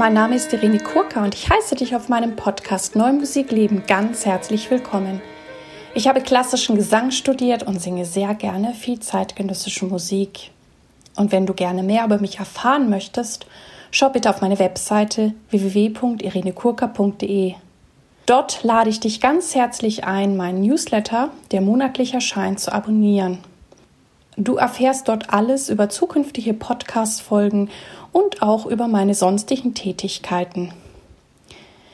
mein 0.00 0.14
Name 0.14 0.36
ist 0.36 0.52
Irene 0.54 0.78
Kurka 0.78 1.22
und 1.22 1.34
ich 1.34 1.50
heiße 1.50 1.74
dich 1.74 1.94
auf 1.94 2.08
meinem 2.08 2.34
Podcast 2.34 2.96
Neue 2.96 3.12
Musik 3.12 3.50
Leben 3.50 3.82
ganz 3.86 4.24
herzlich 4.24 4.70
willkommen. 4.70 5.20
Ich 5.92 6.08
habe 6.08 6.22
klassischen 6.22 6.74
Gesang 6.74 7.10
studiert 7.10 7.64
und 7.64 7.82
singe 7.82 8.06
sehr 8.06 8.34
gerne 8.34 8.72
viel 8.72 9.00
zeitgenössische 9.00 9.84
Musik. 9.84 10.52
Und 11.16 11.32
wenn 11.32 11.44
du 11.44 11.52
gerne 11.52 11.82
mehr 11.82 12.06
über 12.06 12.18
mich 12.18 12.38
erfahren 12.38 12.88
möchtest, 12.88 13.44
schau 13.90 14.08
bitte 14.08 14.30
auf 14.30 14.40
meine 14.40 14.58
Webseite 14.58 15.34
www.irenekurka.de. 15.50 17.56
Dort 18.24 18.62
lade 18.62 18.88
ich 18.88 19.00
dich 19.00 19.20
ganz 19.20 19.54
herzlich 19.54 20.04
ein, 20.04 20.34
meinen 20.34 20.62
Newsletter, 20.62 21.28
der 21.52 21.60
monatlich 21.60 22.14
erscheint, 22.14 22.58
zu 22.58 22.72
abonnieren. 22.72 23.36
Du 24.40 24.56
erfährst 24.56 25.06
dort 25.08 25.34
alles 25.34 25.68
über 25.68 25.90
zukünftige 25.90 26.54
Podcast-Folgen 26.54 27.68
und 28.10 28.40
auch 28.40 28.64
über 28.64 28.88
meine 28.88 29.12
sonstigen 29.14 29.74
Tätigkeiten. 29.74 30.72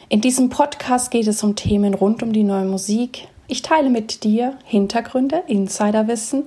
In 0.08 0.20
diesem 0.20 0.48
Podcast 0.48 1.10
geht 1.10 1.26
es 1.26 1.42
um 1.42 1.56
Themen 1.56 1.92
rund 1.92 2.22
um 2.22 2.32
die 2.32 2.44
neue 2.44 2.64
Musik. 2.64 3.26
Ich 3.48 3.62
teile 3.62 3.90
mit 3.90 4.22
dir 4.22 4.56
Hintergründe, 4.62 5.42
Insiderwissen 5.48 6.44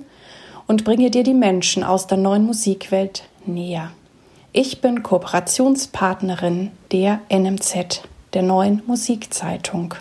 und 0.66 0.84
bringe 0.84 1.10
dir 1.10 1.22
die 1.22 1.34
Menschen 1.34 1.84
aus 1.84 2.06
der 2.06 2.16
neuen 2.16 2.46
Musikwelt 2.46 3.24
näher. 3.44 3.90
Ich 4.54 4.80
bin 4.80 5.02
Kooperationspartnerin 5.02 6.70
der 6.92 7.20
NMZ, 7.28 8.00
der 8.32 8.40
neuen 8.40 8.82
Musikzeitung. 8.86 9.96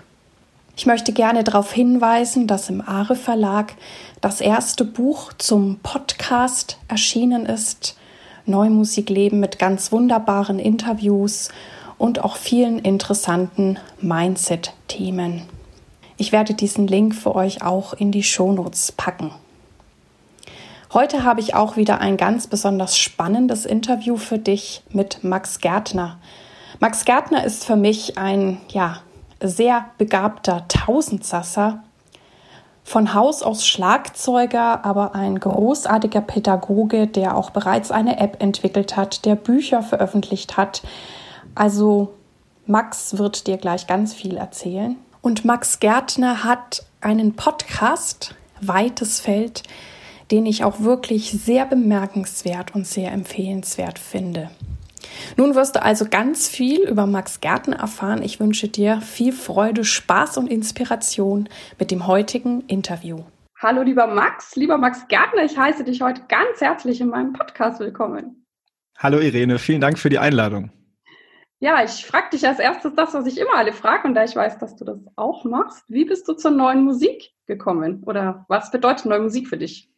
Ich 0.80 0.86
möchte 0.86 1.12
gerne 1.12 1.44
darauf 1.44 1.74
hinweisen, 1.74 2.48
dass 2.48 2.70
im 2.70 2.80
Are 2.80 3.18
Verlag 3.18 3.74
das 4.22 4.40
erste 4.40 4.86
Buch 4.86 5.34
zum 5.34 5.82
Podcast 5.84 6.78
erschienen 6.88 7.46
ist. 7.46 7.98
Neumusik 8.46 9.10
leben 9.10 9.42
mit 9.42 9.60
ganz 9.60 9.92
wunderbaren 9.92 10.58
Interviews 10.58 11.50
und 11.98 12.24
auch 12.24 12.38
vielen 12.38 12.80
interessanten 12.80 13.78
Mindset-Themen. 14.00 15.42
Ich 16.16 16.32
werde 16.32 16.54
diesen 16.54 16.88
Link 16.88 17.14
für 17.14 17.36
euch 17.36 17.62
auch 17.62 17.92
in 17.92 18.14
die 18.14 18.24
Shownotes 18.24 18.94
packen. 18.94 19.34
Heute 20.94 21.26
habe 21.26 21.42
ich 21.42 21.56
auch 21.56 21.76
wieder 21.76 22.00
ein 22.00 22.16
ganz 22.16 22.48
besonders 22.48 22.98
spannendes 22.98 23.66
Interview 23.66 24.16
für 24.16 24.40
dich 24.40 24.82
mit 24.92 25.26
Max 25.26 25.60
Gärtner. 25.60 26.20
Max 26.80 27.04
Gärtner 27.04 27.44
ist 27.44 27.66
für 27.66 27.76
mich 27.76 28.18
ein 28.18 28.62
ja, 28.70 29.02
sehr 29.42 29.86
begabter 29.98 30.68
Tausendsasser, 30.68 31.84
von 32.90 33.14
Haus 33.14 33.44
aus 33.44 33.68
Schlagzeuger, 33.68 34.84
aber 34.84 35.14
ein 35.14 35.40
großartiger 35.40 36.22
Pädagoge, 36.22 37.06
der 37.06 37.38
auch 37.38 37.52
bereits 37.52 37.92
eine 37.92 38.20
App 38.20 38.42
entwickelt 38.42 38.98
hat, 38.98 39.26
der 39.26 39.36
Bücher 39.36 39.84
veröffentlicht 39.84 40.58
hat. 40.58 40.82
Also 41.54 42.16
Max 42.66 43.20
wird 43.20 43.46
dir 43.46 43.58
gleich 43.58 43.86
ganz 43.86 44.16
viel 44.16 44.38
erzählen. 44.38 44.96
Und 45.22 45.46
Max 45.46 45.80
Gärtner 45.80 46.44
hat 46.44 46.84
einen 47.00 47.36
Podcast, 47.36 48.34
Weites 48.60 49.20
Feld, 49.20 49.64
den 50.32 50.46
ich 50.48 50.64
auch 50.64 50.80
wirklich 50.80 51.32
sehr 51.32 51.66
bemerkenswert 51.66 52.74
und 52.74 52.88
sehr 52.88 53.12
empfehlenswert 53.12 54.00
finde. 54.00 54.50
Nun 55.38 55.56
wirst 55.56 55.76
du 55.76 55.82
also 55.82 56.06
ganz 56.10 56.48
viel 56.48 56.82
über 56.88 57.06
Max 57.06 57.42
Gärtner 57.42 57.78
erfahren. 57.78 58.22
Ich 58.22 58.40
wünsche 58.40 58.68
dir 58.68 59.02
viel 59.02 59.34
Freude, 59.34 59.84
Spaß 59.84 60.38
und 60.38 60.48
Inspiration 60.48 61.50
mit 61.78 61.92
dem 61.92 62.08
heutigen 62.08 62.62
Interview. 62.68 63.24
Hallo 63.62 63.82
lieber 63.82 64.08
Max, 64.08 64.56
lieber 64.56 64.78
Max 64.78 65.08
Gärtner, 65.10 65.44
ich 65.44 65.58
heiße 65.58 65.84
dich 65.84 66.02
heute 66.02 66.22
ganz 66.30 66.62
herzlich 66.62 67.02
in 67.02 67.10
meinem 67.10 67.34
Podcast 67.34 67.82
willkommen. 67.82 68.46
Hallo 68.98 69.20
Irene, 69.20 69.60
vielen 69.60 69.82
Dank 69.82 70.00
für 70.00 70.10
die 70.10 70.20
Einladung. 70.20 70.72
Ja, 71.60 71.84
ich 71.84 72.06
frage 72.06 72.30
dich 72.32 72.48
als 72.48 72.60
erstes 72.60 72.94
das, 72.96 73.14
was 73.14 73.26
ich 73.26 73.38
immer 73.38 73.56
alle 73.58 73.74
frage, 73.74 74.08
und 74.08 74.14
da 74.14 74.24
ich 74.24 74.34
weiß, 74.34 74.60
dass 74.60 74.78
du 74.78 74.86
das 74.86 75.00
auch 75.18 75.44
machst. 75.44 75.84
Wie 75.90 76.06
bist 76.06 76.26
du 76.30 76.34
zur 76.34 76.52
neuen 76.52 76.86
Musik 76.86 77.32
gekommen? 77.48 78.04
Oder 78.06 78.46
was 78.48 78.72
bedeutet 78.72 79.08
neue 79.08 79.20
Musik 79.20 79.50
für 79.50 79.58
dich? 79.58 79.92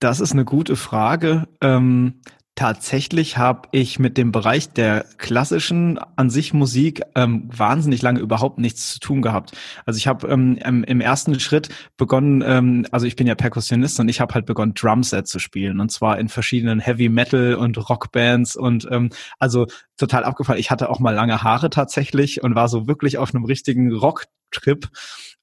Das 0.00 0.20
ist 0.20 0.32
eine 0.32 0.44
gute 0.44 0.76
Frage. 0.76 1.48
Ähm, 1.62 2.20
Tatsächlich 2.56 3.36
habe 3.36 3.68
ich 3.72 3.98
mit 3.98 4.16
dem 4.16 4.30
Bereich 4.30 4.68
der 4.68 5.06
klassischen 5.18 5.98
an 6.14 6.30
sich 6.30 6.54
Musik 6.54 7.02
ähm, 7.16 7.50
wahnsinnig 7.52 8.00
lange 8.00 8.20
überhaupt 8.20 8.58
nichts 8.58 8.92
zu 8.92 9.00
tun 9.00 9.22
gehabt. 9.22 9.56
Also 9.86 9.98
ich 9.98 10.06
habe 10.06 10.28
ähm, 10.28 10.84
im 10.84 11.00
ersten 11.00 11.40
Schritt 11.40 11.68
begonnen, 11.96 12.44
ähm, 12.46 12.86
also 12.92 13.06
ich 13.06 13.16
bin 13.16 13.26
ja 13.26 13.34
Perkussionist 13.34 13.98
und 13.98 14.08
ich 14.08 14.20
habe 14.20 14.34
halt 14.34 14.46
begonnen 14.46 14.74
Drumset 14.74 15.26
zu 15.26 15.40
spielen 15.40 15.80
und 15.80 15.90
zwar 15.90 16.20
in 16.20 16.28
verschiedenen 16.28 16.78
Heavy 16.78 17.08
Metal 17.08 17.56
und 17.56 17.76
Rockbands 17.90 18.54
und 18.54 18.86
ähm, 18.88 19.10
also 19.40 19.66
total 19.96 20.22
abgefallen. 20.22 20.60
Ich 20.60 20.70
hatte 20.70 20.90
auch 20.90 21.00
mal 21.00 21.14
lange 21.14 21.42
Haare 21.42 21.70
tatsächlich 21.70 22.44
und 22.44 22.54
war 22.54 22.68
so 22.68 22.86
wirklich 22.86 23.18
auf 23.18 23.34
einem 23.34 23.46
richtigen 23.46 23.92
Rocktrip 23.92 24.90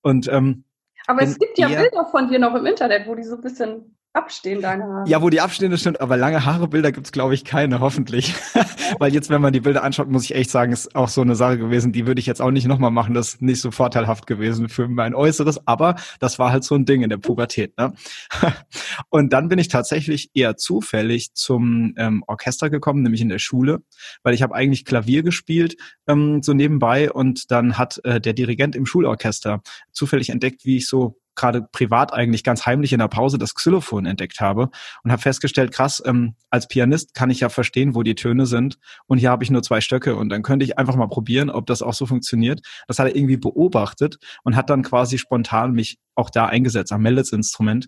und 0.02 0.30
ähm, 0.30 0.64
aber 1.08 1.24
es 1.24 1.38
gibt 1.38 1.58
ja 1.58 1.68
Bilder 1.68 2.06
von 2.10 2.30
dir 2.30 2.40
noch 2.40 2.56
im 2.56 2.66
Internet, 2.66 3.06
wo 3.08 3.16
die 3.16 3.24
so 3.24 3.36
ein 3.36 3.42
bisschen 3.42 3.98
abstehen, 4.14 4.62
deine 4.62 4.84
Haare. 4.84 5.10
Ja, 5.10 5.22
wo 5.22 5.30
die 5.30 5.42
abstehen, 5.42 5.72
das 5.72 5.82
stimmt, 5.82 6.02
aber 6.02 6.18
lange 6.18 6.46
Haare-Bilder 6.46 6.92
gibt's 6.92 7.12
glaube 7.12 7.34
ich, 7.34 7.46
keine, 7.46 7.80
hoffentlich. 7.80 8.34
Weil 9.00 9.14
jetzt, 9.14 9.30
wenn 9.30 9.42
man 9.42 9.54
die 9.54 9.62
Bilder 9.62 9.84
anschaut, 9.84 10.10
muss 10.10 10.26
ich 10.26 10.36
echt 10.36 10.52
sagen, 10.52 10.74
ist 10.74 10.96
auch 10.96 11.08
so 11.08 11.22
eine 11.22 11.36
Sache 11.36 11.58
gewesen, 11.58 11.92
die 11.92 12.08
würde 12.08 12.20
ich 12.20 12.26
jetzt 12.26 12.42
auch 12.42 12.52
nicht 12.52 12.68
nochmal 12.68 12.92
machen. 12.92 13.14
Das 13.14 13.36
ist 13.36 13.42
nicht 13.42 13.62
so 13.62 13.72
vorteilhaft 13.72 14.28
gewesen 14.28 14.70
für 14.70 14.88
mein 14.88 15.16
Äußeres, 15.16 15.66
aber 15.66 15.96
das 16.20 16.40
war 16.40 16.52
halt 16.52 16.64
so 16.64 16.76
ein 16.76 16.86
Ding 16.86 17.04
in 17.04 17.10
der 17.10 17.18
Pubertät. 17.18 17.78
Ne? 17.78 17.94
Und 19.10 19.32
dann 19.34 19.48
bin 19.48 19.60
ich 19.60 19.70
tatsächlich 19.70 20.30
eher 20.34 20.58
zufällig 20.58 21.34
zum 21.34 21.94
ähm, 21.98 22.24
Orchester 22.28 22.70
gekommen, 22.70 23.04
nämlich 23.04 23.22
in 23.22 23.30
der 23.30 23.40
Schule, 23.40 23.82
weil 24.24 24.34
ich 24.34 24.42
habe 24.42 24.56
eigentlich 24.56 24.86
Klavier 24.86 25.24
gespielt, 25.24 25.78
ähm, 26.08 26.44
so 26.44 26.54
nebenbei, 26.54 27.12
und 27.12 27.52
dann 27.52 27.78
hat 27.78 28.02
äh, 28.04 28.20
der 28.20 28.34
Dirigent 28.34 28.76
im 28.76 28.86
Schulorchester 28.86 29.62
zufällig 29.92 30.30
entdeckt, 30.30 30.66
wie 30.66 30.78
ich 30.78 30.88
so 30.88 31.21
gerade 31.36 31.68
privat 31.72 32.14
eigentlich 32.14 32.44
ganz 32.44 32.66
heimlich 32.66 32.94
in 32.94 33.00
der 33.00 33.08
Pause 33.08 33.38
das 33.38 33.56
Xylophon 33.56 34.06
entdeckt 34.06 34.40
habe 34.40 34.70
und 35.04 35.12
habe 35.12 35.22
festgestellt, 35.22 35.72
krass, 35.72 36.02
ähm, 36.06 36.36
als 36.50 36.68
Pianist 36.68 37.14
kann 37.14 37.30
ich 37.30 37.40
ja 37.40 37.50
verstehen, 37.50 37.96
wo 37.96 38.04
die 38.04 38.16
Töne 38.16 38.46
sind 38.46 38.78
und 39.08 39.18
hier 39.18 39.30
habe 39.30 39.44
ich 39.44 39.52
nur 39.52 39.64
zwei 39.64 39.82
Stöcke 39.82 40.16
und 40.16 40.30
dann 40.30 40.44
könnte 40.44 40.66
ich 40.66 40.78
einfach 40.78 40.96
mal 40.96 41.08
probieren, 41.08 41.50
ob 41.50 41.66
das 41.66 41.82
auch 41.82 41.94
so 41.94 42.06
funktioniert. 42.06 42.62
Das 42.88 43.00
hat 43.00 43.08
er 43.08 43.16
irgendwie 43.16 43.38
beobachtet 43.38 44.18
und 44.44 44.56
hat 44.56 44.70
dann 44.70 44.84
quasi 44.84 45.18
spontan 45.18 45.72
mich 45.72 46.00
auch 46.16 46.30
da 46.30 46.48
eingesetzt 46.48 46.92
am 46.92 47.02
Meldesinstrument 47.02 47.88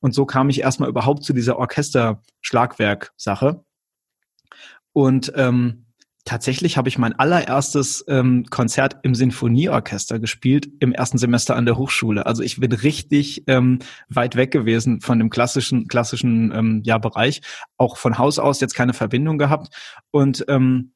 und 0.00 0.14
so 0.14 0.26
kam 0.26 0.50
ich 0.50 0.60
erstmal 0.60 0.88
überhaupt 0.88 1.24
zu 1.24 1.32
dieser 1.32 1.58
Orchester-Schlagwerk-Sache 1.58 3.64
und 4.92 5.32
ähm, 5.36 5.86
Tatsächlich 6.24 6.76
habe 6.76 6.88
ich 6.88 6.98
mein 6.98 7.14
allererstes 7.18 8.04
ähm, 8.06 8.44
Konzert 8.48 8.98
im 9.02 9.16
Sinfonieorchester 9.16 10.20
gespielt 10.20 10.68
im 10.78 10.92
ersten 10.92 11.18
Semester 11.18 11.56
an 11.56 11.66
der 11.66 11.76
Hochschule. 11.76 12.26
Also 12.26 12.44
ich 12.44 12.60
bin 12.60 12.70
richtig 12.72 13.42
ähm, 13.48 13.80
weit 14.08 14.36
weg 14.36 14.52
gewesen 14.52 15.00
von 15.00 15.18
dem 15.18 15.30
klassischen 15.30 15.88
klassischen 15.88 16.52
ähm, 16.54 16.82
ja, 16.84 16.98
Bereich, 16.98 17.42
auch 17.76 17.96
von 17.96 18.18
Haus 18.18 18.38
aus 18.38 18.60
jetzt 18.60 18.74
keine 18.74 18.92
Verbindung 18.92 19.36
gehabt 19.36 19.74
und 20.12 20.44
ähm, 20.46 20.92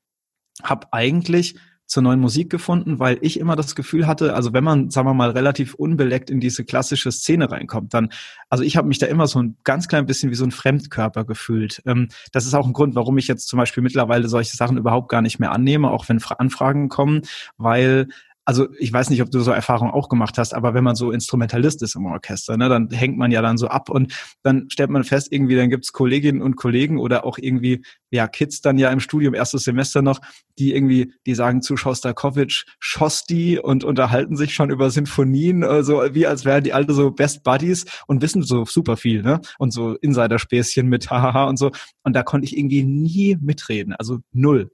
habe 0.63 0.87
eigentlich 0.93 1.57
zur 1.87 2.03
neuen 2.03 2.21
Musik 2.21 2.51
gefunden, 2.51 2.99
weil 2.99 3.19
ich 3.21 3.39
immer 3.39 3.57
das 3.57 3.75
Gefühl 3.75 4.07
hatte, 4.07 4.35
also 4.35 4.53
wenn 4.53 4.65
man, 4.65 4.91
sagen 4.91 5.09
wir 5.09 5.15
mal, 5.15 5.31
relativ 5.31 5.75
unbeleckt 5.75 6.31
in 6.31 6.41
diese 6.41 6.65
klassische 6.65 7.13
Szene 7.13 7.51
reinkommt, 7.51 7.95
dann, 7.95 8.11
also 8.51 8.65
ich 8.65 8.77
habe 8.77 8.89
mich 8.89 8.99
da 8.99 9.07
immer 9.07 9.27
so 9.27 9.41
ein 9.41 9.57
ganz 9.65 9.89
klein 9.89 10.07
bisschen 10.07 10.31
wie 10.31 10.35
so 10.35 10.45
ein 10.45 10.51
Fremdkörper 10.51 11.25
gefühlt. 11.25 11.83
Ähm, 11.87 12.09
das 12.33 12.47
ist 12.47 12.55
auch 12.55 12.67
ein 12.67 12.73
Grund, 12.73 12.95
warum 12.95 13.19
ich 13.19 13.29
jetzt 13.29 13.49
zum 13.49 13.59
Beispiel 13.59 13.83
mittlerweile 13.83 14.29
solche 14.29 14.57
Sachen 14.57 14.77
überhaupt 14.77 15.09
gar 15.09 15.23
nicht 15.23 15.39
mehr 15.39 15.53
annehme, 15.53 15.91
auch 15.91 16.09
wenn 16.09 16.21
Anfragen 16.39 16.89
kommen, 16.89 17.23
weil 17.57 18.09
also 18.47 18.69
ich 18.79 18.93
weiß 18.93 19.11
nicht, 19.11 19.21
ob 19.23 19.31
du 19.31 19.41
so 19.41 19.51
Erfahrungen 19.51 19.91
auch 19.91 20.09
gemacht 20.09 20.39
hast, 20.39 20.55
aber 20.55 20.73
wenn 20.73 20.85
man 20.85 20.95
so 20.95 21.11
Instrumentalist 21.11 21.83
ist 21.83 21.97
im 21.97 22.07
Orchester, 22.07 22.57
ne, 22.57 22.69
dann 22.69 22.89
hängt 22.91 23.19
man 23.19 23.33
ja 23.33 23.43
dann 23.43 23.59
so 23.59 23.67
ab 23.67 23.91
und 23.91 24.15
dann 24.45 24.71
stellt 24.71 24.89
man 24.89 25.03
fest, 25.03 25.33
irgendwie, 25.33 25.57
dann 25.57 25.69
gibt's 25.69 25.93
Kolleginnen 25.93 26.41
und 26.41 26.55
Kollegen 26.55 26.99
oder 26.99 27.25
auch 27.25 27.39
irgendwie, 27.39 27.83
ja, 28.11 28.29
Kids 28.29 28.61
dann 28.61 28.79
ja 28.79 28.91
im 28.91 29.01
Studium, 29.01 29.35
erstes 29.35 29.65
Semester 29.65 30.01
noch, 30.01 30.21
die 30.61 30.73
irgendwie, 30.73 31.13
die 31.27 31.35
sagen 31.35 31.61
zu 31.61 31.77
Shostakovich, 31.77 32.67
Schosti 32.79 33.59
und 33.59 33.83
unterhalten 33.83 34.37
sich 34.37 34.55
schon 34.55 34.71
über 34.71 34.91
Sinfonien, 34.91 35.65
also 35.65 36.03
wie 36.13 36.29
als 36.29 36.45
wären 36.45 36.63
die 36.63 36.73
alte 36.73 36.95
so 36.95 37.11
Best 37.11 37.43
Buddies 37.43 37.85
und 38.07 38.23
wissen 38.23 38.43
so 38.43 38.65
super 38.65 38.97
viel, 38.97 39.23
ne? 39.23 39.41
Und 39.59 39.73
so 39.73 39.97
Insiderspäßchen 39.97 40.87
mit 40.87 41.11
hahaha 41.11 41.45
und 41.45 41.59
so. 41.59 41.73
Und 42.05 42.15
da 42.15 42.23
konnte 42.23 42.45
ich 42.45 42.57
irgendwie 42.57 42.85
nie 42.85 43.37
mitreden, 43.41 43.93
also 43.93 44.21
null. 44.33 44.71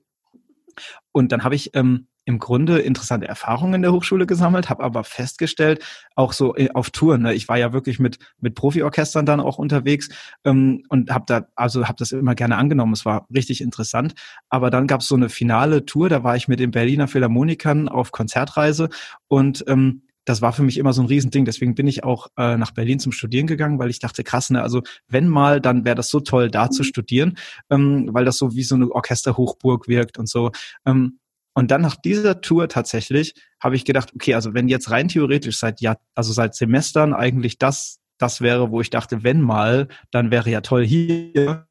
Und 1.13 1.33
dann 1.33 1.43
habe 1.43 1.55
ich 1.55 1.71
ähm, 1.75 2.07
im 2.25 2.39
Grunde 2.39 2.79
interessante 2.79 3.27
Erfahrungen 3.27 3.75
in 3.75 3.83
der 3.83 3.93
Hochschule 3.93 4.27
gesammelt, 4.27 4.71
habe 4.71 4.83
aber 4.83 5.05
festgestellt, 5.05 5.85
auch 6.15 6.33
so 6.33 6.55
äh, 6.57 6.71
auf 6.75 6.91
Touren, 6.91 7.23
ne, 7.23 7.35
ich 7.35 7.49
war 7.49 7.59
ja 7.59 7.73
wirklich 7.73 7.99
mit 7.99 8.19
mit 8.41 8.55
Profiorchestern 8.55 9.27
dann 9.27 9.41
auch 9.41 9.59
unterwegs 9.59 10.09
ähm, 10.45 10.85
und 10.89 11.11
habe 11.11 11.25
da 11.27 11.47
also 11.55 11.87
habe 11.87 11.97
das 11.99 12.13
immer 12.13 12.35
gerne 12.35 12.57
angenommen, 12.57 12.93
es 12.93 13.05
war 13.05 13.27
richtig 13.35 13.61
interessant, 13.61 14.15
aber 14.49 14.71
dann 14.71 14.87
gab 14.87 15.01
es 15.01 15.09
so 15.09 15.15
eine 15.15 15.29
finale 15.29 15.85
Tour, 15.85 16.09
da 16.09 16.23
war 16.25 16.37
ich 16.37 16.49
mit 16.49 16.61
den 16.61 16.71
Berliner 16.71 17.09
Philharmonikern 17.09 17.89
auf 17.89 18.13
Konzertreise 18.13 18.89
und 19.29 19.65
ähm, 19.67 20.03
das 20.25 20.41
war 20.41 20.53
für 20.53 20.63
mich 20.63 20.79
immer 20.79 20.93
so 20.93 21.03
ein 21.03 21.09
Riesending. 21.09 21.45
Deswegen 21.45 21.75
bin 21.75 21.87
ich 21.87 22.05
auch 22.05 22.29
äh, 22.37 22.57
nach 22.57 22.71
Berlin 22.71 23.01
zum 23.01 23.13
Studieren 23.13 23.47
gegangen, 23.47 23.79
weil 23.79 23.91
ich 23.91 23.99
dachte, 23.99 24.23
krass, 24.23 24.51
ne, 24.51 24.63
also 24.63 24.83
wenn 25.09 25.29
mal, 25.29 25.61
dann 25.61 25.85
wäre 25.85 25.97
das 25.97 26.11
so 26.11 26.21
toll, 26.21 26.51
da 26.51 26.71
zu 26.71 26.83
mhm. 26.83 26.87
studieren, 26.87 27.39
ähm, 27.71 28.09
weil 28.13 28.25
das 28.25 28.39
so 28.39 28.55
wie 28.55 28.63
so 28.63 28.75
eine 28.75 28.91
Orchesterhochburg 28.91 29.89
wirkt 29.89 30.19
und 30.19 30.29
so. 30.29 30.53
Ähm, 30.87 31.19
und 31.55 31.71
dann 31.71 31.83
nach 31.83 31.97
dieser 31.97 32.41
Tour 32.41 32.69
tatsächlich 32.69 33.35
habe 33.61 33.77
ich 33.77 33.85
gedacht, 33.85 34.13
okay, 34.15 34.35
also 34.35 34.55
wenn 34.55 34.69
jetzt 34.69 34.91
rein 34.91 35.09
theoretisch 35.09 35.59
seit 35.59 35.81
ja, 35.81 35.97
also 36.15 36.33
seit 36.33 36.55
Semestern 36.55 37.15
eigentlich 37.15 37.59
das 37.59 38.03
das 38.23 38.41
wäre, 38.41 38.71
wo 38.71 38.81
ich 38.81 38.91
dachte, 38.91 39.25
wenn 39.25 39.41
mal, 39.41 39.89
dann 40.13 40.31
wäre 40.31 40.49
ja 40.49 40.61
toll 40.61 40.87
hier. 40.87 41.67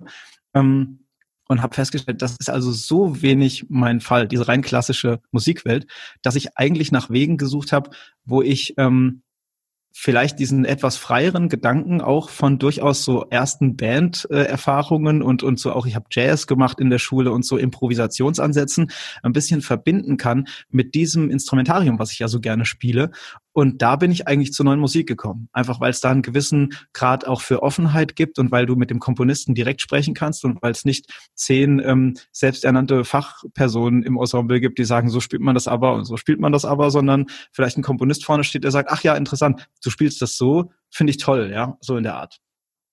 Ähm, 0.54 1.06
und 1.48 1.62
habe 1.62 1.76
festgestellt, 1.76 2.22
das 2.22 2.38
ist 2.38 2.50
also 2.50 2.72
so 2.72 3.22
wenig 3.22 3.66
mein 3.70 4.00
Fall, 4.00 4.28
diese 4.28 4.48
rein 4.48 4.62
klassische 4.62 5.20
Musikwelt, 5.32 5.86
dass 6.22 6.36
ich 6.36 6.58
eigentlich 6.58 6.94
nach 6.94 7.10
Wegen 7.10 7.38
gesucht 7.38 7.74
habe, 7.74 7.90
wo 8.24 8.42
ich 8.42 8.74
ähm, 8.78 9.22
vielleicht 9.92 10.40
diesen 10.40 10.66
etwas 10.66 10.98
freieren 10.98 11.50
Gedanken 11.50 12.02
auch 12.02 12.30
von 12.30 12.60
durchaus 12.60 13.04
so 13.04 13.26
ersten 13.30 13.76
Band-Erfahrungen 13.76 15.22
und 15.22 15.44
und 15.44 15.60
so 15.60 15.74
auch 15.74 15.86
ich 15.86 15.96
habe 15.96 16.06
Jazz 16.10 16.48
gemacht 16.48 16.80
in 16.80 16.90
der 16.90 17.00
Schule 17.00 17.32
und 17.32 17.46
so 17.46 17.58
Improvisationsansätzen 17.58 18.92
ein 19.22 19.34
bisschen 19.34 19.62
verbinden 19.62 20.18
kann 20.18 20.48
mit 20.70 20.96
diesem 20.96 21.30
Instrumentarium, 21.30 22.00
was 22.00 22.12
ich 22.12 22.20
ja 22.20 22.28
so 22.28 22.40
gerne 22.40 22.66
spiele 22.66 23.12
und 23.54 23.82
da 23.82 23.96
bin 23.96 24.12
ich 24.12 24.28
eigentlich 24.28 24.54
zur 24.54 24.66
neuen 24.66 24.80
Musik 24.80 25.08
gekommen. 25.08 25.50
Einfach 25.52 25.82
weil 25.82 25.92
es 25.92 26.02
da 26.02 26.10
einen 26.10 26.22
gewissen 26.22 26.74
Grad 26.94 27.28
auch 27.28 27.42
für 27.42 27.64
Offenheit 27.64 28.16
gibt 28.16 28.40
und 28.40 28.52
weil 28.52 28.66
du 28.66 28.76
mit 28.76 28.90
dem 28.90 29.00
Komponisten 29.00 29.56
direkt 29.56 29.82
sprechen 29.82 30.14
kannst 30.14 30.46
und 30.46 30.62
weil 30.62 30.72
es 30.72 30.86
nicht 30.86 31.12
zehn 31.36 31.80
ähm, 31.80 32.16
selbsternannte 32.32 33.04
Fachpersonen 33.04 34.04
im 34.04 34.18
Ensemble 34.18 34.62
gibt, 34.62 34.80
die 34.80 34.86
sagen, 34.86 35.10
so 35.10 35.20
spielt 35.20 35.42
man 35.42 35.56
das 35.56 35.68
aber 35.68 35.94
und 35.94 36.06
so 36.06 36.18
spielt 36.18 36.40
man 36.40 36.52
das 36.52 36.66
aber, 36.66 36.92
sondern 36.92 37.28
vielleicht 37.52 37.78
ein 37.78 37.84
Komponist 37.84 38.26
vorne 38.26 38.44
steht, 38.44 38.64
der 38.64 38.72
sagt, 38.72 38.90
ach 38.92 39.04
ja, 39.04 39.16
interessant, 39.16 39.68
du 39.84 39.90
spielst 39.90 40.22
das 40.22 40.38
so, 40.38 40.72
finde 40.90 41.12
ich 41.12 41.18
toll, 41.18 41.52
ja, 41.54 41.78
so 41.82 41.98
in 41.98 42.04
der 42.04 42.16
Art. 42.16 42.40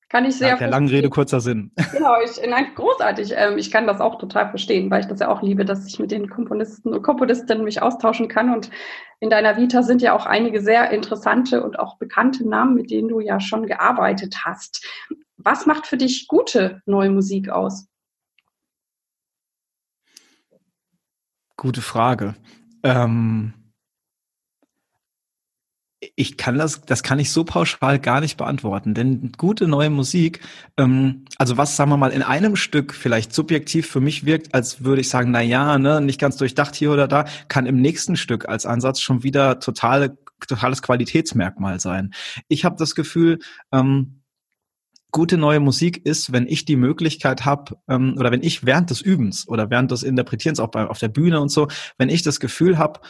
Kann 0.08 0.24
ich 0.24 0.36
sehr. 0.36 0.48
Ja, 0.48 0.56
der 0.56 0.68
langen 0.68 0.88
Rede, 0.88 1.10
kurzer 1.10 1.40
Sinn. 1.40 1.70
Genau, 1.92 2.14
ich, 2.24 2.40
nein, 2.48 2.68
großartig. 2.74 3.32
Ähm, 3.36 3.58
ich 3.58 3.70
kann 3.70 3.86
das 3.86 4.00
auch 4.00 4.18
total 4.18 4.48
verstehen, 4.48 4.90
weil 4.90 5.00
ich 5.00 5.06
das 5.06 5.20
ja 5.20 5.28
auch 5.28 5.42
liebe, 5.42 5.66
dass 5.66 5.86
ich 5.86 5.98
mit 5.98 6.10
den 6.10 6.30
Komponisten 6.30 6.94
und 6.94 7.02
Komponistinnen 7.02 7.62
mich 7.62 7.82
austauschen 7.82 8.28
kann. 8.28 8.52
Und 8.52 8.70
in 9.20 9.28
deiner 9.28 9.58
Vita 9.58 9.82
sind 9.82 10.00
ja 10.00 10.14
auch 10.14 10.24
einige 10.24 10.62
sehr 10.62 10.90
interessante 10.90 11.62
und 11.62 11.78
auch 11.78 11.98
bekannte 11.98 12.48
Namen, 12.48 12.74
mit 12.74 12.90
denen 12.90 13.08
du 13.08 13.20
ja 13.20 13.38
schon 13.38 13.66
gearbeitet 13.66 14.44
hast. 14.44 14.86
Was 15.36 15.66
macht 15.66 15.86
für 15.86 15.98
dich 15.98 16.26
gute 16.26 16.80
neue 16.86 17.10
Musik 17.10 17.50
aus? 17.50 17.86
Gute 21.56 21.82
Frage. 21.82 22.34
Ähm, 22.82 23.52
ich 26.14 26.36
kann 26.36 26.58
das, 26.58 26.82
das 26.82 27.02
kann 27.02 27.18
ich 27.18 27.32
so 27.32 27.42
pauschal 27.44 27.98
gar 27.98 28.20
nicht 28.20 28.36
beantworten, 28.36 28.94
denn 28.94 29.32
gute 29.36 29.66
neue 29.66 29.90
Musik, 29.90 30.40
ähm, 30.76 31.24
also 31.38 31.56
was, 31.56 31.76
sagen 31.76 31.90
wir 31.90 31.96
mal, 31.96 32.12
in 32.12 32.22
einem 32.22 32.54
Stück 32.54 32.94
vielleicht 32.94 33.34
subjektiv 33.34 33.88
für 33.88 34.00
mich 34.00 34.24
wirkt, 34.24 34.54
als 34.54 34.84
würde 34.84 35.00
ich 35.00 35.08
sagen, 35.08 35.32
na 35.32 35.40
ja, 35.40 35.76
ne, 35.78 36.00
nicht 36.00 36.20
ganz 36.20 36.36
durchdacht 36.36 36.76
hier 36.76 36.92
oder 36.92 37.08
da, 37.08 37.24
kann 37.48 37.66
im 37.66 37.80
nächsten 37.80 38.16
Stück 38.16 38.48
als 38.48 38.64
Ansatz 38.64 39.00
schon 39.00 39.24
wieder 39.24 39.58
totale, 39.58 40.16
totales 40.46 40.82
Qualitätsmerkmal 40.82 41.80
sein. 41.80 42.12
Ich 42.46 42.64
habe 42.64 42.76
das 42.78 42.94
Gefühl, 42.94 43.40
ähm, 43.72 44.22
gute 45.10 45.36
neue 45.36 45.58
Musik 45.58 46.04
ist, 46.06 46.32
wenn 46.32 46.46
ich 46.46 46.64
die 46.64 46.76
Möglichkeit 46.76 47.44
habe, 47.44 47.76
ähm, 47.88 48.14
oder 48.18 48.30
wenn 48.30 48.42
ich 48.42 48.64
während 48.64 48.90
des 48.90 49.00
Übens 49.00 49.48
oder 49.48 49.68
während 49.70 49.90
des 49.90 50.04
Interpretierens 50.04 50.60
auch 50.60 50.68
bei, 50.68 50.86
auf 50.86 50.98
der 50.98 51.08
Bühne 51.08 51.40
und 51.40 51.48
so, 51.48 51.66
wenn 51.96 52.08
ich 52.08 52.22
das 52.22 52.38
Gefühl 52.38 52.78
habe, 52.78 53.00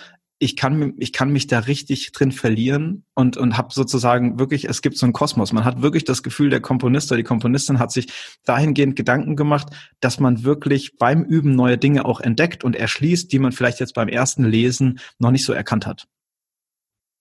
ich 0.40 0.56
kann, 0.56 0.94
ich 0.98 1.12
kann 1.12 1.30
mich 1.30 1.48
da 1.48 1.60
richtig 1.60 2.12
drin 2.12 2.30
verlieren 2.30 3.04
und, 3.14 3.36
und 3.36 3.58
habe 3.58 3.72
sozusagen 3.72 4.38
wirklich, 4.38 4.66
es 4.66 4.82
gibt 4.82 4.96
so 4.96 5.04
einen 5.04 5.12
Kosmos. 5.12 5.52
Man 5.52 5.64
hat 5.64 5.82
wirklich 5.82 6.04
das 6.04 6.22
Gefühl, 6.22 6.48
der 6.48 6.60
Komponist 6.60 7.10
oder 7.10 7.16
die 7.16 7.24
Komponistin 7.24 7.80
hat 7.80 7.90
sich 7.90 8.12
dahingehend 8.44 8.94
Gedanken 8.94 9.34
gemacht, 9.34 9.68
dass 10.00 10.20
man 10.20 10.44
wirklich 10.44 10.96
beim 10.96 11.24
Üben 11.24 11.56
neue 11.56 11.76
Dinge 11.76 12.04
auch 12.04 12.20
entdeckt 12.20 12.62
und 12.62 12.76
erschließt, 12.76 13.32
die 13.32 13.40
man 13.40 13.50
vielleicht 13.50 13.80
jetzt 13.80 13.94
beim 13.94 14.08
ersten 14.08 14.44
Lesen 14.44 15.00
noch 15.18 15.32
nicht 15.32 15.44
so 15.44 15.52
erkannt 15.52 15.86
hat. 15.86 16.06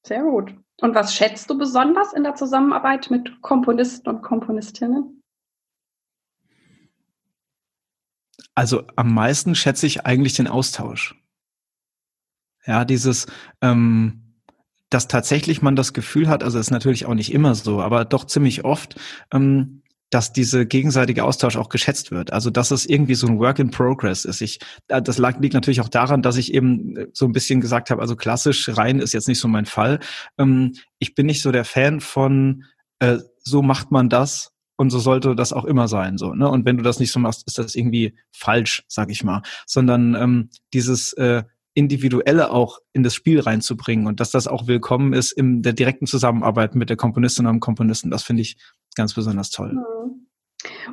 Sehr 0.05 0.21
gut. 0.21 0.53
Und 0.79 0.93
was 0.93 1.15
schätzt 1.15 1.49
du 1.49 1.57
besonders 1.57 2.13
in 2.13 2.23
der 2.23 2.35
Zusammenarbeit 2.35 3.09
mit 3.09 3.41
Komponisten 3.41 4.09
und 4.09 4.21
Komponistinnen? 4.21 5.23
Also 8.53 8.83
am 8.95 9.13
meisten 9.13 9.55
schätze 9.55 9.87
ich 9.87 10.05
eigentlich 10.05 10.35
den 10.35 10.47
Austausch. 10.47 11.15
Ja, 12.67 12.85
dieses, 12.85 13.25
ähm, 13.61 14.35
dass 14.89 15.07
tatsächlich 15.07 15.61
man 15.61 15.75
das 15.75 15.93
Gefühl 15.93 16.29
hat, 16.29 16.43
also 16.43 16.59
ist 16.59 16.71
natürlich 16.71 17.05
auch 17.05 17.13
nicht 17.13 17.33
immer 17.33 17.55
so, 17.55 17.81
aber 17.81 18.05
doch 18.05 18.25
ziemlich 18.25 18.65
oft, 18.65 18.99
ähm, 19.33 19.81
dass 20.09 20.31
diese 20.31 20.65
gegenseitige 20.65 21.25
Austausch 21.25 21.57
auch 21.57 21.69
geschätzt 21.69 22.11
wird. 22.11 22.31
Also 22.31 22.49
dass 22.49 22.71
es 22.71 22.85
irgendwie 22.85 23.15
so 23.15 23.27
ein 23.27 23.39
Work 23.39 23.59
in 23.59 23.71
Progress 23.71 24.23
ist. 24.23 24.41
Ich, 24.41 24.59
das 24.87 25.17
liegt 25.17 25.53
natürlich 25.53 25.81
auch 25.81 25.89
daran, 25.89 26.21
dass 26.21 26.37
ich 26.37 26.53
eben 26.53 26.95
äh, 26.95 27.07
so 27.13 27.25
ein 27.25 27.33
bisschen 27.33 27.59
gesagt 27.61 27.89
habe, 27.89 28.01
also 28.01 28.15
klassisch 28.15 28.69
rein 28.77 28.99
ist 28.99 29.13
jetzt 29.13 29.27
nicht 29.27 29.39
so 29.39 29.47
mein 29.47 29.65
Fall. 29.65 29.99
Ähm, 30.37 30.73
ich 30.99 31.15
bin 31.15 31.25
nicht 31.25 31.41
so 31.41 31.51
der 31.51 31.65
Fan 31.65 31.99
von 31.99 32.63
äh, 32.99 33.17
so 33.43 33.61
macht 33.61 33.91
man 33.91 34.09
das 34.09 34.51
und 34.77 34.91
so 34.91 34.99
sollte 34.99 35.35
das 35.35 35.53
auch 35.53 35.65
immer 35.65 35.87
sein. 35.87 36.17
So, 36.17 36.33
ne? 36.33 36.47
Und 36.49 36.65
wenn 36.65 36.77
du 36.77 36.83
das 36.83 36.99
nicht 36.99 37.11
so 37.11 37.19
machst, 37.19 37.43
ist 37.47 37.57
das 37.57 37.75
irgendwie 37.75 38.15
falsch, 38.31 38.83
sag 38.87 39.09
ich 39.09 39.23
mal. 39.23 39.41
Sondern 39.65 40.15
ähm, 40.15 40.49
dieses 40.73 41.13
äh, 41.13 41.43
Individuelle 41.77 42.49
auch 42.49 42.79
in 42.91 43.03
das 43.03 43.13
Spiel 43.13 43.39
reinzubringen 43.39 44.07
und 44.07 44.19
dass 44.19 44.31
das 44.31 44.47
auch 44.47 44.65
willkommen 44.65 45.13
ist 45.13 45.31
in 45.31 45.61
der 45.61 45.73
direkten 45.73 46.07
Zusammenarbeit 46.07 46.73
mit 46.73 46.89
der 46.89 46.97
Komponistin 46.97 47.45
und 47.45 47.53
dem 47.53 47.59
Komponisten. 47.59 48.09
Das 48.09 48.23
finde 48.23 48.41
ich 48.41 48.57
ganz 48.95 49.13
besonders 49.13 49.51
toll. 49.51 49.73
Mhm. 49.73 50.27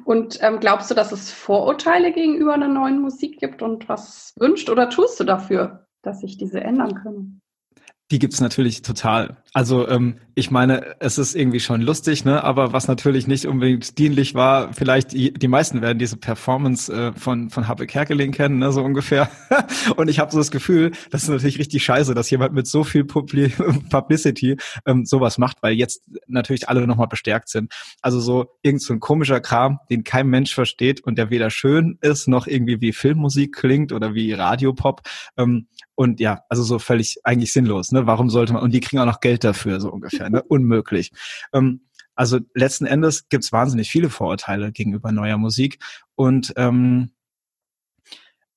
Und 0.04 0.38
ähm, 0.42 0.60
glaubst 0.60 0.90
du, 0.90 0.94
dass 0.94 1.10
es 1.10 1.32
Vorurteile 1.32 2.12
gegenüber 2.12 2.52
einer 2.52 2.68
neuen 2.68 3.00
Musik 3.00 3.40
gibt 3.40 3.62
und 3.62 3.88
was 3.88 4.34
wünscht 4.38 4.68
oder 4.68 4.90
tust 4.90 5.18
du 5.18 5.24
dafür, 5.24 5.86
dass 6.02 6.20
sich 6.20 6.36
diese 6.36 6.60
ändern 6.60 6.94
können? 6.96 7.40
Die 8.10 8.18
gibt's 8.18 8.42
natürlich 8.42 8.82
total. 8.82 9.42
Also 9.54 9.88
ähm, 9.88 10.16
ich 10.34 10.50
meine, 10.50 10.96
es 10.98 11.16
ist 11.16 11.36
irgendwie 11.36 11.60
schon 11.60 11.80
lustig, 11.80 12.24
ne? 12.24 12.42
Aber 12.42 12.72
was 12.72 12.88
natürlich 12.88 13.28
nicht 13.28 13.46
unbedingt 13.46 13.98
dienlich 13.98 14.34
war, 14.34 14.72
vielleicht 14.72 15.12
die, 15.12 15.32
die 15.32 15.46
meisten 15.46 15.80
werden 15.80 16.00
diese 16.00 16.16
Performance 16.16 16.92
äh, 16.92 17.12
von 17.12 17.50
von 17.50 17.68
Habe 17.68 17.86
Kerkeling 17.86 18.32
kennen, 18.32 18.58
ne? 18.58 18.72
so 18.72 18.82
ungefähr. 18.82 19.30
Und 19.96 20.08
ich 20.08 20.18
habe 20.18 20.32
so 20.32 20.38
das 20.38 20.50
Gefühl, 20.50 20.90
das 21.12 21.22
ist 21.22 21.28
natürlich 21.28 21.60
richtig 21.60 21.84
scheiße, 21.84 22.14
dass 22.14 22.30
jemand 22.30 22.52
mit 22.52 22.66
so 22.66 22.82
viel 22.82 23.04
Publi 23.04 23.48
Publicity 23.90 24.56
ähm, 24.86 25.06
sowas 25.06 25.38
macht, 25.38 25.58
weil 25.62 25.74
jetzt 25.74 26.02
natürlich 26.26 26.68
alle 26.68 26.84
nochmal 26.88 27.06
bestärkt 27.06 27.48
sind. 27.48 27.72
Also 28.02 28.18
so 28.18 28.46
irgend 28.62 28.82
so 28.82 28.92
ein 28.92 28.98
komischer 28.98 29.40
Kram, 29.40 29.78
den 29.88 30.02
kein 30.02 30.26
Mensch 30.26 30.52
versteht 30.52 31.00
und 31.04 31.16
der 31.16 31.30
weder 31.30 31.50
schön 31.50 31.96
ist 32.00 32.26
noch 32.26 32.48
irgendwie 32.48 32.80
wie 32.80 32.92
Filmmusik 32.92 33.54
klingt 33.54 33.92
oder 33.92 34.14
wie 34.14 34.32
Radiopop. 34.32 35.02
Ähm, 35.36 35.68
und 35.94 36.18
ja, 36.18 36.40
also 36.48 36.64
so 36.64 36.80
völlig 36.80 37.18
eigentlich 37.22 37.52
sinnlos. 37.52 37.92
Ne? 37.92 38.06
Warum 38.06 38.30
sollte 38.30 38.52
man? 38.52 38.62
Und 38.62 38.74
die 38.74 38.80
kriegen 38.80 39.00
auch 39.00 39.06
noch 39.06 39.20
Geld 39.20 39.43
dafür, 39.44 39.80
so 39.80 39.90
ungefähr. 39.90 40.30
Ne? 40.30 40.42
Unmöglich. 40.42 41.12
Ähm, 41.52 41.82
also 42.14 42.38
letzten 42.54 42.86
Endes 42.86 43.28
gibt's 43.28 43.52
wahnsinnig 43.52 43.90
viele 43.90 44.10
Vorurteile 44.10 44.72
gegenüber 44.72 45.12
neuer 45.12 45.38
Musik. 45.38 45.78
Und 46.14 46.52
ähm, 46.56 47.10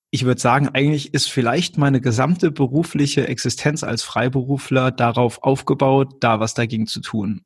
ich 0.10 0.26
würde 0.26 0.40
sagen, 0.40 0.70
eigentlich 0.70 1.14
ist 1.14 1.30
vielleicht 1.30 1.78
meine 1.78 2.00
gesamte 2.00 2.52
berufliche 2.52 3.28
Existenz 3.28 3.84
als 3.84 4.04
Freiberufler 4.04 4.92
darauf 4.92 5.44
aufgebaut, 5.44 6.16
da 6.22 6.40
was 6.40 6.54
dagegen 6.54 6.88
zu 6.88 7.02
tun. 7.02 7.42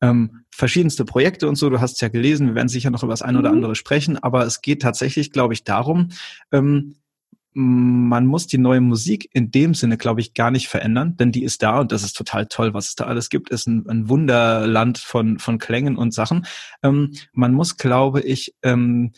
Ähm, 0.00 0.44
verschiedenste 0.50 1.04
Projekte 1.04 1.48
und 1.48 1.56
so, 1.56 1.70
du 1.70 1.80
hast 1.80 1.92
es 1.92 2.00
ja 2.00 2.08
gelesen, 2.08 2.48
wir 2.48 2.54
werden 2.54 2.68
sicher 2.68 2.90
noch 2.90 3.02
über 3.02 3.12
das 3.12 3.22
eine 3.22 3.38
oder 3.38 3.50
mhm. 3.50 3.56
andere 3.56 3.74
sprechen, 3.74 4.18
aber 4.18 4.44
es 4.44 4.60
geht 4.62 4.82
tatsächlich, 4.82 5.30
glaube 5.30 5.54
ich, 5.54 5.64
darum, 5.64 6.08
ähm, 6.50 6.96
man 7.60 8.24
muss 8.24 8.46
die 8.46 8.56
neue 8.56 8.80
Musik 8.80 9.28
in 9.32 9.50
dem 9.50 9.74
Sinne, 9.74 9.96
glaube 9.96 10.20
ich, 10.20 10.32
gar 10.32 10.52
nicht 10.52 10.68
verändern, 10.68 11.16
denn 11.16 11.32
die 11.32 11.42
ist 11.42 11.60
da 11.64 11.80
und 11.80 11.90
das 11.90 12.04
ist 12.04 12.12
total 12.12 12.46
toll, 12.46 12.72
was 12.72 12.90
es 12.90 12.94
da 12.94 13.06
alles 13.06 13.30
gibt. 13.30 13.50
Ist 13.50 13.66
ein, 13.66 13.84
ein 13.88 14.08
Wunderland 14.08 14.98
von, 14.98 15.40
von 15.40 15.58
Klängen 15.58 15.96
und 15.96 16.14
Sachen. 16.14 16.46
Ähm, 16.84 17.14
man 17.32 17.52
muss, 17.52 17.76
glaube 17.76 18.20
ich, 18.20 18.54
ähm, 18.62 19.10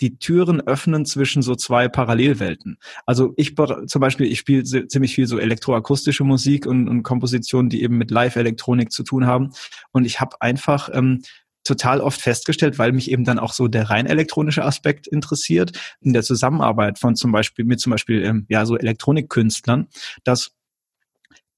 die 0.00 0.18
Türen 0.18 0.60
öffnen 0.62 1.06
zwischen 1.06 1.42
so 1.42 1.54
zwei 1.54 1.86
Parallelwelten. 1.86 2.78
Also 3.06 3.34
ich 3.36 3.54
zum 3.54 4.00
Beispiel, 4.00 4.26
ich 4.26 4.40
spiele 4.40 4.64
ziemlich 4.64 5.14
viel 5.14 5.28
so 5.28 5.38
elektroakustische 5.38 6.24
Musik 6.24 6.66
und, 6.66 6.88
und 6.88 7.04
Kompositionen, 7.04 7.70
die 7.70 7.84
eben 7.84 7.98
mit 7.98 8.10
Live-Elektronik 8.10 8.90
zu 8.90 9.04
tun 9.04 9.26
haben. 9.26 9.52
Und 9.92 10.06
ich 10.06 10.20
habe 10.20 10.42
einfach 10.42 10.90
ähm, 10.92 11.22
total 11.66 12.00
oft 12.00 12.20
festgestellt, 12.20 12.78
weil 12.78 12.92
mich 12.92 13.10
eben 13.10 13.24
dann 13.24 13.38
auch 13.38 13.52
so 13.52 13.68
der 13.68 13.90
rein 13.90 14.06
elektronische 14.06 14.64
Aspekt 14.64 15.06
interessiert, 15.06 15.72
in 16.00 16.12
der 16.12 16.22
Zusammenarbeit 16.22 16.98
von 16.98 17.16
zum 17.16 17.32
Beispiel 17.32 17.64
mit 17.64 17.80
zum 17.80 17.90
Beispiel 17.90 18.24
ähm, 18.24 18.46
ja 18.48 18.64
so 18.66 18.76
Elektronikkünstlern, 18.76 19.88
dass 20.24 20.52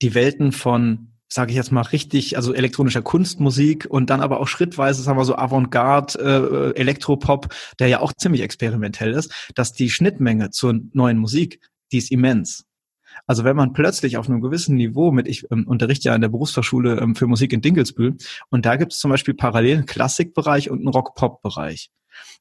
die 0.03 0.15
Welten 0.15 0.53
von 0.53 1.13
sage 1.31 1.51
ich 1.51 1.57
jetzt 1.57 1.73
mal 1.73 1.83
richtig, 1.83 2.37
also 2.37 2.55
elektronischer 2.55 3.03
Kunstmusik 3.03 3.87
und 3.89 4.09
dann 4.09 4.23
aber 4.23 4.41
auch 4.41 4.49
schrittweise, 4.49 5.03
sagen 5.03 5.19
wir 5.19 5.27
so 5.27 5.37
Avantgarde, 5.37 6.73
äh, 6.75 6.81
Elektropop, 6.81 7.55
der 7.79 7.89
ja 7.89 8.01
auch 8.01 8.15
ziemlich 8.15 8.41
experimentell 8.41 9.13
ist, 9.13 9.51
dass 9.55 9.75
die 9.75 9.91
Schnittmenge 9.91 10.51
zur 10.51 10.81
neuen 10.95 11.19
Musik, 11.19 11.61
die 11.93 11.99
ist 11.99 12.11
immens. 12.11 12.68
Also 13.29 13.45
wenn 13.45 13.57
man 13.57 13.75
plötzlich 13.75 14.17
auf 14.17 14.29
einem 14.29 14.41
gewissen 14.41 14.75
Niveau 14.75 15.13
mit, 15.13 15.29
ich 15.29 15.47
ähm, 15.53 15.69
unterrichte 15.69 16.09
ja 16.09 16.15
in 16.15 16.23
der 16.23 16.31
Berufsfachschule 16.31 16.99
ähm, 16.99 17.15
für 17.15 17.27
Musik 17.27 17.53
in 17.53 17.61
Dinkelsbühl 17.61 18.17
und 18.49 18.67
da 18.67 18.77
gibt 18.77 18.95
es 18.95 18.99
zum 18.99 19.11
Beispiel 19.11 19.35
parallel 19.35 19.77
einen 19.77 19.87
Klassikbereich 19.87 20.71
und 20.71 20.79
einen 20.79 20.89
Rock-Pop-Bereich. 20.89 21.91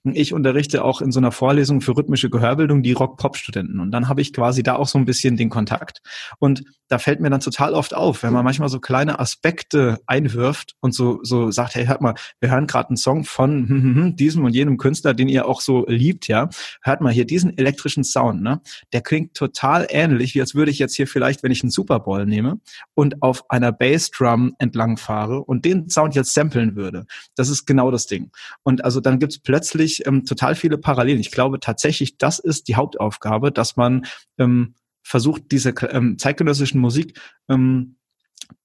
Ich 0.03 0.34
unterrichte 0.34 0.84
auch 0.84 1.01
in 1.01 1.12
so 1.12 1.19
einer 1.19 1.31
Vorlesung 1.31 1.81
für 1.81 1.96
rhythmische 1.96 2.29
Gehörbildung 2.29 2.84
die 2.84 2.93
Rock-Pop-Studenten. 2.93 3.79
Und 3.79 3.91
dann 3.91 4.07
habe 4.07 4.22
ich 4.22 4.34
quasi 4.34 4.63
da 4.63 4.75
auch 4.75 4.88
so 4.88 4.98
ein 4.98 5.05
bisschen 5.05 5.38
den 5.38 5.50
Kontakt. 5.50 6.01
Und 6.39 6.63
da 6.88 7.00
fällt 7.00 7.19
mir 7.19 7.29
dann 7.29 7.41
total 7.41 7.74
oft 7.74 7.93
auf, 7.93 8.24
wenn 8.24 8.34
man 8.34 8.46
manchmal 8.46 8.69
so 8.69 8.79
kleine 8.79 9.19
Aspekte 9.19 10.00
einwirft 10.07 10.75
und 10.79 10.93
so, 10.93 11.19
so 11.24 11.51
sagt, 11.51 11.75
hey, 11.75 11.86
hört 11.86 12.01
mal, 12.01 12.15
wir 12.39 12.51
hören 12.51 12.67
gerade 12.67 12.89
einen 12.89 12.98
Song 12.98 13.25
von 13.25 13.67
hm, 13.67 13.69
hm, 13.69 13.96
hm, 13.96 14.15
diesem 14.15 14.46
und 14.46 14.53
jenem 14.53 14.77
Künstler, 14.77 15.13
den 15.13 15.27
ihr 15.27 15.48
auch 15.48 15.62
so 15.62 15.86
liebt, 15.88 16.27
ja. 16.27 16.50
Hört 16.81 17.01
mal 17.01 17.12
hier 17.12 17.25
diesen 17.25 17.57
elektrischen 17.57 18.03
Sound, 18.03 18.41
ne? 18.41 18.62
Der 18.93 19.01
klingt 19.01 19.34
total 19.34 19.88
ähnlich, 19.89 20.36
wie 20.36 20.41
als 20.41 20.55
würde 20.55 20.72
ich 20.72 20.79
jetzt 20.79 20.96
hier 20.96 21.07
vielleicht, 21.07 21.43
wenn 21.43 21.51
ich 21.51 21.62
einen 21.62 21.72
Super 21.72 22.00
Bowl 22.00 22.25
nehme 22.25 22.60
und 22.93 23.22
auf 23.22 23.50
einer 23.50 23.72
Bassdrum 23.72 24.55
entlang 24.57 24.98
fahre 24.98 25.41
und 25.43 25.65
den 25.65 25.89
Sound 25.89 26.15
jetzt 26.15 26.34
samplen 26.34 26.75
würde. 26.75 27.05
Das 27.36 27.50
ist 27.50 27.65
genau 27.65 27.91
das 27.91 28.07
Ding. 28.07 28.31
Und 28.63 28.86
also 28.86 29.01
dann 29.01 29.19
gibt's 29.19 29.39
plötzlich 29.39 29.67
ähm, 29.76 30.26
total 30.26 30.56
viele 30.56 30.78
Parallelen. 30.78 31.20
Ich 31.20 31.32
glaube 31.32 31.60
tatsächlich, 31.60 32.18
das 32.18 32.40
ist 32.40 32.68
die 32.68 32.76
Hauptaufgabe, 32.76 33.52
dass 33.52 33.76
man 33.76 34.06
ähm, 34.38 34.76
versucht, 35.04 35.52
diese 35.52 35.74
ähm, 35.90 36.18
zeitgenössischen 36.18 36.82
Musik 36.82 37.20
ähm, 37.50 37.98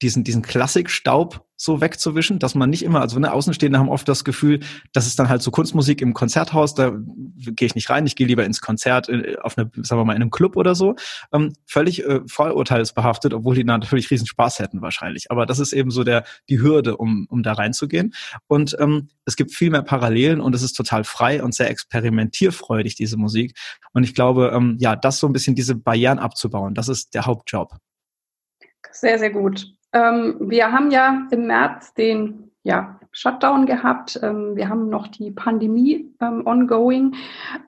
diesen, 0.03 0.25
diesen 0.25 0.43
Klassikstaub 0.43 1.47
so 1.63 1.81
wegzuwischen, 1.81 2.41
dass 2.41 2.57
man 2.57 2.71
nicht 2.71 2.83
immer, 2.83 3.01
also 3.01 3.15
wenn 3.15 3.25
Außenstehende 3.25 3.79
haben 3.79 3.89
oft 3.89 4.09
das 4.09 4.25
Gefühl, 4.25 4.61
das 4.93 5.07
ist 5.07 5.19
dann 5.19 5.29
halt 5.29 5.43
so 5.43 5.53
Kunstmusik 5.53 6.01
im 6.01 6.13
Konzerthaus, 6.13 6.75
da 6.75 6.93
gehe 6.97 7.67
ich 7.67 7.77
nicht 7.77 7.89
rein, 7.89 8.05
ich 8.05 8.17
gehe 8.17 8.27
lieber 8.27 8.45
ins 8.45 8.61
Konzert 8.61 9.09
äh, 9.09 9.37
auf 9.41 9.57
eine, 9.57 9.71
sagen 9.77 10.01
wir 10.01 10.05
mal, 10.05 10.15
in 10.15 10.23
einem 10.23 10.33
Club 10.33 10.57
oder 10.57 10.75
so. 10.75 10.97
Ähm, 11.33 11.53
völlig 11.67 12.05
äh, 12.05 12.21
vorurteilsbehaftet, 12.27 13.33
obwohl 13.33 13.55
die 13.55 13.63
natürlich 13.63 14.11
riesen 14.11 14.27
Spaß 14.27 14.59
hätten 14.59 14.83
wahrscheinlich. 14.83 15.31
Aber 15.31 15.47
das 15.47 15.61
ist 15.61 15.73
eben 15.73 15.93
so 15.93 16.03
der, 16.03 16.25
die 16.49 16.61
Hürde, 16.61 16.97
um, 16.97 17.27
um 17.31 17.45
da 17.45 17.53
reinzugehen. 17.53 18.13
Und 18.49 18.77
ähm, 18.81 19.09
es 19.25 19.37
gibt 19.37 19.53
viel 19.53 19.71
mehr 19.71 19.83
Parallelen 19.83 20.41
und 20.41 20.57
es 20.57 20.63
ist 20.63 20.73
total 20.73 21.05
frei 21.05 21.45
und 21.45 21.55
sehr 21.55 21.71
experimentierfreudig, 21.71 22.97
diese 22.97 23.17
Musik. 23.17 23.57
Und 23.93 24.03
ich 24.03 24.17
glaube, 24.17 24.53
ähm, 24.53 24.79
ja, 24.81 24.97
das 24.97 25.21
so 25.21 25.29
ein 25.29 25.33
bisschen 25.33 25.55
diese 25.55 25.77
Barrieren 25.77 26.19
abzubauen, 26.19 26.75
das 26.75 26.89
ist 26.89 27.15
der 27.15 27.27
Hauptjob. 27.27 27.77
Sehr, 28.91 29.19
sehr 29.19 29.31
gut. 29.31 29.67
Ähm, 29.93 30.37
wir 30.41 30.73
haben 30.73 30.91
ja 30.91 31.27
im 31.31 31.47
März 31.47 31.95
den 31.95 32.51
ja, 32.63 32.99
Shutdown 33.11 33.67
gehabt. 33.67 34.19
Ähm, 34.23 34.57
wir 34.57 34.69
haben 34.69 34.89
noch 34.89 35.09
die 35.09 35.31
Pandemie 35.31 36.15
ähm, 36.21 36.47
ongoing. 36.47 37.15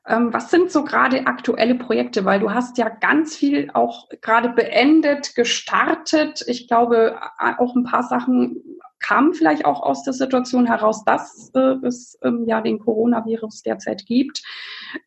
Ähm, 0.07 0.33
was 0.33 0.51
sind 0.51 0.71
so 0.71 0.85
gerade 0.85 1.27
aktuelle 1.27 1.75
Projekte? 1.75 2.25
Weil 2.25 2.41
du 2.41 2.53
hast 2.53 2.79
ja 2.79 2.89
ganz 2.89 3.37
viel 3.37 3.71
auch 3.75 4.09
gerade 4.23 4.49
beendet, 4.49 5.35
gestartet. 5.35 6.45
Ich 6.47 6.69
glaube, 6.69 7.19
auch 7.59 7.75
ein 7.75 7.85
paar 7.85 8.05
Sachen 8.05 8.63
kamen 9.01 9.35
vielleicht 9.35 9.67
auch 9.67 9.83
aus 9.83 10.03
der 10.03 10.15
Situation 10.15 10.67
heraus, 10.67 11.05
dass 11.05 11.51
äh, 11.55 11.77
es 11.83 12.19
ähm, 12.23 12.45
ja 12.47 12.63
den 12.63 12.79
Coronavirus 12.79 13.63
derzeit 13.63 14.07
gibt. 14.07 14.43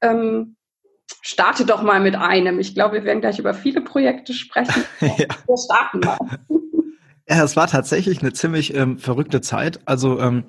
Ähm, 0.02 0.57
starte 1.22 1.66
doch 1.66 1.82
mal 1.82 2.00
mit 2.00 2.16
einem. 2.16 2.60
Ich 2.60 2.74
glaube, 2.74 2.96
wir 2.96 3.04
werden 3.04 3.22
gleich 3.22 3.40
über 3.40 3.54
viele 3.54 3.82
Projekte 3.82 4.34
sprechen. 4.34 4.84
ja. 5.02 5.10
Wir 5.10 5.58
starten 5.58 6.00
mal. 6.00 6.18
Ja, 7.30 7.44
es 7.44 7.58
war 7.58 7.68
tatsächlich 7.68 8.22
eine 8.22 8.32
ziemlich 8.32 8.74
ähm, 8.74 9.00
verrückte 9.00 9.42
Zeit. 9.42 9.82
Also 9.84 10.18
ähm, 10.22 10.46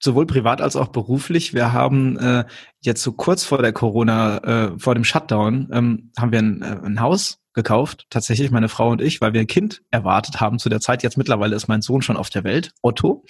sowohl 0.00 0.26
privat 0.26 0.60
als 0.60 0.76
auch 0.76 0.88
beruflich. 0.88 1.54
Wir 1.54 1.72
haben 1.72 2.18
äh, 2.18 2.44
jetzt 2.80 3.02
so 3.02 3.12
kurz 3.12 3.44
vor 3.44 3.62
der 3.62 3.72
Corona, 3.72 4.38
äh, 4.38 4.78
vor 4.78 4.94
dem 4.94 5.04
Shutdown, 5.04 5.68
ähm, 5.72 6.10
haben 6.18 6.32
wir 6.32 6.38
ein, 6.38 6.62
äh, 6.62 6.86
ein 6.86 7.00
Haus 7.00 7.40
gekauft, 7.54 8.06
tatsächlich 8.10 8.50
meine 8.50 8.68
Frau 8.68 8.90
und 8.90 9.02
ich, 9.02 9.20
weil 9.20 9.32
wir 9.32 9.40
ein 9.40 9.48
Kind 9.48 9.82
erwartet 9.90 10.40
haben 10.40 10.58
zu 10.58 10.68
der 10.68 10.80
Zeit. 10.80 11.02
Jetzt 11.02 11.18
mittlerweile 11.18 11.56
ist 11.56 11.68
mein 11.68 11.82
Sohn 11.82 12.02
schon 12.02 12.16
auf 12.16 12.30
der 12.30 12.44
Welt, 12.44 12.72
Otto. 12.82 13.24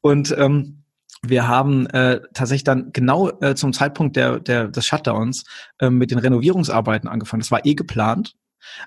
Und 0.00 0.34
ähm, 0.38 0.84
wir 1.22 1.48
haben 1.48 1.86
äh, 1.86 2.20
tatsächlich 2.34 2.64
dann 2.64 2.92
genau 2.92 3.30
äh, 3.40 3.54
zum 3.54 3.72
Zeitpunkt 3.72 4.16
der, 4.16 4.40
der, 4.40 4.68
des 4.68 4.86
Shutdowns 4.86 5.44
äh, 5.78 5.90
mit 5.90 6.10
den 6.10 6.18
Renovierungsarbeiten 6.18 7.08
angefangen. 7.08 7.40
Das 7.40 7.50
war 7.50 7.64
eh 7.64 7.74
geplant. 7.74 8.34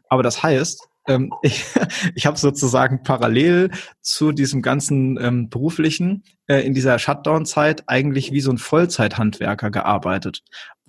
Aber 0.10 0.24
das 0.24 0.44
heißt, 0.44 0.88
ähm, 1.08 1.34
ich, 1.42 1.66
ich 2.16 2.26
habe 2.26 2.38
sozusagen 2.38 3.04
parallel 3.04 3.72
zu 4.02 4.32
diesem 4.32 4.62
ganzen 4.62 5.18
ähm, 5.22 5.50
beruflichen 5.50 6.24
äh, 6.48 6.66
in 6.66 6.74
dieser 6.74 7.00
Shutdown-Zeit 7.00 7.84
eigentlich 7.88 8.32
wie 8.32 8.42
so 8.42 8.52
ein 8.52 8.58
Vollzeithandwerker 8.58 9.72
gearbeitet. 9.72 10.44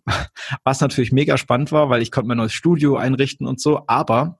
Was 0.64 0.80
natürlich 0.80 1.12
mega 1.12 1.36
spannend 1.36 1.72
war, 1.72 1.90
weil 1.90 2.02
ich 2.02 2.10
konnte 2.10 2.28
mein 2.28 2.38
neues 2.38 2.52
Studio 2.52 2.96
einrichten 2.96 3.46
und 3.46 3.60
so, 3.60 3.82
aber 3.86 4.39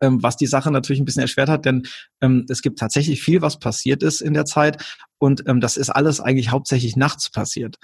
ähm, 0.00 0.22
was 0.22 0.36
die 0.36 0.46
Sache 0.46 0.70
natürlich 0.70 1.00
ein 1.00 1.04
bisschen 1.04 1.22
erschwert 1.22 1.48
hat, 1.48 1.64
denn 1.64 1.82
ähm, 2.20 2.46
es 2.48 2.62
gibt 2.62 2.78
tatsächlich 2.78 3.22
viel, 3.22 3.42
was 3.42 3.58
passiert 3.58 4.02
ist 4.02 4.20
in 4.20 4.34
der 4.34 4.44
Zeit 4.44 4.84
und 5.18 5.44
ähm, 5.46 5.60
das 5.60 5.76
ist 5.76 5.90
alles 5.90 6.20
eigentlich 6.20 6.50
hauptsächlich 6.50 6.96
nachts 6.96 7.30
passiert. 7.30 7.76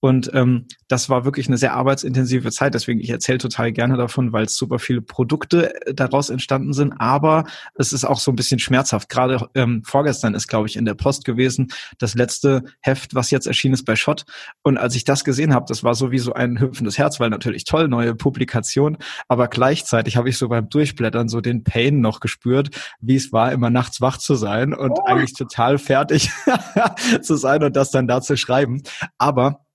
Und 0.00 0.30
ähm, 0.34 0.66
das 0.88 1.08
war 1.08 1.24
wirklich 1.24 1.48
eine 1.48 1.56
sehr 1.56 1.74
arbeitsintensive 1.74 2.50
Zeit. 2.50 2.74
Deswegen, 2.74 3.00
ich 3.00 3.10
erzähle 3.10 3.38
total 3.38 3.72
gerne 3.72 3.96
davon, 3.96 4.32
weil 4.32 4.44
es 4.44 4.56
super 4.56 4.78
viele 4.78 5.00
Produkte 5.00 5.74
äh, 5.86 5.94
daraus 5.94 6.30
entstanden 6.30 6.72
sind. 6.74 6.92
Aber 6.98 7.44
es 7.74 7.92
ist 7.92 8.04
auch 8.04 8.20
so 8.20 8.30
ein 8.30 8.36
bisschen 8.36 8.58
schmerzhaft. 8.58 9.08
Gerade 9.08 9.48
ähm, 9.54 9.82
vorgestern 9.84 10.34
ist, 10.34 10.48
glaube 10.48 10.68
ich, 10.68 10.76
in 10.76 10.84
der 10.84 10.94
Post 10.94 11.24
gewesen, 11.24 11.68
das 11.98 12.14
letzte 12.14 12.64
Heft, 12.80 13.14
was 13.14 13.30
jetzt 13.30 13.46
erschienen 13.46 13.74
ist 13.74 13.84
bei 13.84 13.96
Schott. 13.96 14.24
Und 14.62 14.76
als 14.76 14.94
ich 14.94 15.04
das 15.04 15.24
gesehen 15.24 15.54
habe, 15.54 15.64
das 15.68 15.82
war 15.82 15.94
so 15.94 16.10
wie 16.10 16.18
so 16.18 16.34
ein 16.34 16.60
hüpfendes 16.60 16.98
Herz, 16.98 17.18
weil 17.18 17.30
natürlich 17.30 17.64
toll, 17.64 17.88
neue 17.88 18.14
Publikation. 18.14 18.98
Aber 19.28 19.48
gleichzeitig 19.48 20.16
habe 20.16 20.28
ich 20.28 20.36
so 20.36 20.48
beim 20.48 20.68
Durchblättern 20.68 21.28
so 21.28 21.40
den 21.40 21.64
Pain 21.64 22.00
noch 22.00 22.20
gespürt, 22.20 22.68
wie 23.00 23.16
es 23.16 23.32
war, 23.32 23.50
immer 23.52 23.70
nachts 23.70 24.00
wach 24.00 24.18
zu 24.18 24.34
sein 24.34 24.74
und 24.74 24.92
oh. 24.92 25.04
eigentlich 25.04 25.32
total 25.32 25.78
fertig 25.78 26.30
zu 27.22 27.36
sein 27.36 27.64
und 27.64 27.74
das 27.74 27.90
dann 27.90 28.06
da 28.06 28.20
zu 28.20 28.36
schreiben. 28.36 28.82
Aber 29.18 29.65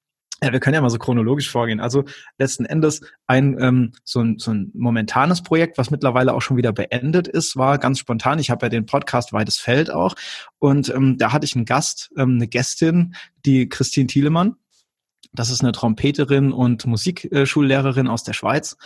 ja, 0.44 0.52
wir 0.52 0.60
können 0.60 0.74
ja 0.74 0.82
mal 0.82 0.90
so 0.90 0.98
chronologisch 0.98 1.50
vorgehen. 1.50 1.80
Also 1.80 2.04
letzten 2.40 2.66
Endes 2.66 3.02
ein 3.28 3.58
ähm, 3.60 3.92
so, 4.04 4.22
ein 4.22 4.40
so 4.40 4.52
ein 4.52 4.72
momentanes 4.74 5.44
Projekt, 5.44 5.78
was 5.78 5.92
mittlerweile 5.92 6.34
auch 6.34 6.42
schon 6.42 6.58
wieder 6.58 6.74
beendet 6.74 7.28
ist, 7.28 7.56
war 7.56 7.78
ganz 7.78 8.00
spontan. 8.00 8.40
Ich 8.40 8.50
habe 8.50 8.66
ja 8.66 8.70
den 8.70 8.88
Podcast 8.88 9.34
Weites 9.34 9.58
Feld 9.58 9.92
auch 9.92 10.16
und 10.58 10.90
ähm, 10.90 11.18
da 11.18 11.32
hatte 11.32 11.46
ich 11.46 11.56
einen 11.56 11.66
Gast, 11.66 12.12
ähm, 12.18 12.36
eine 12.36 12.48
Gästin, 12.48 13.14
die 13.46 13.70
Christine 13.70 14.08
Thielemann. 14.08 14.56
Das 15.34 15.52
ist 15.52 15.62
eine 15.62 15.72
Trompeterin 15.72 16.52
und 16.52 16.86
Musikschullehrerin 16.88 18.08
aus 18.08 18.24
der 18.24 18.34
Schweiz 18.34 18.78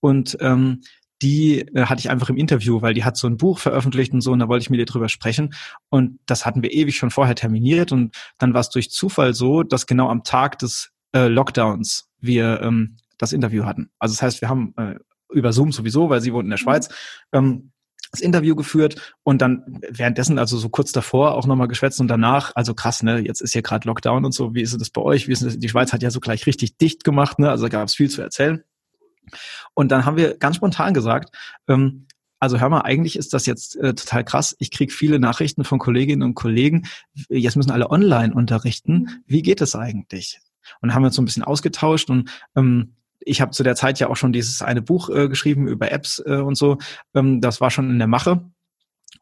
und 0.00 0.36
ähm, 0.40 0.80
die 1.22 1.60
äh, 1.60 1.86
hatte 1.86 2.00
ich 2.00 2.10
einfach 2.10 2.28
im 2.28 2.36
Interview, 2.36 2.82
weil 2.82 2.92
die 2.92 3.04
hat 3.04 3.16
so 3.16 3.28
ein 3.28 3.36
Buch 3.36 3.58
veröffentlicht 3.58 4.12
und 4.12 4.20
so, 4.20 4.32
und 4.32 4.40
da 4.40 4.48
wollte 4.48 4.62
ich 4.62 4.70
mit 4.70 4.80
ihr 4.80 4.86
drüber 4.86 5.08
sprechen. 5.08 5.54
Und 5.88 6.18
das 6.26 6.44
hatten 6.44 6.62
wir 6.62 6.72
ewig 6.72 6.96
schon 6.96 7.10
vorher 7.10 7.36
terminiert. 7.36 7.92
Und 7.92 8.14
dann 8.38 8.52
war 8.52 8.60
es 8.60 8.68
durch 8.68 8.90
Zufall 8.90 9.32
so, 9.32 9.62
dass 9.62 9.86
genau 9.86 10.10
am 10.10 10.24
Tag 10.24 10.58
des 10.58 10.93
äh, 11.14 11.28
Lockdowns 11.28 12.08
wir 12.20 12.60
ähm, 12.62 12.96
das 13.18 13.32
Interview 13.32 13.64
hatten. 13.64 13.90
Also 13.98 14.14
das 14.14 14.22
heißt, 14.22 14.40
wir 14.40 14.48
haben 14.48 14.74
äh, 14.76 14.96
über 15.30 15.52
Zoom 15.52 15.72
sowieso, 15.72 16.10
weil 16.10 16.20
sie 16.20 16.32
wohnt 16.32 16.44
in 16.44 16.50
der 16.50 16.56
Schweiz, 16.56 16.88
ähm, 17.32 17.70
das 18.10 18.20
Interview 18.20 18.54
geführt 18.54 19.14
und 19.24 19.42
dann 19.42 19.80
währenddessen, 19.90 20.38
also 20.38 20.56
so 20.56 20.68
kurz 20.68 20.92
davor, 20.92 21.34
auch 21.34 21.46
nochmal 21.46 21.66
geschwätzt 21.66 22.00
und 22.00 22.06
danach, 22.06 22.52
also 22.54 22.72
krass, 22.72 23.02
ne, 23.02 23.18
jetzt 23.18 23.40
ist 23.40 23.52
hier 23.52 23.62
gerade 23.62 23.88
Lockdown 23.88 24.24
und 24.24 24.32
so, 24.32 24.54
wie 24.54 24.62
ist 24.62 24.72
es 24.72 24.90
bei 24.90 25.00
euch? 25.00 25.26
Wie 25.26 25.32
ist 25.32 25.42
es, 25.42 25.58
die 25.58 25.68
Schweiz 25.68 25.92
hat 25.92 26.02
ja 26.02 26.10
so 26.10 26.20
gleich 26.20 26.46
richtig 26.46 26.76
dicht 26.76 27.02
gemacht, 27.02 27.40
ne? 27.40 27.50
Also 27.50 27.64
da 27.64 27.68
gab 27.70 27.88
es 27.88 27.94
viel 27.94 28.08
zu 28.08 28.22
erzählen. 28.22 28.62
Und 29.74 29.90
dann 29.90 30.04
haben 30.04 30.16
wir 30.16 30.36
ganz 30.36 30.56
spontan 30.56 30.94
gesagt, 30.94 31.34
ähm, 31.66 32.06
also 32.38 32.60
hör 32.60 32.68
mal, 32.68 32.82
eigentlich 32.82 33.16
ist 33.16 33.32
das 33.32 33.46
jetzt 33.46 33.74
äh, 33.76 33.94
total 33.94 34.22
krass. 34.22 34.54
Ich 34.58 34.70
kriege 34.70 34.92
viele 34.92 35.18
Nachrichten 35.18 35.64
von 35.64 35.78
Kolleginnen 35.78 36.22
und 36.22 36.34
Kollegen, 36.34 36.86
jetzt 37.28 37.56
müssen 37.56 37.70
alle 37.70 37.90
online 37.90 38.34
unterrichten. 38.34 39.24
Wie 39.26 39.42
geht 39.42 39.60
es 39.60 39.74
eigentlich? 39.74 40.40
Und 40.80 40.94
haben 40.94 41.04
uns 41.04 41.14
so 41.14 41.22
ein 41.22 41.24
bisschen 41.24 41.44
ausgetauscht 41.44 42.10
und 42.10 42.30
ähm, 42.56 42.94
ich 43.26 43.40
habe 43.40 43.52
zu 43.52 43.62
der 43.62 43.74
Zeit 43.74 43.98
ja 44.00 44.08
auch 44.08 44.16
schon 44.16 44.32
dieses 44.32 44.62
eine 44.62 44.82
Buch 44.82 45.08
äh, 45.08 45.28
geschrieben 45.28 45.66
über 45.66 45.90
Apps 45.90 46.22
äh, 46.24 46.36
und 46.36 46.56
so. 46.56 46.78
Ähm, 47.14 47.40
das 47.40 47.60
war 47.60 47.70
schon 47.70 47.90
in 47.90 47.98
der 47.98 48.08
Mache. 48.08 48.44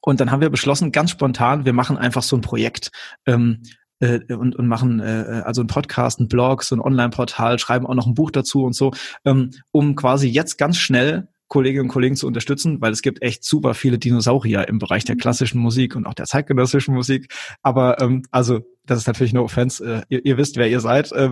Und 0.01 0.21
dann 0.21 0.33
haben 0.33 0.41
wir 0.41 0.51
beschlossen, 0.51 0.91
ganz 0.91 1.13
spontan, 1.13 1.65
wir 1.65 1.73
machen 1.73 1.97
einfach 1.97 2.23
so 2.23 2.37
ein 2.37 2.41
Projekt. 2.41 2.91
Ähm, 3.27 3.63
äh, 4.01 4.35
und, 4.35 4.57
und 4.57 4.67
machen 4.67 5.01
äh, 5.01 5.43
also 5.45 5.61
einen 5.61 5.69
Podcast, 5.69 6.19
einen 6.19 6.29
Blog, 6.29 6.65
so 6.65 6.75
ein 6.75 6.81
Online-Portal, 6.81 7.59
schreiben 7.59 7.87
auch 7.87 7.95
noch 7.95 8.07
ein 8.07 8.15
Buch 8.15 8.33
dazu 8.33 8.65
und 8.65 8.75
so, 8.75 8.93
ähm, 9.25 9.51
um 9.71 9.95
quasi 9.95 10.29
jetzt 10.29 10.59
ganz 10.59 10.77
schnell 10.77 11.29
Kolleginnen 11.53 11.85
und 11.85 11.89
Kollegen 11.89 12.17
zu 12.17 12.27
unterstützen, 12.27 12.81
weil 12.81 12.93
es 12.93 13.03
gibt 13.03 13.21
echt 13.21 13.45
super 13.45 13.75
viele 13.75 13.99
Dinosaurier 13.99 14.69
im 14.69 14.79
Bereich 14.79 15.05
der 15.05 15.17
mhm. 15.17 15.19
klassischen 15.19 15.61
Musik 15.61 15.95
und 15.95 16.07
auch 16.07 16.15
der 16.15 16.25
zeitgenössischen 16.25 16.95
Musik. 16.95 17.31
Aber 17.63 18.01
ähm, 18.01 18.23
also 18.31 18.61
das 18.87 18.97
ist 18.97 19.07
natürlich 19.07 19.35
no 19.35 19.45
offense, 19.45 19.85
äh, 19.85 20.01
ihr, 20.09 20.25
ihr 20.25 20.39
wisst, 20.39 20.57
wer 20.57 20.71
ihr 20.71 20.81
seid, 20.81 21.13
äh, 21.13 21.29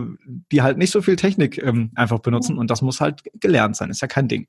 die 0.51 0.61
halt 0.61 0.77
nicht 0.77 0.91
so 0.91 1.01
viel 1.01 1.15
Technik 1.15 1.57
ähm, 1.57 1.89
einfach 1.95 2.19
benutzen 2.19 2.59
und 2.59 2.69
das 2.69 2.83
muss 2.83 3.01
halt 3.01 3.23
gelernt 3.39 3.75
sein, 3.75 3.89
ist 3.89 4.03
ja 4.03 4.07
kein 4.07 4.27
Ding. 4.27 4.45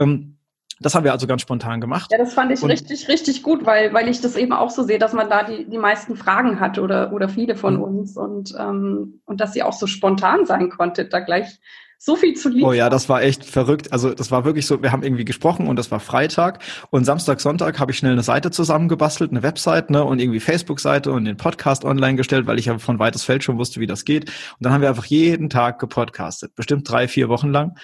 Ähm, 0.00 0.38
das 0.80 0.96
haben 0.96 1.04
wir 1.04 1.12
also 1.12 1.28
ganz 1.28 1.42
spontan 1.42 1.80
gemacht. 1.80 2.10
Ja, 2.10 2.18
das 2.18 2.34
fand 2.34 2.50
ich 2.50 2.60
und 2.60 2.72
richtig, 2.72 3.06
richtig 3.06 3.44
gut, 3.44 3.64
weil, 3.64 3.94
weil 3.94 4.08
ich 4.08 4.20
das 4.20 4.34
eben 4.34 4.52
auch 4.52 4.70
so 4.70 4.82
sehe, 4.82 4.98
dass 4.98 5.12
man 5.12 5.30
da 5.30 5.44
die, 5.44 5.70
die 5.70 5.78
meisten 5.78 6.16
Fragen 6.16 6.58
hat 6.58 6.80
oder, 6.80 7.12
oder 7.12 7.28
viele 7.28 7.54
von 7.54 7.76
mhm. 7.76 7.82
uns 7.82 8.16
und, 8.16 8.56
ähm, 8.58 9.20
und 9.24 9.40
dass 9.40 9.52
sie 9.52 9.62
auch 9.62 9.72
so 9.72 9.86
spontan 9.86 10.46
sein 10.46 10.68
konnte, 10.68 11.04
da 11.04 11.20
gleich 11.20 11.60
so 12.04 12.16
viel 12.16 12.34
zu 12.34 12.48
lieben. 12.48 12.64
Oh 12.64 12.72
ja, 12.72 12.90
das 12.90 13.08
war 13.08 13.22
echt 13.22 13.44
verrückt. 13.44 13.92
Also 13.92 14.12
das 14.12 14.32
war 14.32 14.44
wirklich 14.44 14.66
so, 14.66 14.82
wir 14.82 14.90
haben 14.90 15.04
irgendwie 15.04 15.24
gesprochen 15.24 15.68
und 15.68 15.76
das 15.76 15.92
war 15.92 16.00
Freitag 16.00 16.58
und 16.90 17.04
Samstag, 17.04 17.40
Sonntag 17.40 17.78
habe 17.78 17.92
ich 17.92 17.98
schnell 17.98 18.10
eine 18.10 18.24
Seite 18.24 18.50
zusammengebastelt, 18.50 19.30
eine 19.30 19.44
Website 19.44 19.88
ne, 19.90 20.02
und 20.02 20.18
irgendwie 20.18 20.40
Facebook-Seite 20.40 21.12
und 21.12 21.26
den 21.26 21.36
Podcast 21.36 21.84
online 21.84 22.16
gestellt, 22.16 22.48
weil 22.48 22.58
ich 22.58 22.66
ja 22.66 22.78
von 22.78 22.98
weites 22.98 23.22
Feld 23.22 23.44
schon 23.44 23.56
wusste, 23.56 23.78
wie 23.78 23.86
das 23.86 24.04
geht. 24.04 24.30
Und 24.30 24.56
dann 24.58 24.72
haben 24.72 24.80
wir 24.80 24.88
einfach 24.88 25.04
jeden 25.04 25.48
Tag 25.48 25.78
gepodcastet, 25.78 26.56
bestimmt 26.56 26.90
drei, 26.90 27.06
vier 27.06 27.28
Wochen 27.28 27.50
lang. 27.50 27.78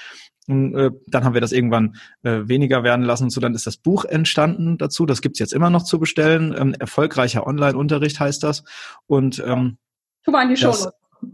Und, 0.49 0.75
äh, 0.75 0.91
dann 1.07 1.23
haben 1.23 1.35
wir 1.35 1.41
das 1.41 1.53
irgendwann 1.53 1.95
äh, 2.25 2.41
weniger 2.49 2.83
werden 2.83 3.05
lassen 3.05 3.25
und 3.25 3.31
so. 3.31 3.41
Dann 3.41 3.55
ist 3.55 3.69
das 3.69 3.77
Buch 3.77 4.05
entstanden 4.05 4.79
dazu. 4.79 5.07
Das 5.07 5.21
gibt's 5.23 5.39
jetzt 5.39 5.53
immer 5.53 5.71
noch 5.71 5.85
zu 5.85 6.01
bestellen. 6.01 6.53
Ähm, 6.59 6.75
erfolgreicher 6.75 7.47
Online-Unterricht 7.47 8.19
heißt 8.19 8.43
das. 8.43 8.65
Und 9.07 9.41
ähm, 9.47 9.79
Tu 10.25 10.33
mal 10.33 10.43
in 10.43 10.49
die 10.49 10.57
Show. 10.57 10.91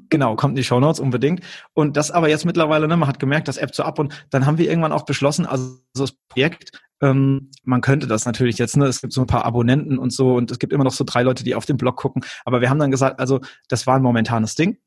Genau, 0.09 0.37
kommt 0.37 0.53
in 0.53 0.57
die 0.57 0.64
Show 0.64 0.81
Notes 0.81 1.00
unbedingt. 1.00 1.43
Und 1.75 1.97
das 1.97 2.11
aber 2.11 2.29
jetzt 2.29 2.45
mittlerweile, 2.45 2.88
ne, 2.88 2.97
man 2.97 3.09
hat 3.09 3.19
gemerkt, 3.19 3.49
das 3.49 3.57
App 3.57 3.75
so 3.75 3.83
ab 3.83 3.99
und 3.99 4.14
dann 4.31 4.47
haben 4.47 4.59
wir 4.59 4.69
irgendwann 4.69 4.93
auch 4.93 5.05
beschlossen, 5.05 5.47
also 5.47 5.79
das 5.95 6.12
Projekt, 6.29 6.73
ähm, 7.03 7.50
man 7.64 7.81
könnte 7.81 8.07
das 8.07 8.25
natürlich 8.25 8.59
jetzt, 8.59 8.76
ne, 8.76 8.87
es 8.87 9.00
gibt 9.00 9.12
so 9.12 9.21
ein 9.21 9.26
paar 9.26 9.45
Abonnenten 9.45 9.99
und 9.99 10.12
so 10.12 10.35
und 10.35 10.50
es 10.50 10.59
gibt 10.59 10.73
immer 10.73 10.85
noch 10.85 10.93
so 10.93 11.05
drei 11.05 11.23
Leute, 11.23 11.45
die 11.45 11.55
auf 11.55 11.67
den 11.67 11.76
Blog 11.76 11.97
gucken, 11.97 12.25
aber 12.45 12.61
wir 12.61 12.71
haben 12.71 12.79
dann 12.79 12.91
gesagt, 12.91 13.21
also 13.21 13.41
das 13.69 13.87
war 13.87 13.97
ein 13.97 14.03
momentanes 14.03 14.55
Ding 14.55 14.79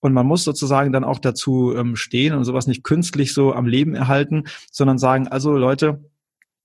und 0.00 0.12
man 0.12 0.26
muss 0.26 0.44
sozusagen 0.44 0.92
dann 0.92 1.04
auch 1.04 1.18
dazu 1.18 1.74
ähm, 1.76 1.96
stehen 1.96 2.34
und 2.34 2.44
sowas 2.44 2.66
nicht 2.66 2.82
künstlich 2.82 3.32
so 3.32 3.54
am 3.54 3.66
Leben 3.66 3.94
erhalten, 3.94 4.44
sondern 4.70 4.98
sagen, 4.98 5.28
also 5.28 5.56
Leute, 5.56 6.04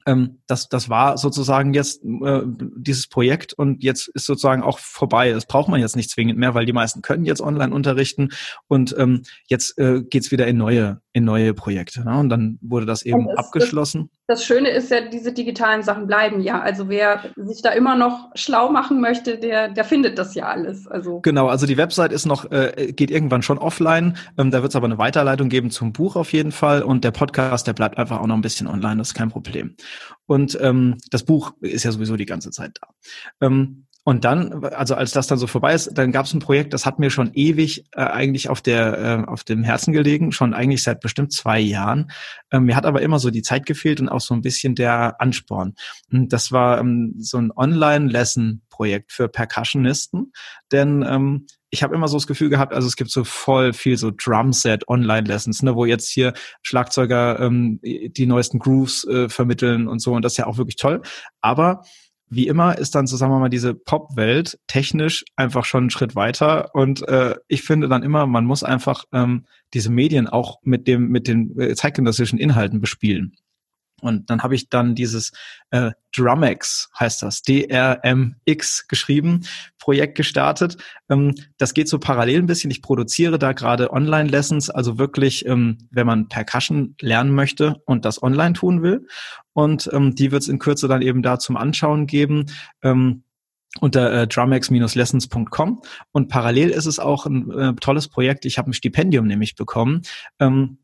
ähm, 0.08 0.40
das, 0.48 0.70
das 0.70 0.90
war 0.90 1.18
sozusagen 1.18 1.74
jetzt 1.74 2.04
äh, 2.04 2.42
dieses 2.46 3.08
Projekt 3.08 3.54
und 3.54 3.84
jetzt 3.84 4.08
ist 4.08 4.26
sozusagen 4.26 4.64
auch 4.64 4.80
vorbei. 4.80 5.32
Das 5.32 5.46
braucht 5.46 5.70
man 5.70 5.82
jetzt 5.82 5.96
nicht 5.96 6.10
zwingend 6.10 6.40
mehr, 6.40 6.56
weil 6.56 6.66
die 6.66 6.74
meisten 6.74 7.02
können 7.02 7.26
jetzt 7.26 7.42
online 7.42 7.74
unterrichten 7.74 8.30
und 8.68 8.96
ähm, 8.98 9.24
jetzt 9.48 9.78
äh, 9.78 10.02
geht's 10.02 10.32
wieder 10.32 10.48
in 10.48 10.58
neue, 10.58 11.02
in 11.18 11.26
neue 11.26 11.54
Projekte. 11.54 12.04
Ne? 12.04 12.18
Und 12.18 12.30
dann 12.30 12.60
wurde 12.62 12.86
das 12.86 13.02
eben 13.02 13.28
das, 13.28 13.38
abgeschlossen. 13.38 14.10
Das, 14.28 14.40
das, 14.40 14.46
Schöne 14.46 14.70
ist 14.70 14.92
ja, 14.92 15.02
diese 15.02 15.34
digitalen 15.34 15.82
Sachen 15.82 16.06
bleiben 16.06 16.42
ja. 16.42 16.62
Also 16.62 16.90
wer 16.90 17.24
sich 17.36 17.62
da 17.62 17.72
immer 17.72 17.96
noch 17.96 18.30
schlau 18.36 18.72
machen 18.72 19.02
möchte, 19.02 19.38
der, 19.38 19.70
der 19.70 19.84
findet 19.84 20.20
das 20.20 20.36
ja 20.36 20.46
alles. 20.46 20.88
Also 20.88 21.22
genau, 21.22 21.48
also 21.48 21.66
die 21.66 21.78
Website 21.78 22.12
ist 22.12 22.26
noch, 22.26 22.52
äh, 22.52 22.94
geht 22.96 23.10
irgendwann 23.10 23.42
schon 23.42 23.58
offline. 23.58 24.18
Ähm, 24.38 24.52
da 24.52 24.62
wird 24.62 24.72
es 24.72 24.76
aber 24.76 24.86
eine 24.86 25.00
Weiterleitung 25.00 25.50
geben 25.50 25.72
zum 25.72 25.92
Buch 25.92 26.16
auf 26.16 26.32
jeden 26.34 26.52
Fall 26.52 26.84
und 26.84 27.04
der 27.04 27.12
Podcast, 27.12 27.66
der 27.66 27.74
bleibt 27.74 27.98
einfach 27.98 28.20
auch 28.20 28.28
noch 28.28 28.36
ein 28.36 28.42
bisschen 28.42 28.68
online, 28.68 28.98
das 28.98 29.10
ist 29.10 29.14
kein 29.16 29.30
Problem. 29.30 29.76
Und 30.28 30.58
ähm, 30.62 30.98
das 31.10 31.24
Buch 31.24 31.54
ist 31.62 31.84
ja 31.84 31.92
sowieso 31.92 32.16
die 32.16 32.26
ganze 32.26 32.52
Zeit 32.52 32.78
da. 32.82 33.48
Ähm, 33.48 33.87
und 34.08 34.24
dann, 34.24 34.64
also 34.64 34.96
als 34.96 35.12
das 35.12 35.28
dann 35.28 35.38
so 35.38 35.48
vorbei 35.48 35.74
ist, 35.74 35.90
dann 35.98 36.14
gab 36.14 36.28
es 36.28 36.34
ein 36.34 36.40
Projekt, 36.40 36.72
das 36.72 36.86
hat 36.86 36.98
mir 36.98 37.10
schon 37.10 37.32
ewig 37.34 37.84
äh, 37.92 38.04
eigentlich 38.04 38.48
auf 38.48 38.62
der 38.62 38.98
äh, 38.98 39.30
auf 39.30 39.44
dem 39.44 39.66
Herzen 39.66 39.92
gelegen, 39.92 40.32
schon 40.32 40.54
eigentlich 40.54 40.82
seit 40.82 41.02
bestimmt 41.02 41.34
zwei 41.34 41.60
Jahren. 41.60 42.10
Ähm, 42.50 42.68
mir 42.68 42.78
hat 42.78 42.86
aber 42.86 43.02
immer 43.02 43.20
so 43.20 43.32
die 43.32 43.42
Zeit 43.42 43.66
gefehlt 43.66 44.00
und 44.00 44.08
auch 44.08 44.22
so 44.22 44.34
ein 44.34 44.40
bisschen 44.40 44.76
der 44.76 45.20
Ansporn. 45.20 45.76
Und 46.10 46.32
das 46.32 46.54
war 46.54 46.80
ähm, 46.80 47.16
so 47.18 47.38
ein 47.38 47.52
Online-Lesson-Projekt 47.54 49.12
für 49.12 49.28
Percussionisten, 49.28 50.32
denn 50.72 51.04
ähm, 51.06 51.46
ich 51.70 51.84
habe 51.84 51.94
immer 51.94 52.08
so 52.08 52.16
das 52.16 52.28
Gefühl 52.28 52.48
gehabt, 52.48 52.74
also 52.74 52.88
es 52.88 52.96
gibt 52.96 53.12
so 53.12 53.26
voll 53.26 53.74
viel 53.74 53.98
so 53.98 54.10
Drumset 54.16 54.88
Online-Lessons, 54.88 55.64
ne, 55.64 55.76
wo 55.76 55.84
jetzt 55.84 56.10
hier 56.10 56.32
Schlagzeuger 56.62 57.42
ähm, 57.42 57.82
die 57.84 58.26
neuesten 58.26 58.60
Grooves 58.60 59.04
äh, 59.04 59.28
vermitteln 59.28 59.90
und 59.90 60.00
so 60.02 60.14
und 60.14 60.24
das 60.24 60.32
ist 60.32 60.38
ja 60.38 60.48
auch 60.48 60.58
wirklich 60.58 60.78
toll. 60.78 61.02
Aber 61.42 61.82
wie 62.30 62.48
immer 62.48 62.78
ist 62.78 62.96
dann 62.96 63.08
so, 63.08 63.16
sagen 63.16 63.32
wir 63.32 63.40
mal, 63.40 63.50
diese 63.50 63.74
Pop-Welt 63.74 64.60
technisch 64.68 65.24
einfach 65.36 65.66
schon 65.66 65.84
einen 65.84 65.90
Schritt 65.90 66.16
weiter. 66.16 66.74
Und 66.76 67.08
äh, 67.08 67.36
ich 67.48 67.64
finde 67.64 67.88
dann 67.88 68.04
immer, 68.04 68.28
man 68.28 68.46
muss 68.46 68.64
einfach 68.64 69.06
ähm, 69.14 69.46
diese 69.74 69.90
Medien 69.90 70.28
auch 70.28 70.60
mit 70.64 70.88
dem, 70.88 71.08
mit 71.10 71.28
den 71.28 71.58
äh, 71.60 71.76
zeitgenössischen 71.76 72.40
Inhalten 72.40 72.82
bespielen. 72.82 73.36
Und 74.02 74.30
dann 74.30 74.44
habe 74.44 74.56
ich 74.56 74.70
dann 74.70 74.94
dieses 74.94 75.32
äh, 75.72 75.92
Drumex, 76.16 76.90
heißt 77.00 77.24
das, 77.24 77.42
D-R-M-X 77.42 78.88
geschrieben, 78.88 79.46
Projekt 79.80 80.16
gestartet. 80.16 80.78
Ähm, 81.10 81.34
das 81.58 81.74
geht 81.74 81.90
so 81.90 81.98
parallel 81.98 82.40
ein 82.40 82.48
bisschen. 82.48 82.70
Ich 82.70 82.82
produziere 82.82 83.40
da 83.40 83.54
gerade 83.54 83.92
Online-Lessons, 83.92 84.70
also 84.70 85.00
wirklich, 85.00 85.46
ähm, 85.46 85.78
wenn 85.90 86.06
man 86.06 86.30
Percussion 86.30 86.96
lernen 87.02 87.34
möchte 87.34 87.82
und 87.86 88.06
das 88.06 88.22
online 88.22 88.54
tun 88.54 88.84
will. 88.84 89.08
Und 89.54 89.90
ähm, 89.92 90.14
die 90.14 90.32
wird 90.32 90.44
es 90.44 90.50
in 90.50 90.60
Kürze 90.60 90.88
dann 90.88 91.02
eben 91.02 91.24
da 91.24 91.40
zum 91.40 91.58
Anschauen 91.58 92.06
geben. 92.06 92.46
Ähm, 92.84 93.24
unter 93.80 94.12
äh, 94.12 94.28
drumex-lessons.com 94.28 95.82
und 96.12 96.30
parallel 96.30 96.70
ist 96.70 96.86
es 96.86 97.00
auch 97.00 97.26
ein 97.26 97.52
äh, 97.52 97.74
tolles 97.76 98.08
Projekt. 98.08 98.46
Ich 98.46 98.58
habe 98.58 98.72
ein 98.72 98.74
Stipendium 98.74 99.28
nämlich 99.28 99.56
bekommen, 99.56 100.02
ähm, 100.40 100.80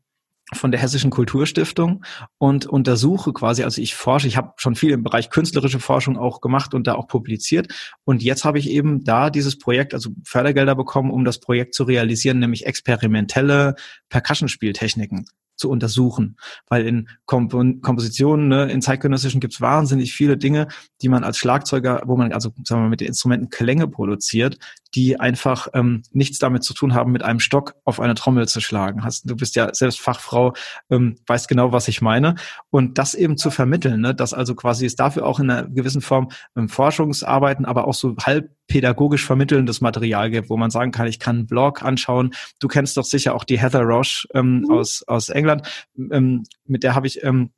von 0.54 0.70
der 0.70 0.80
Hessischen 0.80 1.10
Kulturstiftung 1.10 2.04
und 2.38 2.66
untersuche 2.66 3.32
quasi, 3.32 3.64
also 3.64 3.80
ich 3.80 3.94
forsche, 3.94 4.28
ich 4.28 4.36
habe 4.36 4.52
schon 4.56 4.74
viel 4.74 4.92
im 4.92 5.02
Bereich 5.02 5.30
künstlerische 5.30 5.80
Forschung 5.80 6.16
auch 6.16 6.40
gemacht 6.40 6.74
und 6.74 6.86
da 6.86 6.94
auch 6.94 7.06
publiziert 7.06 7.72
und 8.04 8.22
jetzt 8.22 8.44
habe 8.44 8.58
ich 8.58 8.70
eben 8.70 9.04
da 9.04 9.30
dieses 9.30 9.58
Projekt, 9.58 9.94
also 9.94 10.10
Fördergelder 10.24 10.74
bekommen, 10.74 11.10
um 11.10 11.24
das 11.24 11.40
Projekt 11.40 11.74
zu 11.74 11.84
realisieren, 11.84 12.38
nämlich 12.38 12.66
experimentelle 12.66 13.74
Percussion-Spieltechniken 14.08 15.26
zu 15.56 15.70
untersuchen. 15.70 16.36
Weil 16.68 16.86
in 16.86 17.08
Komp 17.26 17.52
Kompositionen, 17.82 18.48
ne, 18.48 18.70
in 18.70 18.82
zeitgenössischen 18.82 19.40
gibt 19.40 19.54
es 19.54 19.60
wahnsinnig 19.60 20.12
viele 20.12 20.36
Dinge, 20.36 20.68
die 21.02 21.08
man 21.08 21.24
als 21.24 21.38
Schlagzeuger, 21.38 22.02
wo 22.06 22.16
man 22.16 22.32
also 22.32 22.50
sagen 22.64 22.82
wir, 22.82 22.88
mit 22.88 23.00
den 23.00 23.08
Instrumenten 23.08 23.50
Klänge 23.50 23.88
produziert, 23.88 24.58
die 24.94 25.18
einfach 25.18 25.68
ähm, 25.74 26.02
nichts 26.12 26.38
damit 26.38 26.62
zu 26.62 26.74
tun 26.74 26.94
haben, 26.94 27.12
mit 27.12 27.22
einem 27.22 27.40
Stock 27.40 27.74
auf 27.84 28.00
eine 28.00 28.14
Trommel 28.14 28.46
zu 28.46 28.60
schlagen. 28.60 29.04
Hast, 29.04 29.28
du 29.28 29.34
bist 29.36 29.56
ja 29.56 29.72
selbst 29.74 30.00
Fachfrau, 30.00 30.54
ähm, 30.90 31.16
weißt 31.26 31.48
genau, 31.48 31.72
was 31.72 31.88
ich 31.88 32.00
meine. 32.00 32.36
Und 32.70 32.98
das 32.98 33.14
eben 33.14 33.36
zu 33.36 33.50
vermitteln, 33.50 34.00
ne, 34.00 34.14
dass 34.14 34.32
also 34.32 34.54
quasi 34.54 34.86
es 34.86 34.96
dafür 34.96 35.26
auch 35.26 35.40
in 35.40 35.50
einer 35.50 35.68
gewissen 35.68 36.00
Form 36.00 36.28
ähm, 36.56 36.68
Forschungsarbeiten, 36.68 37.64
aber 37.64 37.88
auch 37.88 37.94
so 37.94 38.14
halb 38.20 38.50
pädagogisch 38.66 39.24
vermittelndes 39.24 39.80
Material 39.80 40.30
gibt, 40.30 40.48
wo 40.48 40.56
man 40.56 40.70
sagen 40.70 40.92
kann, 40.92 41.06
ich 41.06 41.18
kann 41.18 41.36
einen 41.36 41.46
Blog 41.46 41.82
anschauen. 41.82 42.30
Du 42.60 42.68
kennst 42.68 42.96
doch 42.96 43.04
sicher 43.04 43.34
auch 43.34 43.44
die 43.44 43.58
Heather 43.58 43.82
Roche 43.82 44.26
ähm, 44.34 44.60
mhm. 44.60 44.70
aus, 44.70 45.02
aus 45.06 45.28
England. 45.28 45.66
Ähm, 45.98 46.44
mit 46.66 46.82
der 46.82 46.94
habe 46.94 47.06
ich 47.06 47.22
ähm, 47.24 47.50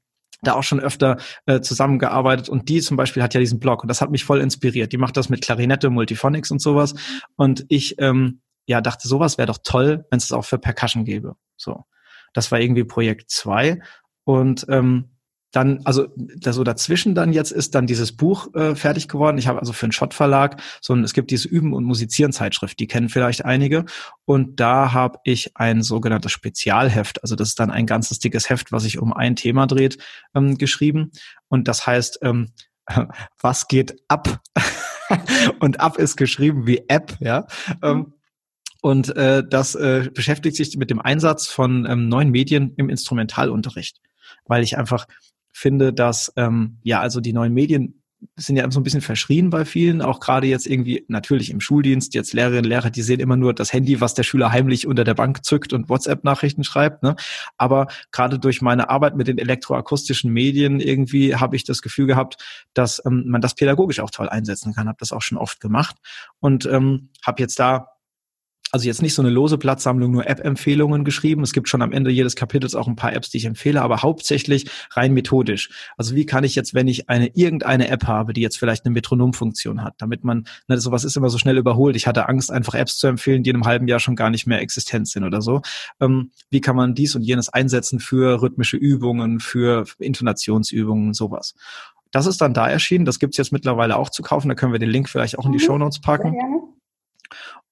da 0.42 0.54
auch 0.54 0.62
schon 0.62 0.80
öfter 0.80 1.16
äh, 1.46 1.60
zusammengearbeitet 1.60 2.48
und 2.48 2.68
die 2.68 2.80
zum 2.80 2.96
Beispiel 2.96 3.22
hat 3.22 3.34
ja 3.34 3.40
diesen 3.40 3.58
Blog 3.58 3.82
und 3.82 3.88
das 3.88 4.00
hat 4.00 4.10
mich 4.10 4.24
voll 4.24 4.40
inspiriert. 4.40 4.92
Die 4.92 4.98
macht 4.98 5.16
das 5.16 5.28
mit 5.28 5.42
Klarinette, 5.42 5.90
Multiphonics 5.90 6.50
und 6.50 6.60
sowas 6.60 6.94
und 7.36 7.64
ich 7.68 7.96
ähm, 7.98 8.40
ja 8.66 8.80
dachte, 8.80 9.08
sowas 9.08 9.38
wäre 9.38 9.46
doch 9.46 9.58
toll, 9.62 10.06
wenn 10.10 10.18
es 10.18 10.32
auch 10.32 10.44
für 10.44 10.58
Percussion 10.58 11.04
gäbe. 11.04 11.36
So, 11.56 11.84
das 12.32 12.52
war 12.52 12.60
irgendwie 12.60 12.84
Projekt 12.84 13.30
zwei 13.30 13.80
und 14.24 14.66
ähm, 14.68 15.15
dann, 15.52 15.80
also 15.84 16.08
da 16.16 16.52
so 16.52 16.64
dazwischen 16.64 17.14
dann 17.14 17.32
jetzt 17.32 17.50
ist 17.50 17.74
dann 17.74 17.86
dieses 17.86 18.12
Buch 18.12 18.54
äh, 18.54 18.74
fertig 18.74 19.08
geworden. 19.08 19.38
Ich 19.38 19.46
habe 19.46 19.58
also 19.58 19.72
für 19.72 19.86
einen 19.86 19.92
Schott 19.92 20.12
Verlag, 20.12 20.60
so 20.80 20.92
ein, 20.92 21.02
es 21.04 21.14
gibt 21.14 21.30
diese 21.30 21.48
Üben 21.48 21.72
und 21.72 21.84
Musizieren 21.84 22.32
Zeitschrift, 22.32 22.78
die 22.78 22.86
kennen 22.86 23.08
vielleicht 23.08 23.44
einige. 23.44 23.84
Und 24.24 24.60
da 24.60 24.92
habe 24.92 25.18
ich 25.24 25.56
ein 25.56 25.82
sogenanntes 25.82 26.32
Spezialheft, 26.32 27.22
also 27.22 27.36
das 27.36 27.48
ist 27.48 27.60
dann 27.60 27.70
ein 27.70 27.86
ganzes 27.86 28.18
dickes 28.18 28.50
Heft, 28.50 28.72
was 28.72 28.82
sich 28.82 28.98
um 28.98 29.12
ein 29.12 29.36
Thema 29.36 29.66
dreht, 29.66 29.98
ähm, 30.34 30.58
geschrieben. 30.58 31.10
Und 31.48 31.68
das 31.68 31.86
heißt, 31.86 32.18
ähm, 32.22 32.48
was 33.40 33.68
geht 33.68 33.96
ab? 34.08 34.40
und 35.60 35.80
ab 35.80 35.98
ist 35.98 36.16
geschrieben 36.16 36.66
wie 36.66 36.84
App, 36.88 37.16
ja. 37.20 37.46
Ähm, 37.82 37.96
mhm. 37.96 38.12
und 38.82 39.16
äh, 39.16 39.42
das 39.48 39.74
äh, 39.74 40.10
beschäftigt 40.12 40.56
sich 40.56 40.76
mit 40.76 40.90
dem 40.90 41.00
Einsatz 41.00 41.46
von 41.46 41.86
ähm, 41.88 42.08
neuen 42.08 42.30
Medien 42.30 42.74
im 42.76 42.90
Instrumentalunterricht, 42.90 44.00
weil 44.46 44.62
ich 44.62 44.76
einfach 44.76 45.06
finde, 45.56 45.92
dass 45.92 46.32
ähm, 46.36 46.78
ja 46.82 47.00
also 47.00 47.20
die 47.20 47.32
neuen 47.32 47.54
Medien 47.54 48.02
sind 48.34 48.56
ja 48.56 48.70
so 48.70 48.80
ein 48.80 48.82
bisschen 48.82 49.00
verschrien 49.00 49.50
bei 49.50 49.64
vielen, 49.64 50.02
auch 50.02 50.20
gerade 50.20 50.46
jetzt 50.46 50.66
irgendwie 50.66 51.04
natürlich 51.08 51.50
im 51.50 51.60
Schuldienst, 51.60 52.14
jetzt 52.14 52.32
Lehrerinnen 52.32 52.64
Lehrer, 52.64 52.90
die 52.90 53.02
sehen 53.02 53.20
immer 53.20 53.36
nur 53.36 53.54
das 53.54 53.72
Handy, 53.72 54.00
was 54.00 54.14
der 54.14 54.22
Schüler 54.22 54.52
heimlich 54.52 54.86
unter 54.86 55.04
der 55.04 55.14
Bank 55.14 55.44
zückt 55.44 55.72
und 55.72 55.88
WhatsApp-Nachrichten 55.88 56.64
schreibt. 56.64 57.02
Ne? 57.02 57.16
Aber 57.56 57.88
gerade 58.12 58.38
durch 58.38 58.62
meine 58.62 58.90
Arbeit 58.90 59.16
mit 59.16 59.28
den 59.28 59.38
elektroakustischen 59.38 60.32
Medien 60.32 60.80
irgendwie 60.80 61.36
habe 61.36 61.56
ich 61.56 61.64
das 61.64 61.82
Gefühl 61.82 62.06
gehabt, 62.06 62.36
dass 62.74 63.02
ähm, 63.06 63.24
man 63.26 63.40
das 63.40 63.54
pädagogisch 63.54 64.00
auch 64.00 64.10
toll 64.10 64.28
einsetzen 64.28 64.74
kann. 64.74 64.88
Habe 64.88 64.98
das 65.00 65.12
auch 65.12 65.22
schon 65.22 65.38
oft 65.38 65.60
gemacht 65.60 65.96
und 66.40 66.66
ähm, 66.66 67.10
habe 67.24 67.42
jetzt 67.42 67.58
da 67.58 67.95
also 68.72 68.86
jetzt 68.86 69.00
nicht 69.00 69.14
so 69.14 69.22
eine 69.22 69.30
lose 69.30 69.58
Platzsammlung, 69.58 70.10
nur 70.10 70.28
App-Empfehlungen 70.28 71.04
geschrieben. 71.04 71.42
Es 71.42 71.52
gibt 71.52 71.68
schon 71.68 71.82
am 71.82 71.92
Ende 71.92 72.10
jedes 72.10 72.34
Kapitels 72.34 72.74
auch 72.74 72.88
ein 72.88 72.96
paar 72.96 73.12
Apps, 73.12 73.30
die 73.30 73.38
ich 73.38 73.44
empfehle, 73.44 73.80
aber 73.80 74.02
hauptsächlich 74.02 74.68
rein 74.90 75.14
methodisch. 75.14 75.70
Also 75.96 76.14
wie 76.14 76.26
kann 76.26 76.44
ich 76.44 76.54
jetzt, 76.54 76.74
wenn 76.74 76.88
ich 76.88 77.08
eine 77.08 77.28
irgendeine 77.28 77.88
App 77.88 78.06
habe, 78.06 78.32
die 78.32 78.40
jetzt 78.40 78.58
vielleicht 78.58 78.84
eine 78.84 78.92
Metronomfunktion 78.92 79.82
hat, 79.82 79.94
damit 79.98 80.24
man, 80.24 80.46
ne, 80.66 80.78
sowas 80.78 81.04
ist 81.04 81.16
immer 81.16 81.30
so 81.30 81.38
schnell 81.38 81.58
überholt. 81.58 81.96
Ich 81.96 82.06
hatte 82.06 82.28
Angst, 82.28 82.50
einfach 82.50 82.74
Apps 82.74 82.98
zu 82.98 83.06
empfehlen, 83.06 83.42
die 83.42 83.50
in 83.50 83.56
einem 83.56 83.66
halben 83.66 83.88
Jahr 83.88 84.00
schon 84.00 84.16
gar 84.16 84.30
nicht 84.30 84.46
mehr 84.46 84.60
existent 84.60 85.08
sind 85.08 85.24
oder 85.24 85.42
so. 85.42 85.62
Ähm, 86.00 86.32
wie 86.50 86.60
kann 86.60 86.76
man 86.76 86.94
dies 86.94 87.14
und 87.14 87.22
jenes 87.22 87.48
einsetzen 87.48 88.00
für 88.00 88.42
rhythmische 88.42 88.76
Übungen, 88.76 89.38
für 89.38 89.84
Intonationsübungen, 89.98 91.14
sowas. 91.14 91.54
Das 92.10 92.26
ist 92.26 92.40
dann 92.40 92.54
da 92.54 92.68
erschienen. 92.68 93.04
Das 93.04 93.18
gibt's 93.18 93.36
jetzt 93.36 93.52
mittlerweile 93.52 93.96
auch 93.96 94.10
zu 94.10 94.22
kaufen. 94.22 94.48
Da 94.48 94.54
können 94.54 94.72
wir 94.72 94.78
den 94.78 94.90
Link 94.90 95.08
vielleicht 95.08 95.38
auch 95.38 95.46
in 95.46 95.52
die 95.52 95.58
mhm. 95.58 95.62
Show 95.62 95.78
Notes 95.78 96.00
packen. 96.00 96.36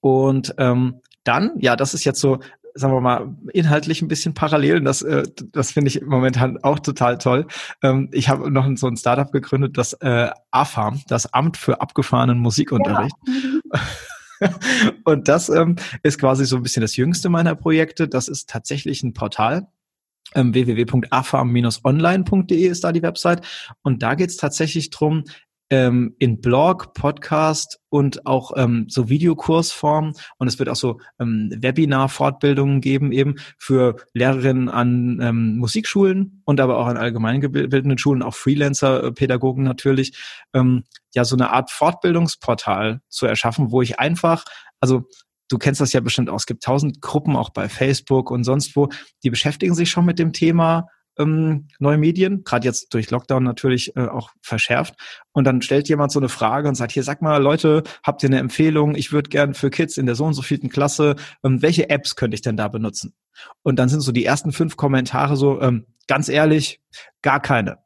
Und 0.05 0.55
ähm, 0.59 1.01
dann, 1.25 1.53
ja, 1.61 1.77
das 1.77 1.95
ist 1.95 2.05
jetzt 2.05 2.21
so 2.21 2.40
sagen 2.75 2.93
wir 2.93 3.01
mal, 3.01 3.35
inhaltlich 3.55 4.03
ein 4.03 4.09
bisschen 4.09 4.35
parallel. 4.35 4.77
Und 4.79 4.85
das, 4.85 5.01
äh, 5.01 5.23
das 5.53 5.71
finde 5.71 5.88
ich 5.88 6.03
momentan 6.03 6.59
auch 6.62 6.79
total 6.81 7.17
toll. 7.17 7.47
Ähm, 7.83 8.11
ich 8.12 8.29
habe 8.29 8.51
noch 8.51 8.69
so 8.77 8.87
ein 8.87 8.99
Startup 8.99 9.33
gegründet, 9.33 9.79
das 9.79 9.95
äh, 9.95 10.29
AFAM, 10.51 11.01
das 11.07 11.33
Amt 11.33 11.57
für 11.57 11.81
abgefahrenen 11.81 12.38
Musikunterricht. 12.38 13.17
Ja. 14.40 14.40
Und 15.05 15.29
das 15.29 15.49
ähm, 15.49 15.77
ist 16.03 16.19
quasi 16.19 16.45
so 16.45 16.57
ein 16.57 16.64
bisschen 16.64 16.83
das 16.83 16.97
jüngste 16.97 17.31
meiner 17.31 17.55
Projekte. 17.55 18.09
Das 18.09 18.29
ist 18.29 18.51
tatsächlich 18.51 19.03
ein 19.05 19.14
Portal, 19.14 19.69
ähm, 20.35 20.53
www.afam-online.de 20.53 22.67
ist 22.67 22.85
da 22.85 22.93
die 22.93 23.03
Website. 23.03 23.40
Und 23.83 24.03
da 24.03 24.17
geht 24.17 24.29
es 24.31 24.37
tatsächlich 24.37 24.90
drum 24.90 25.25
ähm, 25.70 26.14
in 26.18 26.40
Blog, 26.40 26.94
Podcast 26.94 27.81
und 27.88 28.27
auch 28.27 28.53
ähm, 28.57 28.87
so 28.88 29.09
Videokursform. 29.09 30.12
Und 30.38 30.46
es 30.46 30.59
wird 30.59 30.68
auch 30.68 30.77
so 30.77 31.00
ähm, 31.18 31.50
Webinar-Fortbildungen 31.57 32.81
geben 32.81 33.12
eben 33.12 33.37
für 33.59 33.96
Lehrerinnen 34.12 34.68
an 34.68 35.20
ähm, 35.22 35.59
Musikschulen 35.59 36.42
und 36.44 36.61
aber 36.61 36.79
auch 36.79 36.87
an 36.87 36.96
allgemeingebildenden 36.96 37.98
Schulen, 37.98 38.22
auch 38.22 38.35
Freelancer-Pädagogen 38.35 39.64
natürlich, 39.64 40.16
ähm, 40.53 40.85
ja 41.14 41.24
so 41.24 41.37
eine 41.37 41.50
Art 41.50 41.70
Fortbildungsportal 41.70 43.00
zu 43.09 43.27
erschaffen, 43.27 43.70
wo 43.70 43.83
ich 43.83 43.98
einfach, 43.98 44.44
also 44.81 45.09
du 45.48 45.59
kennst 45.59 45.81
das 45.81 45.92
ja 45.92 46.00
bestimmt 46.00 46.31
auch, 46.31 46.37
es 46.37 46.46
gibt 46.46 46.62
tausend 46.62 47.00
Gruppen 47.00 47.37
auch 47.37 47.50
bei 47.50 47.68
Facebook 47.68 48.31
und 48.31 48.44
sonst 48.44 48.77
wo, 48.77 48.88
die 49.22 49.31
beschäftigen 49.31 49.74
sich 49.74 49.90
schon 49.90 50.05
mit 50.05 50.18
dem 50.18 50.33
Thema 50.33 50.88
ähm, 51.18 51.68
neue 51.79 51.98
Medien, 51.98 52.44
gerade 52.44 52.66
jetzt 52.66 52.92
durch 52.94 53.11
Lockdown 53.11 53.42
natürlich 53.42 53.96
äh, 53.96 54.07
auch 54.07 54.31
verschärft. 54.42 54.94
Und 55.33 55.44
dann 55.44 55.62
stellt 55.62 55.88
jemand 55.88 56.12
so 56.12 56.20
eine 56.20 56.29
Frage 56.29 56.68
und 56.68 56.74
sagt, 56.74 56.92
hier 56.92 57.03
sag 57.03 57.22
mal, 57.22 57.42
Leute, 57.42 57.83
habt 58.03 58.22
ihr 58.22 58.29
eine 58.29 58.38
Empfehlung? 58.38 58.94
Ich 58.94 59.12
würde 59.12 59.31
gern 59.31 59.55
für 59.55 59.70
Kids 59.70 59.96
in 59.96 60.07
der 60.07 60.14
so 60.14 60.24
und 60.24 60.35
so 60.35 60.42
vierten 60.42 60.68
Klasse, 60.68 61.16
ähm, 61.42 61.62
welche 61.62 61.90
Apps 61.90 62.16
könnte 62.16 62.35
ich 62.35 62.42
denn 62.42 62.57
da 62.57 62.68
benutzen? 62.68 63.14
Und 63.62 63.79
dann 63.79 63.88
sind 63.88 64.00
so 64.00 64.12
die 64.12 64.24
ersten 64.24 64.53
fünf 64.53 64.77
Kommentare 64.77 65.37
so, 65.37 65.61
ähm, 65.61 65.87
ganz 66.07 66.29
ehrlich, 66.29 66.81
gar 67.23 67.40
keine. 67.40 67.79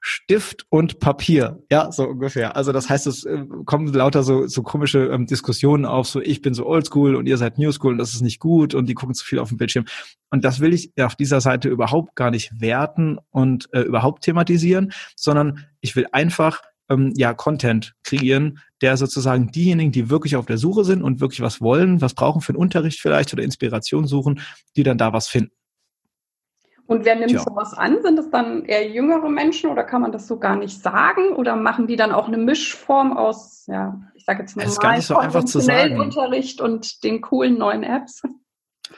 Stift 0.00 0.66
und 0.68 1.00
Papier, 1.00 1.62
ja, 1.70 1.90
so 1.92 2.08
ungefähr. 2.08 2.56
Also 2.56 2.72
das 2.72 2.88
heißt, 2.88 3.06
es 3.06 3.24
äh, 3.24 3.44
kommen 3.64 3.92
lauter 3.92 4.22
so, 4.22 4.46
so 4.46 4.62
komische 4.62 5.06
ähm, 5.06 5.26
Diskussionen 5.26 5.84
auf, 5.84 6.06
so 6.08 6.20
ich 6.20 6.42
bin 6.42 6.54
so 6.54 6.66
oldschool 6.66 7.14
und 7.14 7.26
ihr 7.26 7.36
seid 7.36 7.58
newschool 7.58 7.92
und 7.92 7.98
das 7.98 8.14
ist 8.14 8.22
nicht 8.22 8.40
gut 8.40 8.74
und 8.74 8.86
die 8.86 8.94
gucken 8.94 9.14
zu 9.14 9.24
viel 9.24 9.38
auf 9.38 9.48
dem 9.48 9.58
Bildschirm. 9.58 9.84
Und 10.30 10.44
das 10.44 10.60
will 10.60 10.72
ich 10.72 10.92
auf 11.00 11.14
dieser 11.14 11.40
Seite 11.40 11.68
überhaupt 11.68 12.16
gar 12.16 12.30
nicht 12.30 12.60
werten 12.60 13.18
und 13.30 13.68
äh, 13.72 13.80
überhaupt 13.80 14.24
thematisieren, 14.24 14.92
sondern 15.16 15.66
ich 15.80 15.96
will 15.96 16.06
einfach 16.12 16.62
ähm, 16.88 17.12
ja 17.16 17.34
Content 17.34 17.94
kreieren, 18.04 18.60
der 18.80 18.96
sozusagen 18.96 19.50
diejenigen, 19.50 19.92
die 19.92 20.10
wirklich 20.10 20.36
auf 20.36 20.46
der 20.46 20.58
Suche 20.58 20.84
sind 20.84 21.02
und 21.02 21.20
wirklich 21.20 21.40
was 21.40 21.60
wollen, 21.60 22.00
was 22.00 22.14
brauchen 22.14 22.40
für 22.40 22.50
einen 22.50 22.58
Unterricht 22.58 23.00
vielleicht 23.00 23.32
oder 23.32 23.42
Inspiration 23.42 24.06
suchen, 24.06 24.40
die 24.76 24.82
dann 24.82 24.98
da 24.98 25.12
was 25.12 25.28
finden. 25.28 25.55
Und 26.86 27.04
wer 27.04 27.16
nimmt 27.16 27.30
Tja. 27.30 27.40
sowas 27.40 27.74
an? 27.74 28.02
Sind 28.02 28.18
es 28.18 28.30
dann 28.30 28.64
eher 28.64 28.88
jüngere 28.88 29.28
Menschen 29.28 29.70
oder 29.70 29.84
kann 29.84 30.02
man 30.02 30.12
das 30.12 30.26
so 30.26 30.38
gar 30.38 30.56
nicht 30.56 30.82
sagen? 30.82 31.34
Oder 31.34 31.56
machen 31.56 31.86
die 31.86 31.96
dann 31.96 32.12
auch 32.12 32.28
eine 32.28 32.38
Mischform 32.38 33.16
aus, 33.16 33.64
ja, 33.66 34.00
ich 34.14 34.24
sage 34.24 34.40
jetzt 34.40 34.56
mal, 34.56 34.66
mal 34.66 35.00
so 35.00 35.16
einfach 35.16 35.44
zu 35.44 35.60
sagen. 35.60 36.00
Unterricht 36.00 36.60
und 36.60 37.02
den 37.02 37.20
coolen 37.20 37.58
neuen 37.58 37.82
Apps? 37.82 38.22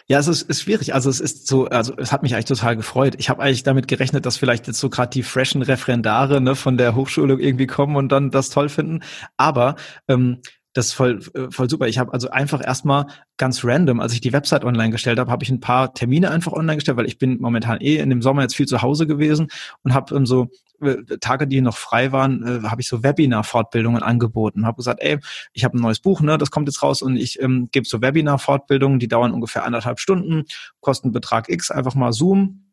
Ja, 0.07 0.19
es 0.19 0.29
ist, 0.29 0.43
ist 0.43 0.63
schwierig. 0.63 0.95
Also 0.95 1.09
es 1.09 1.21
ist 1.21 1.47
so, 1.47 1.67
also 1.67 1.95
es 1.97 2.13
hat 2.13 2.23
mich 2.23 2.35
eigentlich 2.35 2.47
total 2.47 2.77
gefreut. 2.77 3.15
Ich 3.19 3.31
habe 3.31 3.43
eigentlich 3.43 3.63
damit 3.63 3.89
gerechnet, 3.89 4.27
dass 4.27 4.37
vielleicht 4.37 4.67
jetzt 4.67 4.81
so 4.81 4.91
gerade 4.91 5.11
die 5.11 5.23
freshen 5.23 5.63
Referendare 5.63 6.41
ne, 6.41 6.55
von 6.55 6.77
der 6.77 6.95
Hochschule 6.95 7.35
irgendwie 7.35 7.67
kommen 7.67 7.97
und 7.97 8.11
dann 8.11 8.31
das 8.31 8.51
toll 8.51 8.69
finden. 8.69 9.03
Aber 9.37 9.77
ähm, 10.09 10.41
das 10.79 10.87
ist 10.87 10.93
voll, 10.93 11.19
äh, 11.35 11.51
voll 11.51 11.69
super. 11.69 11.89
Ich 11.89 11.99
habe 11.99 12.13
also 12.13 12.31
einfach 12.31 12.65
erstmal 12.65 13.07
ganz 13.37 13.65
random, 13.65 13.99
als 13.99 14.13
ich 14.13 14.21
die 14.21 14.33
Website 14.33 14.65
online 14.65 14.91
gestellt 14.91 15.19
habe, 15.19 15.31
habe 15.31 15.43
ich 15.43 15.51
ein 15.51 15.59
paar 15.59 15.93
Termine 15.93 16.31
einfach 16.31 16.53
online 16.53 16.77
gestellt, 16.77 16.97
weil 16.97 17.07
ich 17.07 17.19
bin 17.19 17.41
momentan 17.41 17.81
eh 17.81 17.97
in 17.97 18.11
dem 18.11 18.23
Sommer 18.23 18.43
jetzt 18.43 18.55
viel 18.55 18.67
zu 18.67 18.81
Hause 18.81 19.09
gewesen 19.09 19.49
und 19.83 19.93
habe 19.93 20.15
ähm, 20.15 20.25
so 20.25 20.47
äh, 20.81 20.97
Tage, 21.21 21.49
die 21.49 21.61
noch 21.61 21.77
frei 21.77 22.13
waren, 22.13 22.45
äh, 22.45 22.69
habe 22.69 22.81
ich 22.81 22.87
so 22.87 23.03
Webinar-Fortbildungen 23.03 24.05
angeboten. 24.05 24.67
Habe 24.67 24.77
gesagt, 24.77 25.01
ey, 25.03 25.19
ich 25.53 25.65
habe 25.65 25.77
ein 25.77 25.81
neues 25.81 25.99
Buch, 25.99 26.21
ne, 26.21 26.39
das 26.39 26.53
kommt 26.53 26.69
jetzt 26.69 26.81
raus 26.81 27.03
und 27.03 27.17
ich 27.17 27.43
ähm, 27.43 27.71
gebe 27.73 27.87
so 27.87 28.01
Webinar-Fortbildungen, 28.01 29.01
die 29.01 29.09
dauern 29.09 29.33
ungefähr 29.33 29.65
anderthalb 29.65 29.99
Stunden, 29.99 30.45
kosten 30.81 31.11
Betrag 31.11 31.49
X, 31.49 31.73
einfach 31.73 31.97
mal 31.97 32.13
Zoom 32.13 32.69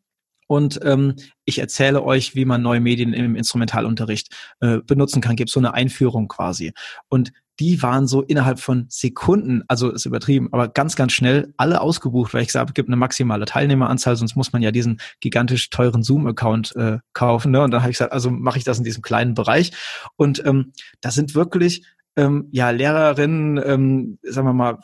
und 0.46 0.78
ähm, 0.84 1.16
ich 1.44 1.58
erzähle 1.58 2.04
euch, 2.04 2.34
wie 2.36 2.44
man 2.44 2.62
neue 2.62 2.80
Medien 2.80 3.12
im 3.12 3.34
Instrumentalunterricht 3.34 4.32
äh, 4.60 4.78
benutzen 4.78 5.20
kann, 5.20 5.34
gebe 5.34 5.50
so 5.50 5.58
eine 5.58 5.74
Einführung 5.74 6.28
quasi. 6.28 6.72
Und 7.08 7.32
die 7.60 7.82
waren 7.82 8.06
so 8.06 8.22
innerhalb 8.22 8.60
von 8.60 8.86
Sekunden, 8.88 9.62
also 9.68 9.90
ist 9.90 10.06
übertrieben, 10.06 10.48
aber 10.52 10.68
ganz, 10.68 10.96
ganz 10.96 11.12
schnell 11.12 11.54
alle 11.56 11.80
ausgebucht, 11.80 12.34
weil 12.34 12.42
ich 12.42 12.48
gesagt 12.48 12.60
habe, 12.60 12.70
es 12.70 12.74
gibt 12.74 12.88
eine 12.88 12.96
maximale 12.96 13.46
Teilnehmeranzahl, 13.46 14.16
sonst 14.16 14.36
muss 14.36 14.52
man 14.52 14.62
ja 14.62 14.70
diesen 14.70 15.00
gigantisch 15.20 15.70
teuren 15.70 16.02
Zoom-Account 16.02 16.76
äh, 16.76 16.98
kaufen. 17.12 17.52
Ne? 17.52 17.62
Und 17.62 17.70
dann 17.70 17.82
habe 17.82 17.90
ich 17.90 17.98
gesagt, 17.98 18.12
also 18.12 18.30
mache 18.30 18.58
ich 18.58 18.64
das 18.64 18.78
in 18.78 18.84
diesem 18.84 19.02
kleinen 19.02 19.34
Bereich. 19.34 19.72
Und 20.16 20.44
ähm, 20.44 20.72
da 21.00 21.10
sind 21.10 21.34
wirklich 21.34 21.86
ähm, 22.16 22.48
ja 22.50 22.70
Lehrerinnen, 22.70 23.60
ähm, 23.64 24.18
sagen 24.22 24.46
wir 24.46 24.52
mal, 24.52 24.78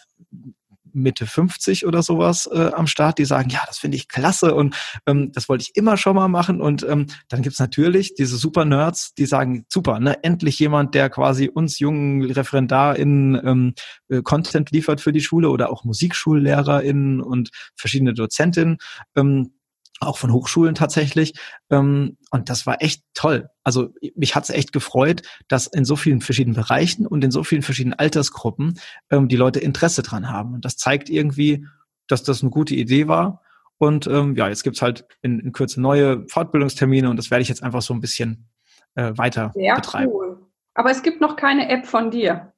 Mitte 0.93 1.27
50 1.27 1.87
oder 1.87 2.03
sowas 2.03 2.49
äh, 2.53 2.71
am 2.75 2.87
Start, 2.87 3.19
die 3.19 3.25
sagen, 3.25 3.51
ja, 3.51 3.61
das 3.67 3.79
finde 3.79 3.97
ich 3.97 4.09
klasse 4.09 4.55
und 4.55 4.77
ähm, 5.07 5.33
das 5.33 5.49
wollte 5.49 5.63
ich 5.63 5.77
immer 5.77 5.97
schon 5.97 6.17
mal 6.17 6.29
machen. 6.29 6.61
Und 6.61 6.83
ähm, 6.89 7.07
dann 7.29 7.43
gibt's 7.43 7.59
natürlich 7.59 8.15
diese 8.15 8.37
super 8.37 8.65
Nerds, 8.65 9.15
die 9.15 9.27
sagen, 9.27 9.65
super, 9.69 10.01
ne, 10.01 10.23
endlich 10.23 10.59
jemand, 10.59 10.95
der 10.95 11.11
quasi 11.11 11.49
uns 11.49 11.79
jungen 11.79 12.25
ReferendarInnen 12.31 13.41
ähm, 13.47 13.75
äh, 14.09 14.23
Content 14.23 14.71
liefert 14.71 15.01
für 15.01 15.13
die 15.13 15.21
Schule 15.21 15.51
oder 15.51 15.71
auch 15.71 15.85
MusikschullehrerInnen 15.85 17.21
und 17.21 17.51
verschiedene 17.77 18.15
Dozentinnen. 18.15 18.79
Ähm, 19.17 19.53
auch 20.01 20.19
von 20.19 20.33
Hochschulen 20.33 20.75
tatsächlich. 20.75 21.35
Ähm, 21.71 22.17
und 22.31 22.49
das 22.49 22.67
war 22.67 22.83
echt 22.83 23.03
toll. 23.15 23.49
Also 23.65 23.95
mich 24.17 24.35
hat 24.35 24.45
es 24.45 24.51
echt 24.51 24.73
gefreut, 24.73 25.23
dass 25.49 25.67
in 25.67 25.85
so 25.85 25.97
vielen 25.97 26.21
verschiedenen 26.21 26.57
Bereichen 26.57 27.07
und 27.07 27.23
in 27.23 27.31
so 27.31 27.45
vielen 27.45 27.63
verschiedenen 27.63 27.99
Altersgruppen 27.99 28.79
ähm, 29.11 29.29
die 29.29 29.37
Leute 29.37 29.61
Interesse 29.61 30.03
dran 30.03 30.31
haben. 30.31 30.55
Und 30.55 30.65
das 30.65 30.77
zeigt 30.77 31.09
irgendwie, 31.09 31.67
dass 32.09 32.23
das 32.23 32.43
eine 32.43 32.51
gute 32.51 32.75
Idee 32.75 33.09
war. 33.09 33.43
Und 33.79 34.07
ähm, 34.07 34.37
ja, 34.37 34.49
jetzt 34.49 34.63
gibt's 34.63 34.83
halt 34.83 35.07
in, 35.23 35.41
in 35.41 35.53
Kürze 35.53 35.81
neue 35.81 36.27
Fortbildungstermine 36.29 37.11
und 37.11 37.17
das 37.17 37.31
werde 37.31 37.43
ich 37.43 37.49
jetzt 37.49 37.63
einfach 37.63 37.83
so 37.83 37.95
ein 37.95 38.01
bisschen 38.01 38.49
äh, 38.95 39.13
weiter 39.17 39.51
Sehr 39.55 39.75
betreiben. 39.75 40.13
Cool. 40.13 40.39
Aber 40.75 40.91
es 40.91 41.03
gibt 41.03 41.21
noch 41.21 41.37
keine 41.37 41.69
App 41.69 41.87
von 41.87 42.11
dir. 42.11 42.53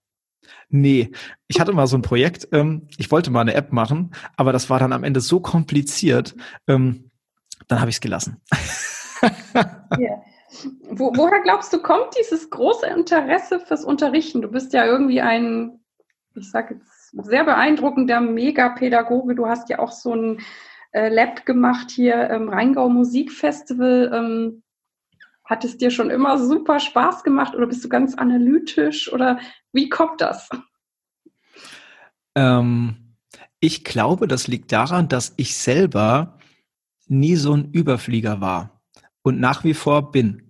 Nee, 0.69 1.11
ich 1.49 1.61
hatte 1.61 1.73
mal 1.73 1.87
so 1.87 1.97
ein 1.97 2.03
Projekt, 2.03 2.49
ähm, 2.53 2.89
ich 2.99 3.11
wollte 3.11 3.31
mal 3.31 3.41
eine 3.41 3.55
App 3.55 3.73
machen, 3.73 4.15
aber 4.37 4.53
das 4.53 4.69
war 4.69 4.79
dann 4.79 4.93
am 4.93 5.05
Ende 5.05 5.21
so 5.21 5.41
kompliziert, 5.41 6.35
ähm, 6.67 7.11
dann 7.69 7.81
habe 7.81 7.89
ich 7.89 7.97
es 7.97 8.01
gelassen. 8.01 8.43
yeah. 9.99 10.23
Wo, 10.91 11.13
woher 11.17 11.41
glaubst 11.43 11.73
du, 11.73 11.79
kommt 11.81 12.17
dieses 12.19 12.51
große 12.51 12.87
Interesse 12.87 13.61
fürs 13.61 13.85
Unterrichten? 13.85 14.43
Du 14.43 14.49
bist 14.49 14.73
ja 14.73 14.85
irgendwie 14.85 15.21
ein, 15.21 15.81
ich 16.35 16.51
sage 16.51 16.75
jetzt, 16.75 17.11
sehr 17.23 17.45
beeindruckender 17.45 18.21
Megapädagoge. 18.21 19.35
Du 19.35 19.47
hast 19.47 19.69
ja 19.69 19.79
auch 19.79 19.93
so 19.93 20.15
ein 20.15 20.41
äh, 20.93 21.09
Lab 21.09 21.47
gemacht 21.47 21.91
hier 21.91 22.31
im 22.31 22.49
Rheingau 22.49 22.89
Musikfestival. 22.89 24.11
Ähm, 24.13 24.63
hat 25.45 25.65
es 25.65 25.77
dir 25.77 25.91
schon 25.91 26.11
immer 26.11 26.39
super 26.39 26.81
Spaß 26.81 27.23
gemacht 27.23 27.55
oder 27.55 27.67
bist 27.67 27.85
du 27.85 27.89
ganz 27.89 28.15
analytisch 28.15 29.13
oder 29.13 29.39
wie 29.73 29.89
kommt 29.89 30.21
das? 30.21 30.49
Ähm, 32.35 33.17
ich 33.61 33.85
glaube, 33.85 34.27
das 34.27 34.49
liegt 34.49 34.73
daran, 34.73 35.09
dass 35.09 35.35
ich 35.37 35.57
selber 35.57 36.39
nie 37.07 37.37
so 37.37 37.55
ein 37.55 37.71
Überflieger 37.73 38.41
war 38.41 38.81
und 39.23 39.39
nach 39.39 39.65
wie 39.65 39.75
vor 39.75 40.11
bin. 40.11 40.44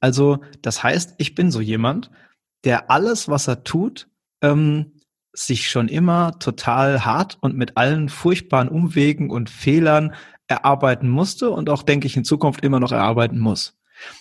Also 0.00 0.42
das 0.60 0.82
heißt, 0.82 1.14
ich 1.18 1.34
bin 1.34 1.50
so 1.50 1.60
jemand, 1.60 2.10
der 2.64 2.90
alles, 2.90 3.28
was 3.28 3.48
er 3.48 3.64
tut, 3.64 4.08
ähm, 4.42 4.92
sich 5.32 5.70
schon 5.70 5.88
immer 5.88 6.38
total 6.38 7.04
hart 7.04 7.38
und 7.40 7.56
mit 7.56 7.76
allen 7.76 8.08
furchtbaren 8.08 8.68
Umwegen 8.68 9.30
und 9.30 9.48
Fehlern 9.48 10.14
erarbeiten 10.46 11.08
musste 11.08 11.50
und 11.50 11.70
auch, 11.70 11.82
denke 11.82 12.06
ich, 12.06 12.16
in 12.16 12.24
Zukunft 12.24 12.62
immer 12.62 12.80
noch 12.80 12.92
erarbeiten 12.92 13.38
muss. 13.38 13.78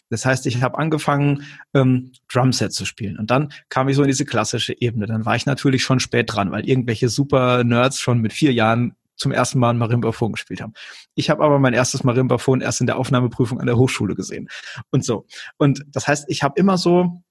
Das 0.10 0.26
heißt, 0.26 0.46
ich 0.46 0.62
habe 0.62 0.78
angefangen, 0.78 1.44
ähm, 1.74 2.12
Drumset 2.32 2.72
zu 2.72 2.86
spielen. 2.86 3.18
Und 3.18 3.32
dann 3.32 3.52
kam 3.70 3.90
ich 3.90 3.96
so 3.96 4.04
in 4.04 4.08
diese 4.08 4.26
klassische 4.26 4.80
Ebene. 4.80 5.08
Dann 5.08 5.26
war 5.26 5.36
ich 5.36 5.46
natürlich 5.46 5.84
schon 5.84 6.00
spät 6.00 6.34
dran, 6.34 6.52
weil 6.52 6.68
irgendwelche 6.68 7.10
super 7.10 7.64
Nerds 7.64 8.00
schon 8.00 8.20
mit 8.20 8.32
vier 8.32 8.54
Jahren 8.54 8.96
zum 9.22 9.32
ersten 9.32 9.60
Mal 9.60 9.70
ein 9.70 9.78
Marimbaphon 9.78 10.34
gespielt 10.34 10.62
haben. 10.62 10.74
Ich 11.16 11.30
habe 11.30 11.44
aber 11.44 11.60
mein 11.60 11.74
erstes 11.74 12.04
Marimbaphon 12.04 12.60
erst 12.62 12.82
in 12.82 12.88
der 12.88 12.98
Aufnahmeprüfung 12.98 13.60
an 13.60 13.68
der 13.68 13.78
Hochschule 13.78 14.16
gesehen. 14.16 14.50
Und 14.90 15.06
so. 15.06 15.28
Und 15.58 15.86
das 15.88 16.08
heißt, 16.08 16.26
ich 16.28 16.44
habe 16.44 16.60
immer 16.60 16.78
so, 16.78 17.24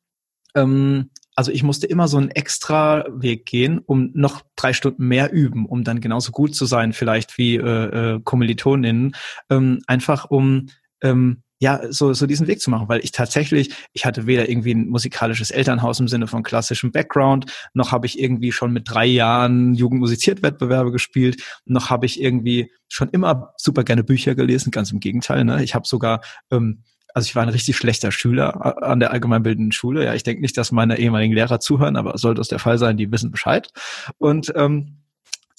ähm, 0.54 1.10
also 1.34 1.50
ich 1.50 1.62
musste 1.62 1.86
immer 1.86 2.06
so 2.06 2.16
einen 2.16 2.30
extra 2.30 3.04
Weg 3.10 3.46
gehen, 3.46 3.80
um 3.84 4.10
noch 4.14 4.42
drei 4.56 4.72
Stunden 4.72 5.06
mehr 5.06 5.32
üben, 5.32 5.66
um 5.66 5.84
dann 5.84 6.00
genauso 6.00 6.32
gut 6.32 6.54
zu 6.54 6.64
sein, 6.64 6.92
vielleicht 6.92 7.38
wie 7.38 7.56
äh, 7.56 8.14
äh, 8.14 8.20
Kommilitoninnen, 8.22 9.16
ähm, 9.48 9.80
einfach 9.86 10.26
um 10.30 10.66
ähm, 11.02 11.42
ja, 11.60 11.80
so, 11.90 12.12
so 12.14 12.26
diesen 12.26 12.46
Weg 12.46 12.60
zu 12.60 12.70
machen, 12.70 12.88
weil 12.88 13.04
ich 13.04 13.12
tatsächlich, 13.12 13.70
ich 13.92 14.06
hatte 14.06 14.26
weder 14.26 14.48
irgendwie 14.48 14.74
ein 14.74 14.88
musikalisches 14.88 15.50
Elternhaus 15.50 16.00
im 16.00 16.08
Sinne 16.08 16.26
von 16.26 16.42
klassischem 16.42 16.90
Background, 16.90 17.52
noch 17.74 17.92
habe 17.92 18.06
ich 18.06 18.18
irgendwie 18.18 18.50
schon 18.50 18.72
mit 18.72 18.90
drei 18.90 19.04
Jahren 19.04 19.74
Jugendmusiziert 19.74 20.42
Wettbewerbe 20.42 20.90
gespielt, 20.90 21.42
noch 21.66 21.90
habe 21.90 22.06
ich 22.06 22.20
irgendwie 22.20 22.72
schon 22.88 23.10
immer 23.10 23.52
super 23.58 23.84
gerne 23.84 24.02
Bücher 24.02 24.34
gelesen, 24.34 24.70
ganz 24.70 24.90
im 24.90 25.00
Gegenteil. 25.00 25.44
Ne? 25.44 25.62
Ich 25.62 25.74
habe 25.74 25.86
sogar 25.86 26.22
ähm, 26.50 26.82
also 27.12 27.26
ich 27.26 27.34
war 27.34 27.42
ein 27.42 27.48
richtig 27.48 27.76
schlechter 27.76 28.12
Schüler 28.12 28.82
an 28.84 29.00
der 29.00 29.10
allgemeinbildenden 29.10 29.72
Schule. 29.72 30.04
Ja, 30.04 30.14
ich 30.14 30.22
denke 30.22 30.42
nicht, 30.42 30.56
dass 30.56 30.70
meine 30.70 30.96
ehemaligen 30.96 31.34
Lehrer 31.34 31.58
zuhören, 31.58 31.96
aber 31.96 32.16
sollte 32.18 32.38
das 32.38 32.48
der 32.48 32.60
Fall 32.60 32.78
sein, 32.78 32.96
die 32.96 33.10
wissen 33.10 33.32
Bescheid. 33.32 33.72
Und 34.18 34.52
ähm, 34.54 35.00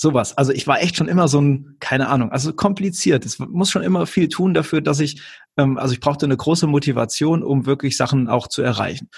sowas. 0.01 0.35
Also 0.35 0.51
ich 0.51 0.65
war 0.65 0.81
echt 0.81 0.97
schon 0.97 1.07
immer 1.07 1.27
so 1.27 1.39
ein, 1.39 1.75
keine 1.79 2.09
Ahnung, 2.09 2.31
also 2.31 2.53
kompliziert. 2.53 3.23
Es 3.23 3.37
muss 3.37 3.69
schon 3.69 3.83
immer 3.83 4.07
viel 4.07 4.29
tun 4.29 4.55
dafür, 4.55 4.81
dass 4.81 4.99
ich, 4.99 5.21
ähm, 5.57 5.77
also 5.77 5.93
ich 5.93 5.99
brauchte 5.99 6.25
eine 6.25 6.35
große 6.35 6.65
Motivation, 6.65 7.43
um 7.43 7.67
wirklich 7.67 7.95
Sachen 7.95 8.27
auch 8.27 8.47
zu 8.47 8.63
erreichen. 8.63 9.09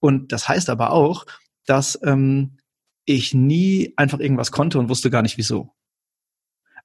Und 0.00 0.32
das 0.32 0.48
heißt 0.48 0.68
aber 0.68 0.90
auch, 0.90 1.26
dass 1.64 1.98
ähm, 2.02 2.56
ich 3.04 3.34
nie 3.34 3.94
einfach 3.96 4.18
irgendwas 4.18 4.50
konnte 4.50 4.80
und 4.80 4.88
wusste 4.88 5.10
gar 5.10 5.22
nicht 5.22 5.38
wieso. 5.38 5.74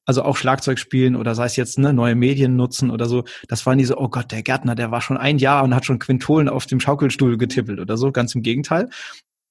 Also 0.06 0.22
auch 0.22 0.38
Schlagzeug 0.38 0.78
spielen 0.78 1.15
oder 1.15 1.34
sei 1.34 1.46
es 1.46 1.56
jetzt 1.56 1.80
ne, 1.80 1.93
neue 1.93 2.15
Medien 2.15 2.56
nutzen 2.56 2.91
oder 2.91 3.08
so. 3.08 3.24
Das 3.48 3.65
war 3.65 3.76
nie 3.76 3.86
so, 3.86 3.98
oh 3.98 4.08
Gott, 4.08 4.32
der 4.32 4.43
Gärtner, 4.43 4.76
der 4.76 4.91
war 4.91 5.02
schon 5.02 5.17
ein 5.17 5.39
Jahr 5.39 5.63
und 5.63 5.74
hat 5.74 5.86
schon 5.86 6.00
Quintolen 6.00 6.48
auf 6.48 6.67
dem 6.67 6.80
Schaukelstuhl 6.80 7.38
getippelt 7.39 7.80
oder 7.80 7.98
so. 7.98 8.12
Ganz 8.12 8.36
im 8.36 8.43
Gegenteil. 8.43 8.89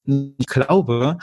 Ich 0.04 0.46
glaube, 0.46 1.18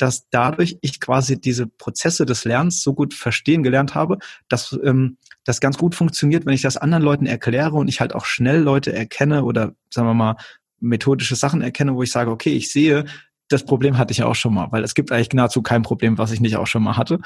dass 0.00 0.28
dadurch 0.30 0.78
ich 0.80 1.00
quasi 1.00 1.40
diese 1.40 1.66
Prozesse 1.66 2.26
des 2.26 2.44
Lernens 2.44 2.82
so 2.82 2.94
gut 2.94 3.14
verstehen 3.14 3.62
gelernt 3.62 3.94
habe, 3.94 4.18
dass 4.48 4.78
ähm, 4.84 5.18
das 5.44 5.60
ganz 5.60 5.78
gut 5.78 5.94
funktioniert, 5.94 6.46
wenn 6.46 6.54
ich 6.54 6.62
das 6.62 6.76
anderen 6.76 7.02
Leuten 7.02 7.26
erkläre 7.26 7.76
und 7.76 7.88
ich 7.88 8.00
halt 8.00 8.14
auch 8.14 8.24
schnell 8.24 8.60
Leute 8.60 8.92
erkenne 8.92 9.44
oder 9.44 9.74
sagen 9.90 10.08
wir 10.08 10.14
mal 10.14 10.36
methodische 10.80 11.36
Sachen 11.36 11.60
erkenne, 11.62 11.94
wo 11.94 12.02
ich 12.02 12.10
sage, 12.10 12.30
okay, 12.30 12.52
ich 12.52 12.72
sehe, 12.72 13.04
das 13.50 13.64
Problem 13.64 13.98
hatte 13.98 14.12
ich 14.12 14.18
ja 14.18 14.26
auch 14.26 14.34
schon 14.34 14.54
mal, 14.54 14.68
weil 14.70 14.84
es 14.84 14.94
gibt 14.94 15.10
eigentlich 15.10 15.32
nahezu 15.32 15.60
kein 15.60 15.82
Problem, 15.82 16.18
was 16.18 16.30
ich 16.30 16.40
nicht 16.40 16.56
auch 16.56 16.68
schon 16.68 16.82
mal 16.82 16.96
hatte. 16.96 17.18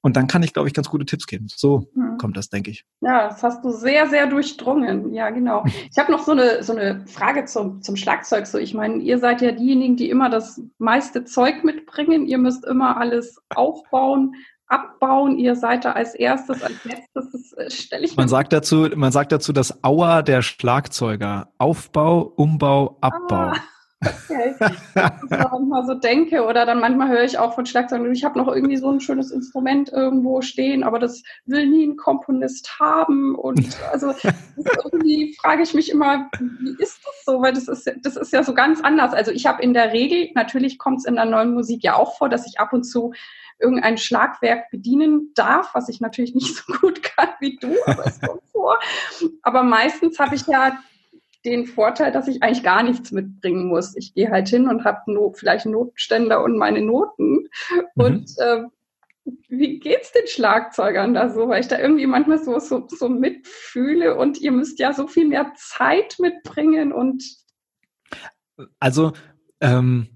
Und 0.00 0.16
dann 0.16 0.28
kann 0.28 0.42
ich, 0.42 0.52
glaube 0.52 0.68
ich, 0.68 0.74
ganz 0.74 0.88
gute 0.88 1.04
Tipps 1.04 1.26
geben. 1.26 1.48
So 1.54 1.90
mhm. 1.94 2.18
kommt 2.18 2.36
das, 2.36 2.48
denke 2.48 2.70
ich. 2.70 2.84
Ja, 3.00 3.28
das 3.28 3.42
hast 3.42 3.64
du 3.64 3.70
sehr, 3.70 4.08
sehr 4.08 4.28
durchdrungen. 4.28 5.12
Ja, 5.12 5.30
genau. 5.30 5.64
Ich 5.90 5.98
habe 5.98 6.12
noch 6.12 6.22
so 6.22 6.32
eine, 6.32 6.62
so 6.62 6.72
eine 6.74 7.04
Frage 7.06 7.44
zum, 7.46 7.82
zum 7.82 7.96
Schlagzeug. 7.96 8.46
So, 8.46 8.58
ich 8.58 8.74
meine, 8.74 8.96
ihr 8.96 9.18
seid 9.18 9.42
ja 9.42 9.52
diejenigen, 9.52 9.96
die 9.96 10.08
immer 10.08 10.30
das 10.30 10.62
meiste 10.78 11.24
Zeug 11.24 11.64
mitbringen. 11.64 12.26
Ihr 12.26 12.38
müsst 12.38 12.64
immer 12.64 12.96
alles 12.96 13.38
aufbauen 13.54 14.34
abbauen. 14.68 15.36
Ihr 15.38 15.54
seid 15.54 15.84
da 15.84 15.92
als 15.92 16.14
erstes, 16.14 16.62
als 16.62 16.82
letztes, 16.84 17.30
das 17.30 17.52
äh, 17.52 17.70
stelle 17.70 18.06
ich 18.06 18.16
man 18.16 18.28
sagt 18.28 18.54
dazu, 18.54 18.88
Man 18.96 19.12
sagt 19.12 19.30
dazu 19.30 19.52
das 19.52 19.84
Auer 19.84 20.22
der 20.22 20.40
Schlagzeuger. 20.40 21.52
Aufbau, 21.58 22.32
Umbau, 22.36 22.96
Abbau. 23.02 23.52
Ah. 23.52 23.56
Okay. 24.04 24.54
Ich 24.60 25.30
manchmal 25.30 25.86
so 25.86 25.94
denke 25.94 26.44
oder 26.44 26.66
dann 26.66 26.80
manchmal 26.80 27.08
höre 27.08 27.22
ich 27.22 27.38
auch 27.38 27.54
von 27.54 27.66
Schlagzeugern, 27.66 28.12
ich 28.12 28.24
habe 28.24 28.38
noch 28.38 28.48
irgendwie 28.48 28.76
so 28.76 28.90
ein 28.90 29.00
schönes 29.00 29.30
Instrument 29.30 29.90
irgendwo 29.90 30.42
stehen, 30.42 30.82
aber 30.82 30.98
das 30.98 31.22
will 31.46 31.66
nie 31.66 31.86
ein 31.86 31.96
Komponist 31.96 32.78
haben 32.80 33.34
und 33.34 33.78
also 33.92 34.12
irgendwie 34.84 35.36
frage 35.40 35.62
ich 35.62 35.74
mich 35.74 35.90
immer, 35.90 36.28
wie 36.38 36.76
ist 36.82 37.00
das 37.04 37.24
so, 37.24 37.40
weil 37.40 37.52
das 37.52 37.68
ist, 37.68 37.90
das 38.02 38.16
ist 38.16 38.32
ja 38.32 38.42
so 38.42 38.54
ganz 38.54 38.80
anders. 38.80 39.12
Also 39.12 39.30
ich 39.30 39.46
habe 39.46 39.62
in 39.62 39.74
der 39.74 39.92
Regel, 39.92 40.30
natürlich 40.34 40.78
kommt 40.78 40.98
es 40.98 41.04
in 41.04 41.14
der 41.14 41.24
neuen 41.24 41.54
Musik 41.54 41.84
ja 41.84 41.94
auch 41.94 42.16
vor, 42.16 42.28
dass 42.28 42.46
ich 42.46 42.58
ab 42.58 42.72
und 42.72 42.84
zu 42.84 43.12
irgendein 43.60 43.96
Schlagwerk 43.96 44.70
bedienen 44.70 45.30
darf, 45.34 45.70
was 45.74 45.88
ich 45.88 46.00
natürlich 46.00 46.34
nicht 46.34 46.56
so 46.56 46.72
gut 46.80 47.02
kann 47.02 47.28
wie 47.40 47.56
du, 47.56 47.74
aber 47.86 48.06
es 48.06 48.20
kommt 48.20 48.42
vor. 48.50 48.78
Aber 49.42 49.62
meistens 49.62 50.18
habe 50.18 50.34
ich 50.34 50.46
ja 50.46 50.78
den 51.44 51.66
Vorteil, 51.66 52.12
dass 52.12 52.28
ich 52.28 52.42
eigentlich 52.42 52.62
gar 52.62 52.82
nichts 52.82 53.10
mitbringen 53.12 53.68
muss. 53.68 53.96
Ich 53.96 54.14
gehe 54.14 54.30
halt 54.30 54.48
hin 54.48 54.68
und 54.68 54.84
habe 54.84 55.12
no 55.12 55.32
vielleicht 55.32 55.66
Notständer 55.66 56.42
und 56.42 56.56
meine 56.56 56.82
Noten. 56.82 57.48
Mhm. 57.94 58.04
Und 58.04 58.30
äh, 58.38 58.62
wie 59.48 59.78
geht's 59.78 60.12
den 60.12 60.26
Schlagzeugern 60.26 61.14
da 61.14 61.28
so? 61.30 61.48
Weil 61.48 61.60
ich 61.60 61.68
da 61.68 61.78
irgendwie 61.78 62.06
manchmal 62.06 62.42
so, 62.42 62.58
so, 62.58 62.86
so 62.88 63.08
mitfühle 63.08 64.16
und 64.16 64.40
ihr 64.40 64.52
müsst 64.52 64.78
ja 64.78 64.92
so 64.92 65.06
viel 65.06 65.28
mehr 65.28 65.52
Zeit 65.56 66.16
mitbringen 66.18 66.92
und 66.92 67.22
also 68.80 69.12
ähm, 69.60 70.08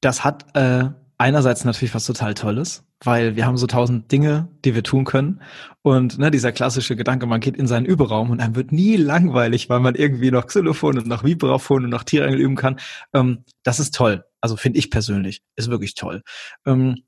das 0.00 0.24
hat 0.24 0.54
äh, 0.54 0.90
einerseits 1.18 1.64
natürlich 1.64 1.94
was 1.94 2.06
total 2.06 2.34
Tolles, 2.34 2.84
weil 3.04 3.36
wir 3.36 3.46
haben 3.46 3.56
so 3.56 3.66
tausend 3.66 4.10
Dinge, 4.12 4.48
die 4.64 4.74
wir 4.74 4.82
tun 4.82 5.04
können. 5.04 5.40
Und 5.82 6.18
ne, 6.18 6.30
dieser 6.30 6.52
klassische 6.52 6.96
Gedanke, 6.96 7.26
man 7.26 7.40
geht 7.40 7.56
in 7.56 7.66
seinen 7.66 7.86
Überraum 7.86 8.30
und 8.30 8.40
einem 8.40 8.54
wird 8.54 8.72
nie 8.72 8.96
langweilig, 8.96 9.68
weil 9.68 9.80
man 9.80 9.94
irgendwie 9.94 10.30
noch 10.30 10.46
Xylophon 10.46 10.98
und 10.98 11.06
noch 11.06 11.24
Vibraphon 11.24 11.84
und 11.84 11.90
noch 11.90 12.04
Tierengel 12.04 12.40
üben 12.40 12.56
kann. 12.56 12.78
Ähm, 13.12 13.44
das 13.64 13.80
ist 13.80 13.94
toll. 13.94 14.24
Also 14.40 14.56
finde 14.56 14.78
ich 14.78 14.90
persönlich, 14.90 15.42
ist 15.56 15.70
wirklich 15.70 15.94
toll. 15.94 16.22
Ähm, 16.66 17.02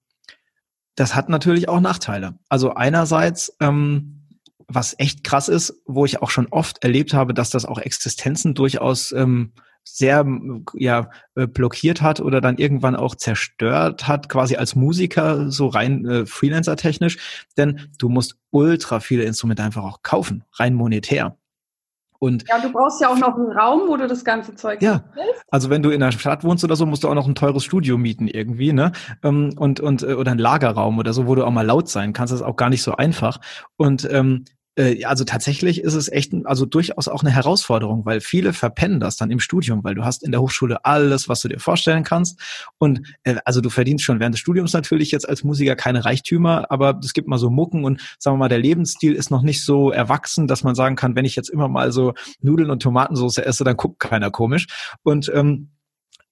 das 0.97 1.15
hat 1.15 1.29
natürlich 1.29 1.69
auch 1.69 1.81
Nachteile. 1.81 2.39
Also 2.49 2.75
einerseits, 2.75 3.57
ähm, 3.61 4.21
was 4.67 4.95
echt 4.99 5.25
krass 5.25 5.49
ist, 5.49 5.83
wo 5.85 6.05
ich 6.05 6.23
auch 6.23 6.31
schon 6.31 6.47
oft 6.49 6.83
erlebt 6.83 7.15
habe, 7.15 7.35
dass 7.35 7.51
das 7.51 7.67
auch 7.67 7.79
Existenzen 7.79 8.55
durchaus 8.55 9.13
ähm, 9.13 9.53
sehr 9.85 10.27
ja 10.75 11.11
äh, 11.37 11.47
blockiert 11.47 12.03
hat 12.03 12.21
oder 12.21 12.41
dann 12.41 12.59
irgendwann 12.59 12.97
auch 12.97 13.15
zerstört 13.15 14.09
hat, 14.09 14.29
quasi 14.29 14.57
als 14.57 14.75
Musiker 14.75 15.51
so 15.51 15.69
rein 15.69 16.05
äh, 16.07 16.27
Freelancer 16.27 16.77
technisch, 16.77 17.47
denn 17.57 17.89
du 17.99 18.09
musst 18.09 18.37
ultra 18.51 19.01
viele 19.01 19.25
Instrumente 19.25 19.63
einfach 19.63 19.85
auch 19.85 20.03
kaufen, 20.03 20.45
rein 20.55 20.75
monetär. 20.75 21.37
Und 22.21 22.49
ja, 22.49 22.59
du 22.59 22.73
brauchst 22.73 23.03
ja 23.03 23.09
auch 23.11 23.19
noch 23.19 23.37
einen 23.37 23.53
Raum, 23.53 23.83
wo 23.87 23.99
du 23.99 24.07
das 24.07 24.25
ganze 24.25 24.55
Zeug 24.55 24.81
Ja, 24.81 25.05
willst. 25.15 25.43
also 25.51 25.69
wenn 25.69 25.83
du 25.83 25.91
in 25.91 26.01
der 26.01 26.11
Stadt 26.13 26.43
wohnst 26.43 26.65
oder 26.65 26.75
so, 26.75 26.87
musst 26.87 27.05
du 27.05 27.09
auch 27.09 27.15
noch 27.15 27.29
ein 27.29 27.35
teures 27.35 27.65
Studio 27.65 27.99
mieten 27.99 28.29
irgendwie, 28.29 28.73
ne? 28.73 28.93
Ähm, 29.23 29.53
und 29.59 29.81
und 29.81 30.03
äh, 30.03 30.15
oder 30.15 30.31
ein 30.31 30.39
Lagerraum 30.39 30.99
oder 30.99 31.13
so, 31.13 31.27
wo 31.27 31.35
du 31.35 31.45
auch 31.45 31.51
mal 31.51 31.67
laut 31.67 31.89
sein 31.91 32.15
kannst. 32.15 32.33
Das 32.33 32.41
ist 32.41 32.47
auch 32.47 32.57
gar 32.57 32.71
nicht 32.71 32.83
so 32.83 32.97
einfach. 32.97 33.41
Und 33.77 34.09
ähm, 34.11 34.45
äh, 34.77 35.05
also 35.05 35.25
tatsächlich 35.25 35.81
ist 35.81 35.95
es 35.95 36.11
echt, 36.11 36.33
also 36.45 36.67
durchaus 36.67 37.09
auch 37.09 37.23
eine 37.23 37.31
Herausforderung, 37.31 38.05
weil 38.05 38.21
viele 38.21 38.53
verpennen 38.53 39.01
das 39.01 39.17
dann 39.17 39.31
im 39.31 39.41
Studium, 39.41 39.85
weil 39.85 39.95
du 39.95 40.05
hast 40.05 40.23
in 40.23 40.33
der 40.33 40.41
Hochschule 40.41 40.85
alles, 40.85 41.29
was 41.29 41.41
du 41.41 41.49
dir 41.49 41.59
vorstellen 41.59 42.05
kannst. 42.05 42.41
Und 42.79 43.03
äh, 43.23 43.37
also 43.45 43.61
du 43.61 43.71
verdienst 43.71 44.05
schon 44.05 44.21
während 44.21 44.35
des 44.35 44.41
Studiums 44.41 44.73
natürlich 44.73 45.11
jetzt 45.11 45.29
als 45.29 45.45
Musiker 45.45 45.77
keine 45.77 46.05
Reichtümer, 46.05 46.71
aber 46.71 46.99
es 47.03 47.13
gibt 47.13 47.29
mal 47.29 47.39
so 47.39 47.51
Mucken 47.51 47.85
und 47.85 48.01
sagen 48.19 48.37
wir 48.37 48.41
mal, 48.41 48.49
der 48.49 48.59
Lebensstil 48.59 49.15
ist 49.15 49.31
noch 49.31 49.43
nicht 49.43 49.65
so 49.65 49.91
erwachsen, 49.91 50.47
dass 50.47 50.65
man 50.65 50.75
sagen 50.75 50.97
kann, 50.97 51.17
wenn 51.17 51.25
ich 51.25 51.37
jetzt 51.37 51.51
immer 51.51 51.69
mal 51.69 51.93
so 51.93 52.15
Nudeln 52.41 52.71
und 52.71 52.83
Tomatensauce 52.83 53.39
esse, 53.39 53.65
dann 53.65 53.77
guckt 53.77 54.01
keiner 54.01 54.31
komisch. 54.31 54.67
Und 55.03 55.31
ähm, 55.35 55.71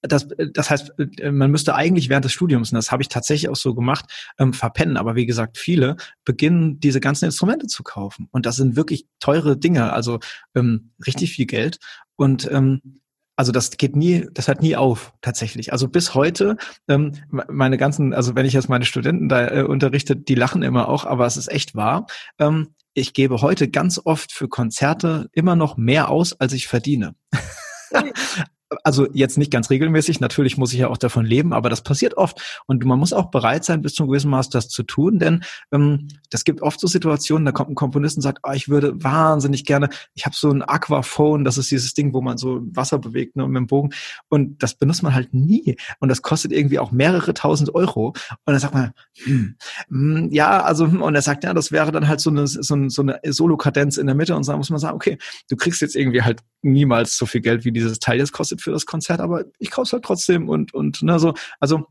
das, 0.03 0.27
das 0.51 0.69
heißt, 0.69 0.93
man 1.31 1.49
müsste 1.49 1.75
eigentlich 1.75 2.09
während 2.09 2.25
des 2.25 2.33
Studiums, 2.33 2.71
und 2.71 2.75
das 2.75 2.91
habe 2.91 3.01
ich 3.01 3.09
tatsächlich 3.09 3.49
auch 3.49 3.55
so 3.55 3.73
gemacht, 3.73 4.05
ähm, 4.37 4.53
verpennen. 4.53 4.97
Aber 4.97 5.15
wie 5.15 5.25
gesagt, 5.25 5.57
viele 5.57 5.95
beginnen 6.25 6.79
diese 6.79 6.99
ganzen 6.99 7.25
Instrumente 7.25 7.67
zu 7.67 7.83
kaufen. 7.83 8.27
Und 8.31 8.45
das 8.45 8.57
sind 8.57 8.75
wirklich 8.75 9.07
teure 9.19 9.57
Dinge, 9.57 9.93
also 9.93 10.19
ähm, 10.55 10.91
richtig 11.05 11.31
viel 11.33 11.45
Geld. 11.45 11.79
Und 12.15 12.49
ähm, 12.51 12.99
also 13.35 13.51
das 13.51 13.71
geht 13.71 13.95
nie, 13.95 14.27
das 14.31 14.47
hört 14.47 14.61
nie 14.61 14.75
auf, 14.75 15.13
tatsächlich. 15.21 15.71
Also 15.71 15.87
bis 15.87 16.13
heute, 16.13 16.57
ähm, 16.87 17.13
meine 17.29 17.77
ganzen, 17.77 18.13
also 18.13 18.35
wenn 18.35 18.45
ich 18.45 18.53
jetzt 18.53 18.69
meine 18.69 18.85
Studenten 18.85 19.27
da 19.27 19.47
äh, 19.47 19.63
unterrichte, 19.63 20.15
die 20.15 20.35
lachen 20.35 20.61
immer 20.61 20.87
auch, 20.87 21.05
aber 21.05 21.25
es 21.25 21.37
ist 21.37 21.51
echt 21.51 21.75
wahr. 21.75 22.05
Ähm, 22.37 22.75
ich 22.93 23.13
gebe 23.13 23.41
heute 23.41 23.69
ganz 23.69 23.99
oft 24.03 24.31
für 24.31 24.47
Konzerte 24.47 25.29
immer 25.31 25.55
noch 25.55 25.77
mehr 25.77 26.09
aus, 26.09 26.39
als 26.39 26.53
ich 26.53 26.67
verdiene 26.67 27.15
also 28.83 29.07
jetzt 29.13 29.37
nicht 29.37 29.51
ganz 29.51 29.69
regelmäßig, 29.69 30.19
natürlich 30.19 30.57
muss 30.57 30.73
ich 30.73 30.79
ja 30.79 30.87
auch 30.87 30.97
davon 30.97 31.25
leben, 31.25 31.53
aber 31.53 31.69
das 31.69 31.81
passiert 31.81 32.15
oft. 32.15 32.63
Und 32.67 32.85
man 32.85 32.99
muss 32.99 33.13
auch 33.13 33.31
bereit 33.31 33.65
sein, 33.65 33.81
bis 33.81 33.93
zu 33.93 34.03
einem 34.03 34.11
gewissen 34.11 34.29
Maß 34.29 34.49
das 34.49 34.69
zu 34.69 34.83
tun, 34.83 35.19
denn 35.19 35.43
ähm, 35.71 36.07
das 36.29 36.43
gibt 36.43 36.61
oft 36.61 36.79
so 36.79 36.87
Situationen, 36.87 37.45
da 37.45 37.51
kommt 37.51 37.69
ein 37.69 37.75
Komponist 37.75 38.17
und 38.17 38.21
sagt, 38.21 38.39
oh, 38.43 38.51
ich 38.51 38.69
würde 38.69 39.03
wahnsinnig 39.03 39.65
gerne, 39.65 39.89
ich 40.13 40.25
habe 40.25 40.35
so 40.35 40.49
ein 40.49 40.61
Aquaphone, 40.61 41.43
das 41.43 41.57
ist 41.57 41.71
dieses 41.71 41.93
Ding, 41.93 42.13
wo 42.13 42.21
man 42.21 42.37
so 42.37 42.61
Wasser 42.71 42.99
bewegt 42.99 43.35
ne, 43.35 43.47
mit 43.47 43.57
dem 43.57 43.67
Bogen. 43.67 43.91
Und 44.29 44.61
das 44.63 44.75
benutzt 44.75 45.03
man 45.03 45.13
halt 45.13 45.33
nie. 45.33 45.77
Und 45.99 46.09
das 46.09 46.21
kostet 46.21 46.51
irgendwie 46.51 46.79
auch 46.79 46.91
mehrere 46.91 47.33
tausend 47.33 47.73
Euro. 47.75 48.07
Und 48.07 48.17
dann 48.45 48.59
sagt 48.59 48.73
man, 48.73 48.93
hm, 49.23 49.55
hm, 49.89 50.29
ja, 50.31 50.63
also 50.63 50.87
hm, 50.87 51.01
und 51.01 51.15
er 51.15 51.21
sagt, 51.21 51.43
ja, 51.43 51.53
das 51.53 51.71
wäre 51.71 51.91
dann 51.91 52.07
halt 52.07 52.19
so 52.19 52.29
eine, 52.29 52.47
so 52.47 52.73
eine, 52.73 52.89
so 52.89 53.01
eine 53.01 53.19
Solo-Kadenz 53.23 53.97
in 53.97 54.07
der 54.07 54.15
Mitte. 54.15 54.35
Und 54.35 54.47
dann 54.47 54.57
muss 54.57 54.69
man 54.69 54.79
sagen, 54.79 54.95
okay, 54.95 55.17
du 55.49 55.55
kriegst 55.55 55.81
jetzt 55.81 55.95
irgendwie 55.95 56.21
halt 56.21 56.41
niemals 56.61 57.17
so 57.17 57.25
viel 57.25 57.41
Geld, 57.41 57.65
wie 57.65 57.71
dieses 57.71 57.99
Teil 57.99 58.19
jetzt 58.19 58.31
kostet 58.31 58.61
für 58.63 58.71
das 58.71 58.85
Konzert, 58.85 59.19
aber 59.19 59.43
ich 59.59 59.71
kaufe 59.71 59.83
es 59.83 59.93
halt 59.93 60.03
trotzdem 60.03 60.49
und, 60.49 60.73
und 60.73 61.01
ne, 61.03 61.19
so. 61.19 61.33
Also 61.59 61.85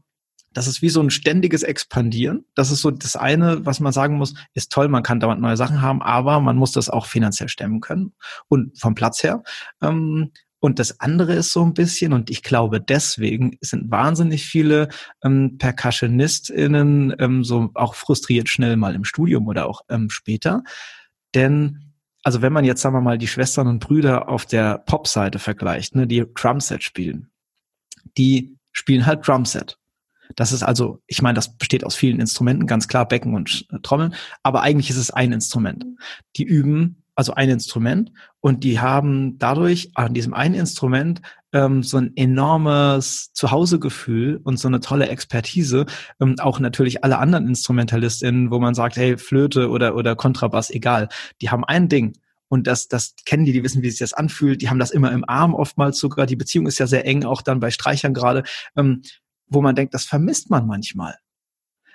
das 0.52 0.66
ist 0.66 0.82
wie 0.82 0.90
so 0.90 1.00
ein 1.00 1.10
ständiges 1.10 1.62
Expandieren. 1.62 2.44
Das 2.54 2.70
ist 2.70 2.82
so 2.82 2.90
das 2.90 3.16
eine, 3.16 3.64
was 3.64 3.80
man 3.80 3.92
sagen 3.92 4.16
muss, 4.16 4.34
ist 4.54 4.70
toll, 4.70 4.88
man 4.88 5.02
kann 5.02 5.20
dauernd 5.20 5.40
neue 5.40 5.56
Sachen 5.56 5.80
haben, 5.80 6.02
aber 6.02 6.40
man 6.40 6.56
muss 6.56 6.72
das 6.72 6.90
auch 6.90 7.06
finanziell 7.06 7.48
stemmen 7.48 7.80
können 7.80 8.12
und 8.48 8.78
vom 8.78 8.94
Platz 8.94 9.22
her. 9.22 9.42
Ähm, 9.80 10.32
und 10.60 10.78
das 10.78 11.00
andere 11.00 11.34
ist 11.34 11.52
so 11.52 11.64
ein 11.64 11.74
bisschen, 11.74 12.12
und 12.12 12.30
ich 12.30 12.44
glaube, 12.44 12.80
deswegen 12.80 13.58
sind 13.60 13.90
wahnsinnig 13.90 14.44
viele 14.44 14.88
ähm, 15.24 15.58
PercussionistInnen 15.58 17.16
ähm, 17.18 17.42
so 17.42 17.70
auch 17.74 17.96
frustriert 17.96 18.48
schnell 18.48 18.76
mal 18.76 18.94
im 18.94 19.04
Studium 19.04 19.48
oder 19.48 19.66
auch 19.66 19.80
ähm, 19.88 20.08
später. 20.08 20.62
Denn 21.34 21.91
also 22.22 22.42
wenn 22.42 22.52
man 22.52 22.64
jetzt, 22.64 22.82
sagen 22.82 22.94
wir 22.94 23.00
mal, 23.00 23.18
die 23.18 23.28
Schwestern 23.28 23.66
und 23.66 23.80
Brüder 23.80 24.28
auf 24.28 24.46
der 24.46 24.78
Pop-Seite 24.78 25.38
vergleicht, 25.38 25.94
ne, 25.94 26.06
die 26.06 26.24
Drumset 26.34 26.82
spielen, 26.82 27.30
die 28.16 28.56
spielen 28.72 29.06
halt 29.06 29.26
Drumset. 29.26 29.78
Das 30.36 30.52
ist 30.52 30.62
also, 30.62 31.02
ich 31.06 31.20
meine, 31.20 31.34
das 31.34 31.56
besteht 31.56 31.84
aus 31.84 31.94
vielen 31.94 32.20
Instrumenten, 32.20 32.66
ganz 32.66 32.88
klar 32.88 33.06
Becken 33.06 33.34
und 33.34 33.66
äh, 33.70 33.78
Trommeln, 33.82 34.14
aber 34.42 34.62
eigentlich 34.62 34.90
ist 34.90 34.96
es 34.96 35.10
ein 35.10 35.32
Instrument. 35.32 35.84
Die 36.36 36.44
üben 36.44 37.02
also 37.14 37.34
ein 37.34 37.50
Instrument 37.50 38.12
und 38.40 38.64
die 38.64 38.80
haben 38.80 39.38
dadurch 39.38 39.90
an 39.94 40.14
diesem 40.14 40.32
einen 40.32 40.54
Instrument 40.54 41.20
ähm, 41.52 41.82
so 41.82 41.98
ein 41.98 42.16
enormes 42.16 43.32
Zuhausegefühl 43.32 44.40
und 44.42 44.58
so 44.58 44.68
eine 44.68 44.80
tolle 44.80 45.08
Expertise. 45.08 45.86
Ähm, 46.20 46.36
auch 46.38 46.60
natürlich 46.60 47.04
alle 47.04 47.18
anderen 47.18 47.48
InstrumentalistInnen, 47.48 48.50
wo 48.50 48.58
man 48.58 48.74
sagt, 48.74 48.96
hey, 48.96 49.18
Flöte 49.18 49.68
oder, 49.70 49.94
oder 49.94 50.16
Kontrabass, 50.16 50.70
egal. 50.70 51.08
Die 51.40 51.50
haben 51.50 51.64
ein 51.64 51.88
Ding. 51.88 52.14
Und 52.48 52.66
das, 52.66 52.88
das 52.88 53.14
kennen 53.24 53.46
die, 53.46 53.52
die 53.52 53.64
wissen, 53.64 53.82
wie 53.82 53.88
sich 53.88 54.00
das 54.00 54.12
anfühlt. 54.12 54.60
Die 54.60 54.68
haben 54.68 54.78
das 54.78 54.90
immer 54.90 55.10
im 55.12 55.24
Arm 55.26 55.54
oftmals 55.54 55.98
sogar. 55.98 56.26
Die 56.26 56.36
Beziehung 56.36 56.66
ist 56.66 56.78
ja 56.78 56.86
sehr 56.86 57.06
eng, 57.06 57.24
auch 57.24 57.40
dann 57.40 57.60
bei 57.60 57.70
Streichern 57.70 58.12
gerade, 58.12 58.42
ähm, 58.76 59.02
wo 59.46 59.62
man 59.62 59.74
denkt, 59.74 59.94
das 59.94 60.04
vermisst 60.04 60.50
man 60.50 60.66
manchmal. 60.66 61.16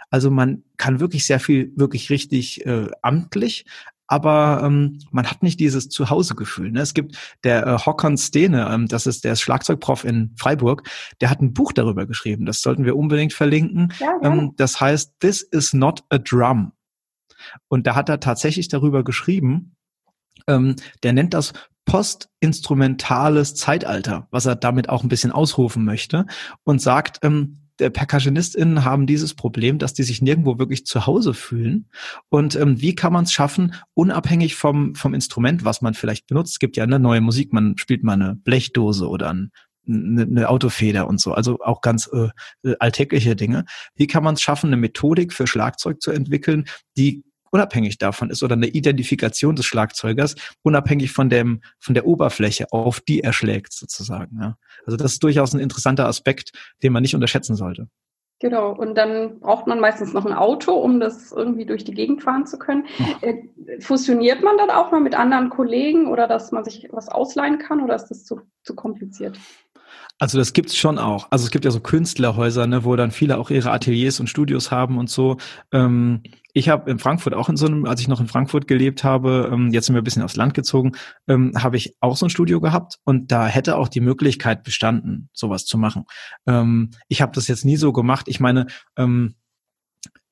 Also 0.09 0.31
man 0.31 0.63
kann 0.77 0.99
wirklich 0.99 1.25
sehr 1.25 1.39
viel, 1.39 1.73
wirklich 1.75 2.09
richtig 2.09 2.65
äh, 2.65 2.87
amtlich, 3.01 3.65
aber 4.07 4.61
ähm, 4.63 4.99
man 5.11 5.27
hat 5.27 5.43
nicht 5.43 5.59
dieses 5.59 5.89
Zuhausegefühl. 5.89 6.71
Ne? 6.71 6.81
Es 6.81 6.93
gibt 6.93 7.17
der 7.43 7.67
äh, 7.67 7.77
Håkon 7.77 8.17
Stene, 8.17 8.69
ähm, 8.71 8.87
das 8.87 9.05
ist 9.05 9.23
der 9.23 9.35
Schlagzeugprof 9.35 10.05
in 10.05 10.33
Freiburg, 10.37 10.89
der 11.21 11.29
hat 11.29 11.41
ein 11.41 11.53
Buch 11.53 11.73
darüber 11.73 12.05
geschrieben. 12.05 12.45
Das 12.45 12.61
sollten 12.61 12.85
wir 12.85 12.95
unbedingt 12.95 13.33
verlinken. 13.33 13.93
Ja, 13.99 14.17
ähm, 14.23 14.53
das 14.55 14.79
heißt 14.79 15.19
This 15.19 15.41
is 15.41 15.73
not 15.73 16.03
a 16.09 16.17
drum. 16.17 16.71
Und 17.67 17.85
da 17.85 17.95
hat 17.95 18.09
er 18.09 18.19
tatsächlich 18.19 18.67
darüber 18.67 19.03
geschrieben. 19.03 19.75
Ähm, 20.47 20.75
der 21.03 21.13
nennt 21.13 21.33
das 21.33 21.53
postinstrumentales 21.85 23.55
Zeitalter, 23.55 24.27
was 24.31 24.45
er 24.45 24.55
damit 24.55 24.89
auch 24.89 25.03
ein 25.03 25.09
bisschen 25.09 25.31
ausrufen 25.31 25.85
möchte 25.85 26.25
und 26.63 26.81
sagt, 26.81 27.19
ähm, 27.23 27.66
der 27.79 27.89
PercussionistInnen 27.89 28.83
haben 28.83 29.07
dieses 29.07 29.33
Problem, 29.33 29.77
dass 29.77 29.93
die 29.93 30.03
sich 30.03 30.21
nirgendwo 30.21 30.59
wirklich 30.59 30.85
zu 30.85 31.05
Hause 31.05 31.33
fühlen. 31.33 31.89
Und 32.29 32.55
ähm, 32.55 32.81
wie 32.81 32.95
kann 32.95 33.13
man 33.13 33.25
es 33.25 33.31
schaffen, 33.31 33.75
unabhängig 33.93 34.55
vom, 34.55 34.95
vom 34.95 35.13
Instrument, 35.13 35.65
was 35.65 35.81
man 35.81 35.93
vielleicht 35.93 36.27
benutzt, 36.27 36.53
es 36.53 36.59
gibt 36.59 36.77
ja 36.77 36.83
eine 36.83 36.99
neue 36.99 37.21
Musik, 37.21 37.53
man 37.53 37.77
spielt 37.77 38.03
mal 38.03 38.13
eine 38.13 38.35
Blechdose 38.35 39.07
oder 39.07 39.29
ein, 39.29 39.51
eine, 39.87 40.23
eine 40.23 40.49
Autofeder 40.49 41.07
und 41.07 41.21
so, 41.21 41.33
also 41.33 41.59
auch 41.61 41.81
ganz 41.81 42.09
äh, 42.11 42.29
alltägliche 42.79 43.35
Dinge. 43.35 43.65
Wie 43.95 44.07
kann 44.07 44.23
man 44.23 44.35
es 44.35 44.41
schaffen, 44.41 44.67
eine 44.67 44.77
Methodik 44.77 45.33
für 45.33 45.47
Schlagzeug 45.47 46.01
zu 46.01 46.11
entwickeln, 46.11 46.65
die 46.97 47.23
unabhängig 47.51 47.97
davon 47.97 48.29
ist 48.29 48.43
oder 48.43 48.53
eine 48.53 48.67
Identifikation 48.67 49.55
des 49.55 49.65
Schlagzeugers 49.65 50.35
unabhängig 50.63 51.11
von 51.11 51.29
dem 51.29 51.61
von 51.79 51.93
der 51.93 52.05
Oberfläche, 52.05 52.67
auf 52.71 52.99
die 52.99 53.21
er 53.21 53.33
schlägt 53.33 53.73
sozusagen. 53.73 54.37
Ja. 54.41 54.57
Also 54.85 54.97
das 54.97 55.13
ist 55.13 55.23
durchaus 55.23 55.53
ein 55.53 55.59
interessanter 55.59 56.07
Aspekt, 56.07 56.51
den 56.83 56.93
man 56.93 57.01
nicht 57.01 57.15
unterschätzen 57.15 57.55
sollte. 57.55 57.87
Genau, 58.39 58.71
und 58.71 58.95
dann 58.95 59.39
braucht 59.39 59.65
man 59.65 59.79
meistens 59.79 60.13
noch 60.13 60.25
ein 60.25 60.33
Auto, 60.33 60.73
um 60.73 60.99
das 60.99 61.31
irgendwie 61.31 61.65
durch 61.65 61.83
die 61.83 61.95
Gegend 61.95 62.21
fahren 62.21 62.45
zu 62.45 62.59
können. 62.59 62.85
Äh, 63.21 63.33
fusioniert 63.79 64.43
man 64.43 64.57
dann 64.57 64.69
auch 64.69 64.91
mal 64.91 65.01
mit 65.01 65.15
anderen 65.17 65.49
Kollegen 65.49 66.05
oder 66.07 66.27
dass 66.27 66.51
man 66.51 66.63
sich 66.63 66.87
was 66.91 67.09
ausleihen 67.09 67.57
kann 67.57 67.81
oder 67.81 67.95
ist 67.95 68.09
das 68.09 68.25
zu, 68.25 68.41
zu 68.61 68.75
kompliziert? 68.75 69.39
Also 70.19 70.37
das 70.37 70.53
gibt's 70.53 70.75
schon 70.75 70.97
auch. 70.97 71.27
Also 71.29 71.45
es 71.45 71.51
gibt 71.51 71.65
ja 71.65 71.71
so 71.71 71.79
Künstlerhäuser, 71.79 72.65
ne, 72.65 72.83
wo 72.83 72.95
dann 72.95 73.11
viele 73.11 73.37
auch 73.37 73.51
ihre 73.51 73.71
Ateliers 73.71 74.19
und 74.19 74.27
Studios 74.27 74.71
haben 74.71 74.97
und 74.97 75.09
so. 75.09 75.37
Ähm, 75.71 76.23
ich 76.53 76.69
habe 76.69 76.89
in 76.89 76.97
Frankfurt 76.97 77.35
auch 77.35 77.49
in 77.49 77.57
so 77.57 77.67
einem, 77.67 77.85
als 77.85 78.01
ich 78.01 78.07
noch 78.07 78.19
in 78.19 78.27
Frankfurt 78.27 78.67
gelebt 78.67 79.03
habe, 79.03 79.49
ähm, 79.53 79.71
jetzt 79.71 79.85
sind 79.85 79.95
wir 79.95 80.01
ein 80.01 80.03
bisschen 80.03 80.23
aufs 80.23 80.35
Land 80.35 80.55
gezogen, 80.55 80.93
ähm, 81.27 81.53
habe 81.55 81.77
ich 81.77 81.95
auch 81.99 82.17
so 82.17 82.25
ein 82.25 82.31
Studio 82.31 82.59
gehabt 82.59 82.97
und 83.03 83.31
da 83.31 83.45
hätte 83.45 83.77
auch 83.77 83.89
die 83.89 84.01
Möglichkeit 84.01 84.63
bestanden, 84.63 85.29
sowas 85.33 85.65
zu 85.65 85.77
machen. 85.77 86.05
Ähm, 86.47 86.89
ich 87.09 87.21
habe 87.21 87.31
das 87.33 87.47
jetzt 87.47 87.63
nie 87.63 87.77
so 87.77 87.93
gemacht. 87.93 88.25
Ich 88.27 88.39
meine, 88.39 88.65
ähm, 88.97 89.35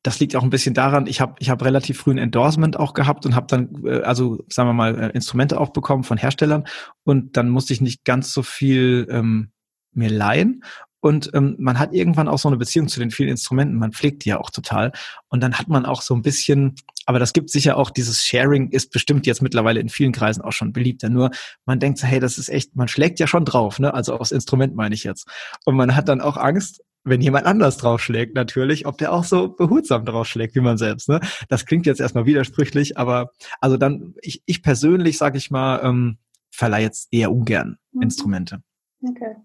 das 0.06 0.20
liegt 0.20 0.36
auch 0.36 0.44
ein 0.44 0.52
bisschen 0.52 0.76
daran, 0.76 1.08
ich 1.08 1.20
habe 1.20 1.36
ich 1.40 1.50
hab 1.50 1.64
relativ 1.64 2.00
früh 2.00 2.12
ein 2.12 2.20
Endorsement 2.20 2.78
auch 2.78 2.94
gehabt 2.94 3.26
und 3.26 3.36
habe 3.36 3.48
dann, 3.48 3.84
äh, 3.86 4.02
also 4.02 4.44
sagen 4.50 4.70
wir 4.70 4.74
mal, 4.74 5.00
äh, 5.00 5.10
Instrumente 5.10 5.60
auch 5.60 5.70
bekommen 5.70 6.04
von 6.04 6.18
Herstellern 6.18 6.66
und 7.04 7.38
dann 7.38 7.50
musste 7.50 7.74
ich 7.74 7.82
nicht 7.82 8.06
ganz 8.06 8.32
so 8.32 8.44
viel 8.44 9.08
ähm, 9.10 9.52
mir 9.96 10.10
leihen. 10.10 10.64
Und 11.00 11.30
ähm, 11.36 11.56
man 11.60 11.78
hat 11.78 11.94
irgendwann 11.94 12.28
auch 12.28 12.40
so 12.40 12.50
eine 12.50 12.58
Beziehung 12.58 12.88
zu 12.88 13.00
den 13.00 13.12
vielen 13.12 13.30
Instrumenten. 13.30 13.78
Man 13.78 13.92
pflegt 13.92 14.26
die 14.26 14.30
ja 14.30 14.40
auch 14.40 14.50
total. 14.50 14.92
Und 15.30 15.44
dann 15.44 15.54
hat 15.54 15.68
man 15.68 15.86
auch 15.86 16.02
so 16.02 16.16
ein 16.16 16.24
bisschen, 16.24 16.74
aber 17.06 17.20
das 17.20 17.32
gibt 17.32 17.52
sicher 17.52 17.78
auch, 17.78 17.92
dieses 17.92 18.26
Sharing 18.26 18.70
ist 18.70 18.92
bestimmt 18.92 19.28
jetzt 19.28 19.44
mittlerweile 19.44 19.80
in 19.80 19.90
vielen 19.90 20.14
Kreisen 20.14 20.42
auch 20.42 20.52
schon 20.52 20.74
beliebter. 20.74 21.10
Nur 21.10 21.30
man 21.66 21.80
denkt 21.80 22.00
so, 22.00 22.08
hey, 22.08 22.20
das 22.20 22.40
ist 22.40 22.50
echt, 22.50 22.76
man 22.76 22.88
schlägt 22.88 23.20
ja 23.20 23.28
schon 23.28 23.46
drauf, 23.46 23.78
ne? 23.78 23.94
Also 23.94 24.18
aufs 24.18 24.32
Instrument 24.32 24.76
meine 24.76 24.96
ich 24.96 25.04
jetzt. 25.04 25.28
Und 25.64 25.76
man 25.76 25.96
hat 25.96 26.10
dann 26.10 26.22
auch 26.22 26.38
Angst, 26.38 26.82
wenn 27.06 27.22
jemand 27.22 27.46
anders 27.46 27.78
draufschlägt, 27.78 28.36
natürlich, 28.36 28.88
ob 28.88 28.98
der 28.98 29.14
auch 29.14 29.24
so 29.24 29.50
behutsam 29.50 30.06
draufschlägt 30.06 30.56
wie 30.56 30.62
man 30.62 30.78
selbst. 30.78 31.08
Ne? 31.08 31.20
Das 31.50 31.66
klingt 31.66 31.86
jetzt 31.86 32.02
erstmal 32.02 32.26
widersprüchlich, 32.26 32.98
aber 32.98 33.30
also 33.62 33.78
dann, 33.78 34.16
ich, 34.22 34.42
ich 34.48 34.64
persönlich, 34.64 35.20
sag 35.20 35.36
ich 35.36 35.52
mal, 35.52 35.82
ähm, 35.84 36.18
verleihe 36.50 36.84
jetzt 36.84 37.10
eher 37.12 37.32
ungern 37.32 37.78
mhm. 37.92 38.02
Instrumente. 38.02 38.64
Okay. 39.08 39.36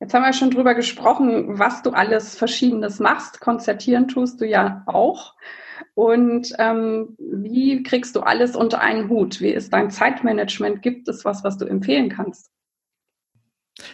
Jetzt 0.00 0.14
haben 0.14 0.22
wir 0.22 0.32
schon 0.32 0.50
drüber 0.50 0.74
gesprochen, 0.74 1.58
was 1.58 1.82
du 1.82 1.90
alles 1.90 2.36
Verschiedenes 2.36 3.00
machst. 3.00 3.40
Konzertieren 3.40 4.06
tust 4.06 4.40
du 4.40 4.46
ja 4.46 4.84
auch. 4.86 5.34
Und 5.94 6.52
ähm, 6.58 7.16
wie 7.18 7.82
kriegst 7.82 8.14
du 8.14 8.20
alles 8.20 8.54
unter 8.54 8.80
einen 8.80 9.08
Hut? 9.08 9.40
Wie 9.40 9.50
ist 9.50 9.72
dein 9.72 9.90
Zeitmanagement? 9.90 10.82
Gibt 10.82 11.08
es 11.08 11.24
was, 11.24 11.42
was 11.42 11.58
du 11.58 11.64
empfehlen 11.64 12.08
kannst? 12.08 12.52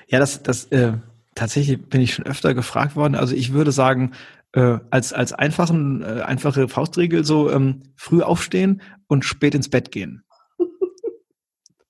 Ja, 0.07 0.19
das, 0.19 0.43
das 0.43 0.67
äh, 0.67 0.95
tatsächlich 1.35 1.83
bin 1.89 2.03
ich 2.03 2.15
schon 2.15 2.27
öfter 2.27 2.53
gefragt 2.53 2.97
worden. 2.97 3.15
Also 3.15 3.35
ich 3.35 3.55
würde 3.55 3.73
sagen, 3.73 4.13
äh, 4.53 4.79
als 4.91 5.15
als 5.15 5.33
einfachen 5.33 6.03
äh, 6.03 6.21
einfache 6.21 6.69
Faustregel 6.69 7.25
so 7.25 7.51
ähm, 7.51 7.83
früh 7.97 8.23
aufstehen 8.23 8.83
und 9.07 9.25
spät 9.25 9.55
ins 9.55 9.71
Bett 9.71 9.91
gehen. 9.91 10.24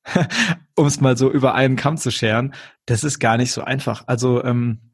um 0.77 0.87
es 0.87 1.01
mal 1.01 1.17
so 1.17 1.31
über 1.31 1.55
einen 1.55 1.77
Kamm 1.77 1.97
zu 1.97 2.11
scheren, 2.11 2.55
das 2.87 3.05
ist 3.05 3.19
gar 3.19 3.37
nicht 3.37 3.53
so 3.53 3.63
einfach. 3.63 4.05
Also 4.07 4.45
ähm, 4.45 4.93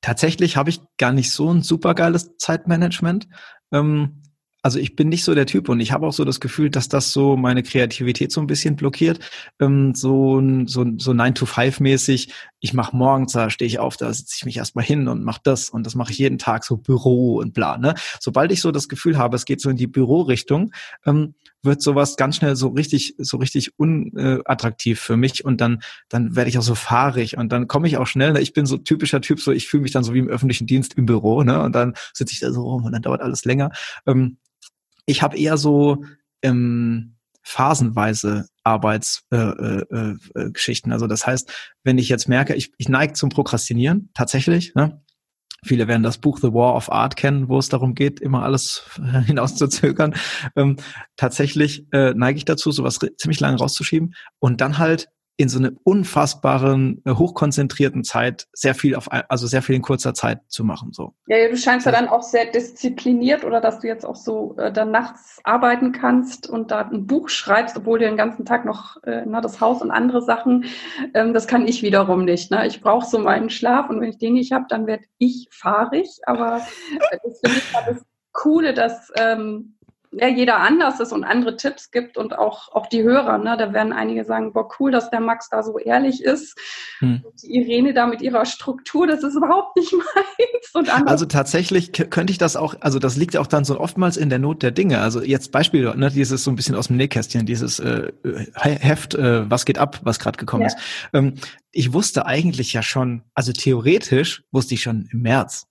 tatsächlich 0.00 0.56
habe 0.56 0.70
ich 0.70 0.80
gar 0.98 1.12
nicht 1.12 1.30
so 1.30 1.52
ein 1.52 1.62
supergeiles 1.62 2.36
Zeitmanagement. 2.36 3.28
Ähm, 3.72 4.22
also 4.62 4.78
ich 4.78 4.94
bin 4.94 5.08
nicht 5.08 5.24
so 5.24 5.34
der 5.34 5.46
Typ 5.46 5.68
und 5.68 5.80
ich 5.80 5.90
habe 5.90 6.06
auch 6.06 6.12
so 6.12 6.24
das 6.24 6.38
Gefühl, 6.38 6.70
dass 6.70 6.88
das 6.88 7.12
so 7.12 7.36
meine 7.36 7.64
Kreativität 7.64 8.30
so 8.30 8.40
ein 8.40 8.46
bisschen 8.46 8.76
blockiert. 8.76 9.18
Ähm, 9.60 9.94
so 9.94 10.40
so 10.66 10.86
so 10.98 11.12
9 11.12 11.34
to 11.34 11.46
5 11.46 11.80
mäßig. 11.80 12.32
Ich 12.64 12.72
mache 12.74 12.96
morgens, 12.96 13.32
da 13.32 13.50
stehe 13.50 13.66
ich 13.66 13.80
auf, 13.80 13.96
da 13.96 14.12
sitze 14.12 14.36
ich 14.38 14.44
mich 14.44 14.56
erstmal 14.56 14.84
hin 14.84 15.08
und 15.08 15.24
mache 15.24 15.40
das 15.42 15.68
und 15.68 15.84
das 15.84 15.96
mache 15.96 16.12
ich 16.12 16.18
jeden 16.18 16.38
Tag 16.38 16.64
so 16.64 16.76
Büro 16.76 17.38
und 17.38 17.54
bla. 17.54 17.76
Ne? 17.76 17.94
Sobald 18.20 18.52
ich 18.52 18.60
so 18.60 18.70
das 18.70 18.88
Gefühl 18.88 19.18
habe, 19.18 19.34
es 19.34 19.44
geht 19.44 19.60
so 19.60 19.68
in 19.68 19.76
die 19.76 19.88
Bürorichtung, 19.88 20.72
ähm, 21.04 21.34
wird 21.64 21.82
sowas 21.82 22.16
ganz 22.16 22.36
schnell 22.36 22.54
so 22.54 22.68
richtig 22.68 23.16
so 23.18 23.36
richtig 23.38 23.78
unattraktiv 23.80 25.00
für 25.00 25.16
mich 25.16 25.44
und 25.44 25.60
dann 25.60 25.82
dann 26.08 26.36
werde 26.36 26.50
ich 26.50 26.58
auch 26.58 26.62
so 26.62 26.76
fahrig 26.76 27.36
und 27.36 27.50
dann 27.50 27.66
komme 27.66 27.88
ich 27.88 27.96
auch 27.96 28.06
schnell. 28.06 28.32
Ne? 28.32 28.40
Ich 28.40 28.52
bin 28.52 28.64
so 28.64 28.78
typischer 28.78 29.20
Typ, 29.20 29.40
so 29.40 29.50
ich 29.50 29.66
fühle 29.66 29.82
mich 29.82 29.92
dann 29.92 30.04
so 30.04 30.14
wie 30.14 30.20
im 30.20 30.28
öffentlichen 30.28 30.68
Dienst 30.68 30.94
im 30.94 31.06
Büro, 31.06 31.42
ne? 31.42 31.60
Und 31.62 31.74
dann 31.74 31.94
sitze 32.12 32.32
ich 32.32 32.40
da 32.40 32.52
so 32.52 32.62
rum 32.62 32.84
und 32.84 32.92
dann 32.92 33.02
dauert 33.02 33.22
alles 33.22 33.44
länger. 33.44 33.72
Ähm, 34.06 34.38
ich 35.06 35.22
habe 35.22 35.36
eher 35.36 35.56
so 35.56 36.04
ähm, 36.42 37.16
phasenweise 37.42 38.46
Arbeitsgeschichten. 38.64 40.92
Äh, 40.92 40.94
äh, 40.94 40.94
äh, 40.94 40.94
also 40.94 41.06
das 41.06 41.26
heißt, 41.26 41.52
wenn 41.84 41.98
ich 41.98 42.08
jetzt 42.08 42.28
merke, 42.28 42.54
ich, 42.54 42.72
ich 42.78 42.88
neige 42.88 43.12
zum 43.14 43.30
Prokrastinieren, 43.30 44.10
tatsächlich, 44.14 44.74
ne? 44.74 45.00
Viele 45.64 45.86
werden 45.86 46.02
das 46.02 46.18
Buch 46.18 46.40
The 46.40 46.52
War 46.52 46.74
of 46.74 46.90
Art 46.90 47.14
kennen, 47.14 47.48
wo 47.48 47.56
es 47.56 47.68
darum 47.68 47.94
geht, 47.94 48.18
immer 48.18 48.42
alles 48.42 48.82
hinauszuzögern. 49.26 50.16
Ähm, 50.56 50.76
tatsächlich 51.14 51.86
äh, 51.92 52.14
neige 52.14 52.38
ich 52.38 52.44
dazu, 52.44 52.72
sowas 52.72 52.98
ziemlich 53.16 53.38
lange 53.38 53.58
rauszuschieben 53.58 54.16
und 54.40 54.60
dann 54.60 54.78
halt 54.78 55.08
in 55.36 55.48
so 55.48 55.58
einer 55.58 55.72
unfassbaren, 55.84 57.02
äh, 57.04 57.12
hochkonzentrierten 57.12 58.04
Zeit 58.04 58.46
sehr 58.52 58.74
viel 58.74 58.94
auf, 58.94 59.08
also 59.10 59.46
sehr 59.46 59.62
viel 59.62 59.76
in 59.76 59.82
kurzer 59.82 60.14
Zeit 60.14 60.40
zu 60.48 60.62
machen, 60.62 60.92
so. 60.92 61.14
Ja, 61.26 61.38
ja 61.38 61.48
du 61.48 61.56
scheinst 61.56 61.86
ja 61.86 61.92
dann 61.92 62.08
auch 62.08 62.22
sehr 62.22 62.46
diszipliniert 62.46 63.44
oder 63.44 63.60
dass 63.60 63.80
du 63.80 63.86
jetzt 63.86 64.04
auch 64.04 64.16
so 64.16 64.56
äh, 64.58 64.70
dann 64.72 64.90
nachts 64.90 65.40
arbeiten 65.44 65.92
kannst 65.92 66.48
und 66.48 66.70
da 66.70 66.80
ein 66.80 67.06
Buch 67.06 67.28
schreibst, 67.28 67.76
obwohl 67.76 67.98
du 67.98 68.04
den 68.04 68.16
ganzen 68.16 68.44
Tag 68.44 68.64
noch 68.64 69.02
äh, 69.04 69.24
na, 69.26 69.40
das 69.40 69.60
Haus 69.60 69.80
und 69.80 69.90
andere 69.90 70.22
Sachen, 70.22 70.66
ähm, 71.14 71.32
das 71.32 71.46
kann 71.46 71.66
ich 71.66 71.82
wiederum 71.82 72.24
nicht. 72.24 72.50
Ne? 72.50 72.66
Ich 72.66 72.80
brauche 72.80 73.06
so 73.06 73.18
meinen 73.18 73.50
Schlaf 73.50 73.88
und 73.88 74.00
wenn 74.00 74.10
ich 74.10 74.18
den 74.18 74.34
nicht 74.34 74.52
habe, 74.52 74.66
dann 74.68 74.86
werde 74.86 75.04
ich 75.18 75.48
fahrig. 75.50 76.08
Aber 76.26 76.58
äh, 77.10 77.18
das 77.24 77.40
finde 77.40 77.58
ich 77.58 77.72
das 77.72 78.06
Coole, 78.32 78.74
dass 78.74 79.10
ähm, 79.16 79.76
ja, 80.12 80.28
jeder 80.28 80.58
anders 80.58 81.00
ist 81.00 81.12
und 81.12 81.24
andere 81.24 81.56
Tipps 81.56 81.90
gibt 81.90 82.18
und 82.18 82.38
auch, 82.38 82.72
auch 82.72 82.86
die 82.86 83.02
Hörer. 83.02 83.38
Ne? 83.38 83.56
Da 83.58 83.72
werden 83.72 83.92
einige 83.92 84.24
sagen, 84.24 84.52
boah, 84.52 84.68
cool, 84.78 84.90
dass 84.90 85.10
der 85.10 85.20
Max 85.20 85.48
da 85.48 85.62
so 85.62 85.78
ehrlich 85.78 86.22
ist. 86.22 86.58
Hm. 86.98 87.24
Die 87.42 87.54
Irene 87.54 87.94
da 87.94 88.06
mit 88.06 88.20
ihrer 88.20 88.44
Struktur, 88.44 89.06
das 89.06 89.22
ist 89.22 89.36
überhaupt 89.36 89.74
nicht 89.76 89.92
meins. 89.92 90.70
Und 90.74 91.08
also 91.08 91.24
tatsächlich 91.24 91.92
könnte 91.92 92.30
ich 92.30 92.38
das 92.38 92.56
auch, 92.56 92.74
also 92.80 92.98
das 92.98 93.16
liegt 93.16 93.36
auch 93.38 93.46
dann 93.46 93.64
so 93.64 93.80
oftmals 93.80 94.18
in 94.18 94.28
der 94.28 94.38
Not 94.38 94.62
der 94.62 94.70
Dinge. 94.70 95.00
Also 95.00 95.22
jetzt 95.22 95.50
Beispiel, 95.50 95.94
ne, 95.94 96.10
dieses 96.10 96.44
so 96.44 96.50
ein 96.50 96.56
bisschen 96.56 96.74
aus 96.74 96.88
dem 96.88 96.96
Nähkästchen, 96.96 97.46
dieses 97.46 97.80
äh, 97.80 98.12
Heft, 98.54 99.14
äh, 99.14 99.50
was 99.50 99.64
geht 99.64 99.78
ab, 99.78 100.00
was 100.02 100.18
gerade 100.18 100.36
gekommen 100.36 100.62
ja. 100.62 100.68
ist. 100.68 100.76
Ähm, 101.14 101.34
ich 101.70 101.94
wusste 101.94 102.26
eigentlich 102.26 102.74
ja 102.74 102.82
schon, 102.82 103.22
also 103.34 103.52
theoretisch 103.52 104.44
wusste 104.52 104.74
ich 104.74 104.82
schon 104.82 105.08
im 105.10 105.22
März, 105.22 105.66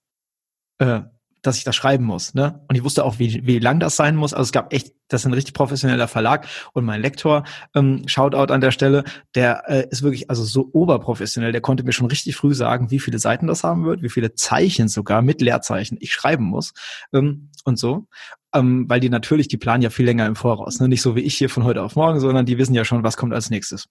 äh, 0.78 1.02
dass 1.42 1.58
ich 1.58 1.64
das 1.64 1.76
schreiben 1.76 2.04
muss. 2.04 2.34
Ne? 2.34 2.64
Und 2.68 2.76
ich 2.76 2.84
wusste 2.84 3.04
auch, 3.04 3.18
wie, 3.18 3.46
wie 3.46 3.58
lang 3.58 3.80
das 3.80 3.96
sein 3.96 4.16
muss. 4.16 4.32
Also 4.32 4.44
es 4.44 4.52
gab 4.52 4.72
echt, 4.72 4.92
das 5.08 5.22
ist 5.22 5.26
ein 5.26 5.34
richtig 5.34 5.54
professioneller 5.54 6.08
Verlag 6.08 6.46
und 6.72 6.84
mein 6.84 7.02
Lektor, 7.02 7.44
ähm, 7.74 8.02
Shoutout 8.06 8.52
an 8.52 8.60
der 8.60 8.70
Stelle, 8.70 9.04
der 9.34 9.64
äh, 9.68 9.86
ist 9.90 10.02
wirklich 10.02 10.30
also 10.30 10.44
so 10.44 10.70
oberprofessionell, 10.72 11.52
der 11.52 11.60
konnte 11.60 11.84
mir 11.84 11.92
schon 11.92 12.06
richtig 12.06 12.36
früh 12.36 12.54
sagen, 12.54 12.90
wie 12.90 13.00
viele 13.00 13.18
Seiten 13.18 13.48
das 13.48 13.64
haben 13.64 13.84
wird, 13.84 14.02
wie 14.02 14.08
viele 14.08 14.34
Zeichen 14.34 14.88
sogar 14.88 15.20
mit 15.20 15.40
Leerzeichen 15.40 15.98
ich 16.00 16.12
schreiben 16.12 16.44
muss 16.44 16.72
ähm, 17.12 17.50
und 17.64 17.78
so. 17.78 18.06
Ähm, 18.54 18.88
weil 18.88 19.00
die 19.00 19.08
natürlich, 19.08 19.48
die 19.48 19.56
planen 19.56 19.82
ja 19.82 19.90
viel 19.90 20.06
länger 20.06 20.26
im 20.26 20.36
Voraus. 20.36 20.78
Ne? 20.78 20.88
Nicht 20.88 21.02
so 21.02 21.16
wie 21.16 21.20
ich 21.20 21.36
hier 21.36 21.48
von 21.48 21.64
heute 21.64 21.82
auf 21.82 21.96
morgen, 21.96 22.20
sondern 22.20 22.46
die 22.46 22.58
wissen 22.58 22.74
ja 22.74 22.84
schon, 22.84 23.02
was 23.02 23.16
kommt 23.16 23.32
als 23.32 23.50
nächstes. 23.50 23.88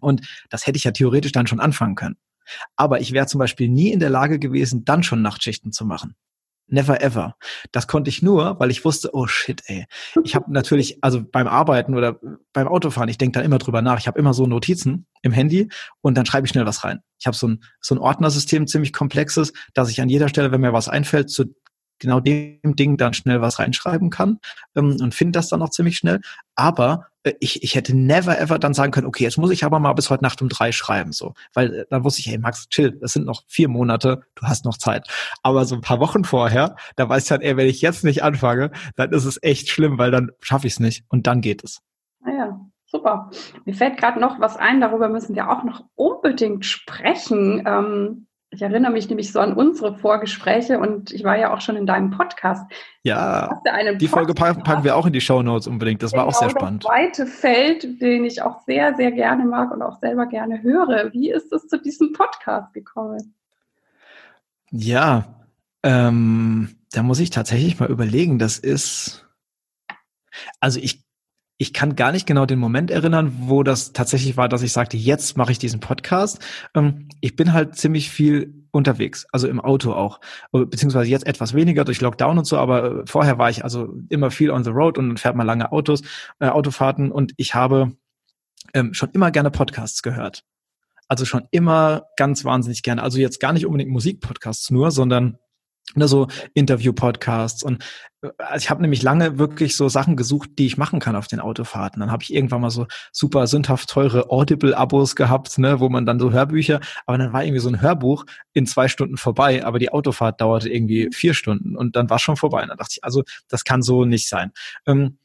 Und 0.00 0.26
das 0.50 0.66
hätte 0.66 0.76
ich 0.76 0.84
ja 0.84 0.92
theoretisch 0.92 1.32
dann 1.32 1.46
schon 1.46 1.60
anfangen 1.60 1.94
können. 1.94 2.16
Aber 2.76 3.00
ich 3.00 3.12
wäre 3.12 3.26
zum 3.26 3.38
Beispiel 3.38 3.68
nie 3.68 3.90
in 3.90 3.98
der 3.98 4.10
Lage 4.10 4.38
gewesen, 4.38 4.84
dann 4.84 5.02
schon 5.02 5.22
Nachtschichten 5.22 5.72
zu 5.72 5.84
machen. 5.84 6.14
Never 6.68 7.00
ever. 7.00 7.36
Das 7.70 7.86
konnte 7.86 8.08
ich 8.08 8.22
nur, 8.22 8.58
weil 8.58 8.70
ich 8.70 8.84
wusste, 8.84 9.10
oh 9.12 9.26
shit, 9.26 9.62
ey. 9.66 9.86
Ich 10.24 10.34
habe 10.34 10.52
natürlich, 10.52 10.98
also 11.02 11.22
beim 11.22 11.46
Arbeiten 11.46 11.94
oder 11.94 12.18
beim 12.52 12.66
Autofahren, 12.66 13.08
ich 13.08 13.18
denke 13.18 13.38
da 13.38 13.44
immer 13.44 13.58
drüber 13.58 13.82
nach. 13.82 14.00
Ich 14.00 14.08
habe 14.08 14.18
immer 14.18 14.34
so 14.34 14.46
Notizen 14.46 15.06
im 15.22 15.30
Handy 15.32 15.68
und 16.00 16.16
dann 16.16 16.26
schreibe 16.26 16.46
ich 16.46 16.50
schnell 16.50 16.66
was 16.66 16.82
rein. 16.82 17.00
Ich 17.18 17.26
habe 17.26 17.36
so 17.36 17.46
ein, 17.46 17.62
so 17.80 17.94
ein 17.94 17.98
Ordnersystem, 17.98 18.66
ziemlich 18.66 18.92
komplexes, 18.92 19.52
dass 19.74 19.90
ich 19.90 20.00
an 20.00 20.08
jeder 20.08 20.28
Stelle, 20.28 20.50
wenn 20.50 20.60
mir 20.60 20.72
was 20.72 20.88
einfällt, 20.88 21.30
zu 21.30 21.54
genau 21.98 22.20
dem 22.20 22.76
Ding 22.76 22.96
dann 22.96 23.14
schnell 23.14 23.40
was 23.40 23.58
reinschreiben 23.58 24.10
kann 24.10 24.38
ähm, 24.74 24.96
und 25.00 25.14
finde 25.14 25.32
das 25.32 25.48
dann 25.48 25.62
auch 25.62 25.70
ziemlich 25.70 25.96
schnell. 25.96 26.20
Aber 26.54 27.06
äh, 27.22 27.32
ich, 27.40 27.62
ich 27.62 27.74
hätte 27.74 27.96
never 27.96 28.38
ever 28.38 28.58
dann 28.58 28.74
sagen 28.74 28.92
können, 28.92 29.06
okay, 29.06 29.24
jetzt 29.24 29.38
muss 29.38 29.50
ich 29.50 29.64
aber 29.64 29.78
mal 29.78 29.92
bis 29.92 30.10
heute 30.10 30.22
Nacht 30.22 30.42
um 30.42 30.48
drei 30.48 30.72
schreiben, 30.72 31.12
so. 31.12 31.34
Weil 31.54 31.74
äh, 31.74 31.86
dann 31.90 32.04
wusste 32.04 32.20
ich, 32.20 32.28
hey 32.28 32.38
Max, 32.38 32.68
chill, 32.68 32.92
das 32.92 33.12
sind 33.12 33.26
noch 33.26 33.44
vier 33.48 33.68
Monate, 33.68 34.22
du 34.34 34.46
hast 34.46 34.64
noch 34.64 34.78
Zeit. 34.78 35.08
Aber 35.42 35.64
so 35.64 35.74
ein 35.74 35.80
paar 35.80 36.00
Wochen 36.00 36.24
vorher, 36.24 36.76
da 36.96 37.08
weiß 37.08 37.24
ich 37.24 37.28
dann, 37.28 37.40
ey, 37.40 37.56
wenn 37.56 37.68
ich 37.68 37.80
jetzt 37.80 38.04
nicht 38.04 38.22
anfange, 38.22 38.70
dann 38.96 39.12
ist 39.12 39.24
es 39.24 39.42
echt 39.42 39.68
schlimm, 39.68 39.98
weil 39.98 40.10
dann 40.10 40.30
schaffe 40.40 40.66
ich 40.66 40.74
es 40.74 40.80
nicht 40.80 41.04
und 41.08 41.26
dann 41.26 41.40
geht 41.40 41.64
es. 41.64 41.80
Naja, 42.20 42.50
ah 42.50 42.66
super. 42.86 43.30
Mir 43.64 43.74
fällt 43.74 43.98
gerade 43.98 44.20
noch 44.20 44.40
was 44.40 44.56
ein, 44.56 44.80
darüber 44.80 45.08
müssen 45.08 45.34
wir 45.34 45.50
auch 45.50 45.64
noch 45.64 45.84
unbedingt 45.94 46.64
sprechen. 46.64 47.62
Ähm, 47.66 48.26
ich 48.56 48.62
erinnere 48.62 48.90
mich 48.90 49.08
nämlich 49.10 49.32
so 49.32 49.40
an 49.40 49.52
unsere 49.52 49.94
Vorgespräche 49.98 50.78
und 50.78 51.12
ich 51.12 51.24
war 51.24 51.36
ja 51.36 51.52
auch 51.52 51.60
schon 51.60 51.76
in 51.76 51.86
deinem 51.86 52.10
Podcast. 52.10 52.64
Ja, 53.02 53.60
die 54.00 54.08
Folge 54.08 54.32
packen 54.32 54.82
wir 54.82 54.96
auch 54.96 55.04
in 55.04 55.12
die 55.12 55.20
Show 55.20 55.42
Notes 55.42 55.66
unbedingt. 55.66 56.02
Das 56.02 56.12
genau, 56.12 56.22
war 56.22 56.28
auch 56.28 56.34
sehr 56.34 56.48
genau, 56.48 56.60
spannend. 56.60 56.84
Das 56.84 56.90
zweite 56.90 57.26
Feld, 57.26 58.00
den 58.00 58.24
ich 58.24 58.40
auch 58.40 58.60
sehr, 58.64 58.94
sehr 58.94 59.12
gerne 59.12 59.44
mag 59.44 59.70
und 59.72 59.82
auch 59.82 60.00
selber 60.00 60.24
gerne 60.24 60.62
höre. 60.62 61.12
Wie 61.12 61.30
ist 61.30 61.52
es 61.52 61.68
zu 61.68 61.78
diesem 61.78 62.14
Podcast 62.14 62.72
gekommen? 62.72 63.34
Ja, 64.70 65.24
ähm, 65.82 66.78
da 66.92 67.02
muss 67.02 67.20
ich 67.20 67.28
tatsächlich 67.28 67.78
mal 67.78 67.90
überlegen. 67.90 68.38
Das 68.38 68.58
ist, 68.58 69.26
also 70.60 70.80
ich 70.80 71.05
ich 71.58 71.72
kann 71.72 71.96
gar 71.96 72.12
nicht 72.12 72.26
genau 72.26 72.44
den 72.44 72.58
Moment 72.58 72.90
erinnern, 72.90 73.32
wo 73.40 73.62
das 73.62 73.92
tatsächlich 73.92 74.36
war, 74.36 74.48
dass 74.48 74.62
ich 74.62 74.72
sagte, 74.72 74.96
jetzt 74.96 75.36
mache 75.36 75.52
ich 75.52 75.58
diesen 75.58 75.80
Podcast. 75.80 76.38
Ähm, 76.74 77.08
ich 77.20 77.36
bin 77.36 77.52
halt 77.52 77.76
ziemlich 77.76 78.10
viel 78.10 78.66
unterwegs, 78.72 79.26
also 79.32 79.48
im 79.48 79.60
Auto 79.60 79.92
auch, 79.92 80.20
äh, 80.52 80.66
beziehungsweise 80.66 81.08
jetzt 81.08 81.26
etwas 81.26 81.54
weniger 81.54 81.84
durch 81.84 82.00
Lockdown 82.00 82.38
und 82.38 82.44
so, 82.44 82.58
aber 82.58 82.84
äh, 82.84 83.06
vorher 83.06 83.38
war 83.38 83.48
ich 83.48 83.64
also 83.64 83.94
immer 84.10 84.30
viel 84.30 84.50
on 84.50 84.64
the 84.64 84.70
road 84.70 84.98
und 84.98 85.18
fährt 85.18 85.36
man 85.36 85.46
lange 85.46 85.72
Autos, 85.72 86.02
äh, 86.40 86.48
Autofahrten 86.48 87.10
und 87.10 87.32
ich 87.38 87.54
habe 87.54 87.92
ähm, 88.74 88.92
schon 88.92 89.10
immer 89.12 89.30
gerne 89.30 89.50
Podcasts 89.50 90.02
gehört. 90.02 90.44
Also 91.08 91.24
schon 91.24 91.46
immer 91.52 92.06
ganz 92.16 92.44
wahnsinnig 92.44 92.82
gerne. 92.82 93.02
Also 93.02 93.18
jetzt 93.18 93.40
gar 93.40 93.52
nicht 93.52 93.64
unbedingt 93.64 93.92
Musikpodcasts 93.92 94.70
nur, 94.70 94.90
sondern 94.90 95.38
ne, 95.94 96.08
so 96.08 96.28
Interview-Podcasts 96.54 97.62
und 97.62 97.84
also 98.38 98.64
ich 98.64 98.70
habe 98.70 98.82
nämlich 98.82 99.02
lange 99.02 99.38
wirklich 99.38 99.76
so 99.76 99.88
Sachen 99.88 100.16
gesucht, 100.16 100.50
die 100.58 100.66
ich 100.66 100.76
machen 100.76 101.00
kann 101.00 101.14
auf 101.14 101.28
den 101.28 101.38
Autofahrten. 101.38 102.00
Dann 102.00 102.10
habe 102.10 102.22
ich 102.22 102.32
irgendwann 102.32 102.60
mal 102.60 102.70
so 102.70 102.86
super 103.12 103.46
sündhaft 103.46 103.88
teure 103.88 104.30
Audible-Abos 104.30 105.14
gehabt, 105.16 105.58
ne, 105.58 105.80
wo 105.80 105.88
man 105.88 106.06
dann 106.06 106.18
so 106.18 106.32
Hörbücher, 106.32 106.80
aber 107.06 107.18
dann 107.18 107.32
war 107.32 107.44
irgendwie 107.44 107.60
so 107.60 107.68
ein 107.68 107.80
Hörbuch 107.80 108.24
in 108.52 108.66
zwei 108.66 108.88
Stunden 108.88 109.16
vorbei, 109.16 109.64
aber 109.64 109.78
die 109.78 109.92
Autofahrt 109.92 110.40
dauerte 110.40 110.68
irgendwie 110.68 111.08
vier 111.12 111.34
Stunden 111.34 111.76
und 111.76 111.94
dann 111.96 112.10
war 112.10 112.18
schon 112.18 112.36
vorbei. 112.36 112.62
Und 112.62 112.68
dann 112.68 112.78
dachte 112.78 112.94
ich, 112.96 113.04
also 113.04 113.22
das 113.48 113.64
kann 113.64 113.82
so 113.82 114.04
nicht 114.04 114.28
sein. 114.28 114.52
Ähm, 114.86 115.18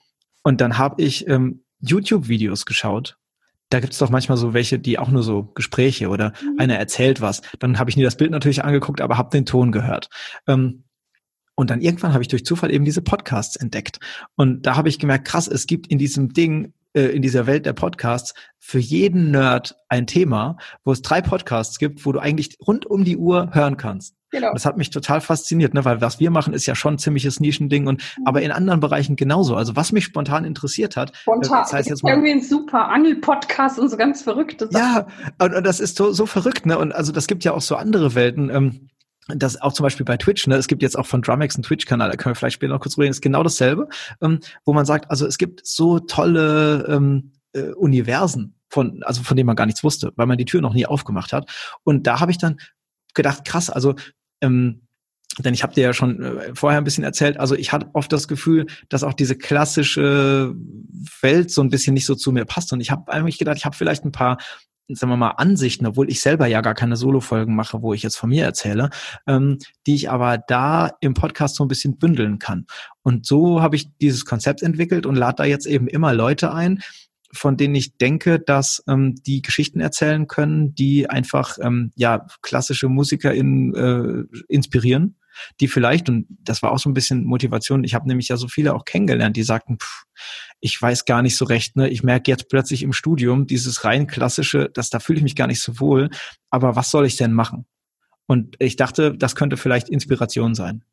und 0.44 0.62
dann 0.62 0.78
habe 0.78 1.02
ich 1.02 1.28
ähm, 1.28 1.64
YouTube-Videos 1.80 2.66
geschaut 2.66 3.18
da 3.72 3.80
gibt 3.80 3.94
es 3.94 4.00
doch 4.00 4.10
manchmal 4.10 4.38
so 4.38 4.54
welche, 4.54 4.80
die 4.80 5.00
auch 5.00 5.10
nur 5.10 5.24
so 5.24 5.44
Gespräche 5.56 6.10
oder 6.10 6.34
mhm. 6.42 6.60
einer 6.60 6.76
erzählt 6.76 7.22
was. 7.22 7.42
Dann 7.60 7.80
habe 7.80 7.90
ich 7.90 7.98
nie 7.98 8.04
das 8.04 8.18
Bild 8.18 8.30
natürlich 8.30 8.64
angeguckt, 8.64 9.02
aber 9.02 9.18
habe 9.18 9.30
den 9.30 9.46
Ton 9.46 9.72
gehört. 9.72 10.10
Ähm, 10.46 10.84
und 11.56 11.70
dann 11.70 11.82
irgendwann 11.82 12.14
habe 12.14 12.22
ich 12.22 12.28
durch 12.28 12.46
Zufall 12.46 12.72
eben 12.72 12.86
diese 12.86 13.02
Podcasts 13.02 13.56
entdeckt. 13.56 14.00
Und 14.36 14.66
da 14.66 14.76
habe 14.76 14.90
ich 14.90 15.00
gemerkt, 15.00 15.26
krass, 15.28 15.48
es 15.48 15.68
gibt 15.68 15.88
in 15.88 15.98
diesem 15.98 16.34
Ding, 16.34 16.74
äh, 16.94 17.04
in 17.04 17.22
dieser 17.22 17.48
Welt 17.48 17.66
der 17.66 17.74
Podcasts, 17.74 18.34
für 18.60 18.80
jeden 18.80 19.32
Nerd 19.32 19.76
ein 19.88 20.06
Thema, 20.06 20.58
wo 20.84 20.92
es 20.92 21.02
drei 21.02 21.22
Podcasts 21.22 21.80
gibt, 21.80 22.06
wo 22.06 22.12
du 22.12 22.20
eigentlich 22.20 22.58
rund 22.66 22.86
um 22.86 23.06
die 23.06 23.18
Uhr 23.18 23.52
hören 23.54 23.78
kannst. 23.78 24.16
Genau. 24.32 24.54
das 24.54 24.66
hat 24.66 24.78
mich 24.78 24.90
total 24.90 25.20
fasziniert, 25.20 25.74
ne? 25.74 25.84
weil 25.84 26.00
was 26.00 26.20
wir 26.20 26.32
machen, 26.32 26.54
ist 26.54 26.66
ja 26.66 26.74
schon 26.74 26.96
ein 26.96 26.98
ziemliches 26.98 27.40
Nischending 27.42 27.88
und 27.88 28.02
mhm. 28.02 28.28
aber 28.28 28.42
in 28.42 28.52
anderen 28.52 28.80
Bereichen 28.80 29.18
genauso. 29.18 29.56
Also 29.56 29.76
was 29.76 29.92
mich 29.92 30.06
spontan 30.06 30.46
interessiert 30.46 30.96
hat, 30.96 31.16
spontan. 31.18 31.60
Äh, 31.60 31.62
das 31.62 31.74
heißt 31.74 31.90
jetzt 31.90 32.04
mal, 32.04 32.12
irgendwie 32.12 32.32
ein 32.32 32.42
super 32.42 32.90
Angel-Podcast 32.90 33.78
und 33.78 33.90
so 33.90 33.98
ganz 33.98 34.22
verrückte 34.22 34.70
Sachen. 34.72 34.82
Ja, 34.82 35.08
und, 35.46 35.54
und 35.54 35.66
das 35.66 35.80
ist 35.80 35.98
so, 35.98 36.14
so 36.14 36.26
verrückt, 36.26 36.66
ne? 36.66 36.78
Und 36.78 36.94
also 36.94 37.12
das 37.12 37.28
gibt 37.28 37.44
ja 37.44 37.54
auch 37.54 37.62
so 37.62 37.76
andere 37.76 38.16
Welten. 38.16 38.50
Ähm, 38.50 38.88
das 39.28 39.62
auch 39.62 39.74
zum 39.74 39.84
Beispiel 39.84 40.06
bei 40.06 40.18
Twitch, 40.18 40.48
ne, 40.48 40.56
es 40.56 40.68
gibt 40.68 40.82
jetzt 40.82 40.98
auch 40.98 41.06
von 41.06 41.22
Drumex 41.22 41.56
einen 41.56 41.64
Twitch-Kanal, 41.64 42.10
da 42.10 42.18
können 42.18 42.32
wir 42.32 42.36
vielleicht 42.36 42.56
später 42.56 42.74
noch 42.74 42.82
kurz 42.82 42.98
reden, 42.98 43.12
ist 43.12 43.22
genau 43.22 43.44
dasselbe, 43.44 43.88
ähm, 44.22 44.40
wo 44.66 44.74
man 44.74 44.86
sagt, 44.86 45.10
also 45.12 45.28
es 45.28 45.38
gibt 45.38 45.66
so 45.66 46.00
tolle 46.00 46.86
ähm, 46.90 47.32
äh, 47.54 47.72
Universen, 47.74 48.56
von, 48.68 49.04
also 49.04 49.22
von 49.22 49.38
denen 49.38 49.48
man 49.48 49.56
gar 49.56 49.68
nichts 49.68 49.84
wusste, 49.84 50.12
weil 50.16 50.26
man 50.26 50.38
die 50.38 50.46
Tür 50.46 50.62
noch 50.62 50.74
nie 50.74 50.86
aufgemacht 50.86 51.34
hat. 51.34 51.50
Und 51.84 52.08
da 52.08 52.20
habe 52.20 52.32
ich 52.32 52.38
dann 52.38 52.58
gedacht, 53.14 53.46
krass, 53.46 53.70
also 53.70 53.96
ähm, 54.42 54.82
denn 55.40 55.54
ich 55.54 55.64
habe 55.64 55.74
dir 55.74 55.84
ja 55.84 55.94
schon 55.94 56.22
äh, 56.22 56.56
vorher 56.56 56.80
ein 56.80 56.84
bisschen 56.84 57.04
erzählt, 57.04 57.40
also 57.40 57.56
ich 57.56 57.72
hatte 57.72 57.90
oft 57.94 58.12
das 58.12 58.28
Gefühl, 58.28 58.68
dass 58.90 59.04
auch 59.04 59.14
diese 59.14 59.38
klassische 59.38 60.54
Welt 61.22 61.52
so 61.52 61.62
ein 61.62 61.70
bisschen 61.70 61.94
nicht 61.94 62.06
so 62.06 62.16
zu 62.16 62.32
mir 62.32 62.46
passt. 62.46 62.74
Und 62.74 62.82
ich 62.82 62.92
habe 62.92 63.12
eigentlich 63.12 63.38
gedacht, 63.38 63.58
ich 63.58 63.66
habe 63.66 63.76
vielleicht 63.76 64.04
ein 64.04 64.12
paar 64.12 64.38
sagen 64.94 65.12
wir 65.12 65.18
mal, 65.18 65.32
Ansichten, 65.32 65.86
obwohl 65.86 66.10
ich 66.10 66.22
selber 66.22 66.48
ja 66.48 66.60
gar 66.60 66.74
keine 66.74 66.98
Solo-Folgen 66.98 67.56
mache, 67.56 67.82
wo 67.82 67.94
ich 67.94 68.04
jetzt 68.04 68.18
von 68.18 68.30
mir 68.30 68.44
erzähle, 68.44 68.90
ähm, 69.28 69.58
die 69.88 69.96
ich 69.96 70.10
aber 70.10 70.38
da 70.38 70.92
im 71.00 71.14
Podcast 71.14 71.56
so 71.56 71.64
ein 71.64 71.70
bisschen 71.70 71.98
bündeln 71.98 72.40
kann. 72.40 72.66
Und 73.02 73.26
so 73.26 73.62
habe 73.62 73.76
ich 73.76 73.96
dieses 74.00 74.26
Konzept 74.26 74.62
entwickelt 74.62 75.06
und 75.06 75.16
lade 75.16 75.38
da 75.38 75.44
jetzt 75.46 75.66
eben 75.66 75.88
immer 75.88 76.14
Leute 76.14 76.54
ein, 76.54 76.82
von 77.34 77.58
denen 77.58 77.76
ich 77.76 77.98
denke, 77.98 78.40
dass 78.40 78.84
ähm, 78.88 79.16
die 79.26 79.42
Geschichten 79.42 79.80
erzählen 79.80 80.28
können, 80.28 80.76
die 80.76 81.10
einfach 81.10 81.58
ähm, 81.62 81.92
ja 81.96 82.26
klassische 82.42 82.90
Musiker 82.90 83.34
in, 83.34 83.74
äh, 83.76 84.38
inspirieren, 84.48 85.18
die 85.60 85.68
vielleicht 85.68 86.10
und 86.10 86.28
das 86.30 86.62
war 86.62 86.72
auch 86.72 86.80
so 86.80 86.90
ein 86.90 86.94
bisschen 86.94 87.24
Motivation. 87.24 87.84
Ich 87.84 87.94
habe 87.94 88.08
nämlich 88.08 88.28
ja 88.28 88.38
so 88.38 88.48
viele 88.48 88.74
auch 88.74 88.86
kennengelernt, 88.86 89.38
die 89.38 89.44
sagten, 89.44 89.78
pff, 89.80 90.04
ich 90.60 90.80
weiß 90.80 91.06
gar 91.06 91.22
nicht 91.22 91.38
so 91.38 91.46
recht. 91.46 91.76
Ne, 91.76 91.90
ich 91.90 92.04
merke 92.04 92.30
jetzt 92.30 92.50
plötzlich 92.50 92.84
im 92.84 92.94
Studium 92.94 93.48
dieses 93.48 93.84
rein 93.84 94.08
klassische, 94.08 94.70
dass 94.74 94.90
da 94.90 95.00
fühle 95.00 95.18
ich 95.18 95.24
mich 95.24 95.36
gar 95.36 95.48
nicht 95.48 95.62
so 95.62 95.80
wohl. 95.80 96.10
Aber 96.50 96.76
was 96.76 96.92
soll 96.92 97.06
ich 97.06 97.18
denn 97.18 97.34
machen? 97.34 97.66
Und 98.28 98.56
ich 98.60 98.76
dachte, 98.76 99.16
das 99.18 99.36
könnte 99.36 99.58
vielleicht 99.58 99.90
Inspiration 99.90 100.56
sein. 100.56 100.84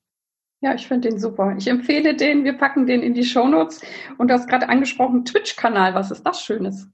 Ja, 0.60 0.74
ich 0.74 0.88
finde 0.88 1.10
den 1.10 1.18
super. 1.18 1.54
Ich 1.56 1.68
empfehle 1.68 2.16
den. 2.16 2.44
Wir 2.44 2.54
packen 2.54 2.86
den 2.86 3.02
in 3.02 3.14
die 3.14 3.24
Shownotes. 3.24 3.80
Und 4.18 4.28
du 4.28 4.34
hast 4.34 4.48
gerade 4.48 4.68
angesprochen, 4.68 5.24
Twitch-Kanal. 5.24 5.94
Was 5.94 6.10
ist 6.10 6.24
das 6.24 6.42
Schönes? 6.42 6.88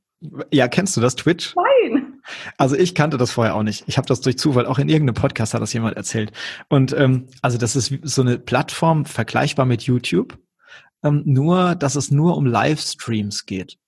Ja, 0.51 0.69
kennst 0.69 0.97
du 0.97 1.01
das 1.01 1.17
Twitch? 1.17 1.55
Nein. 1.57 2.21
Also 2.57 2.77
ich 2.77 2.95
kannte 2.95 3.17
das 3.17 3.33
vorher 3.33 3.55
auch 3.55 3.63
nicht. 3.63 3.85
Ich 3.87 3.99
habe 3.99 4.07
das 4.07 4.21
durch 4.21 4.39
Zufall 4.39 4.67
auch 4.67 4.79
in 4.79 4.89
irgendeinem 4.89 5.21
Podcast 5.21 5.55
hat 5.55 5.63
das 5.63 5.73
jemand 5.73 5.97
erzählt. 5.97 6.33
Und 6.69 6.95
ähm, 6.97 7.29
also 7.43 7.59
das 7.59 7.77
ist 7.77 7.93
so 8.03 8.23
eine 8.23 8.39
Plattform 8.39 9.05
vergleichbar 9.05 9.67
mit 9.67 9.83
YouTube, 9.83 10.39
ähm, 11.03 11.23
nur 11.27 11.75
dass 11.75 11.97
es 11.97 12.11
nur 12.11 12.37
um 12.37 12.47
Livestreams 12.47 13.45
geht. 13.45 13.79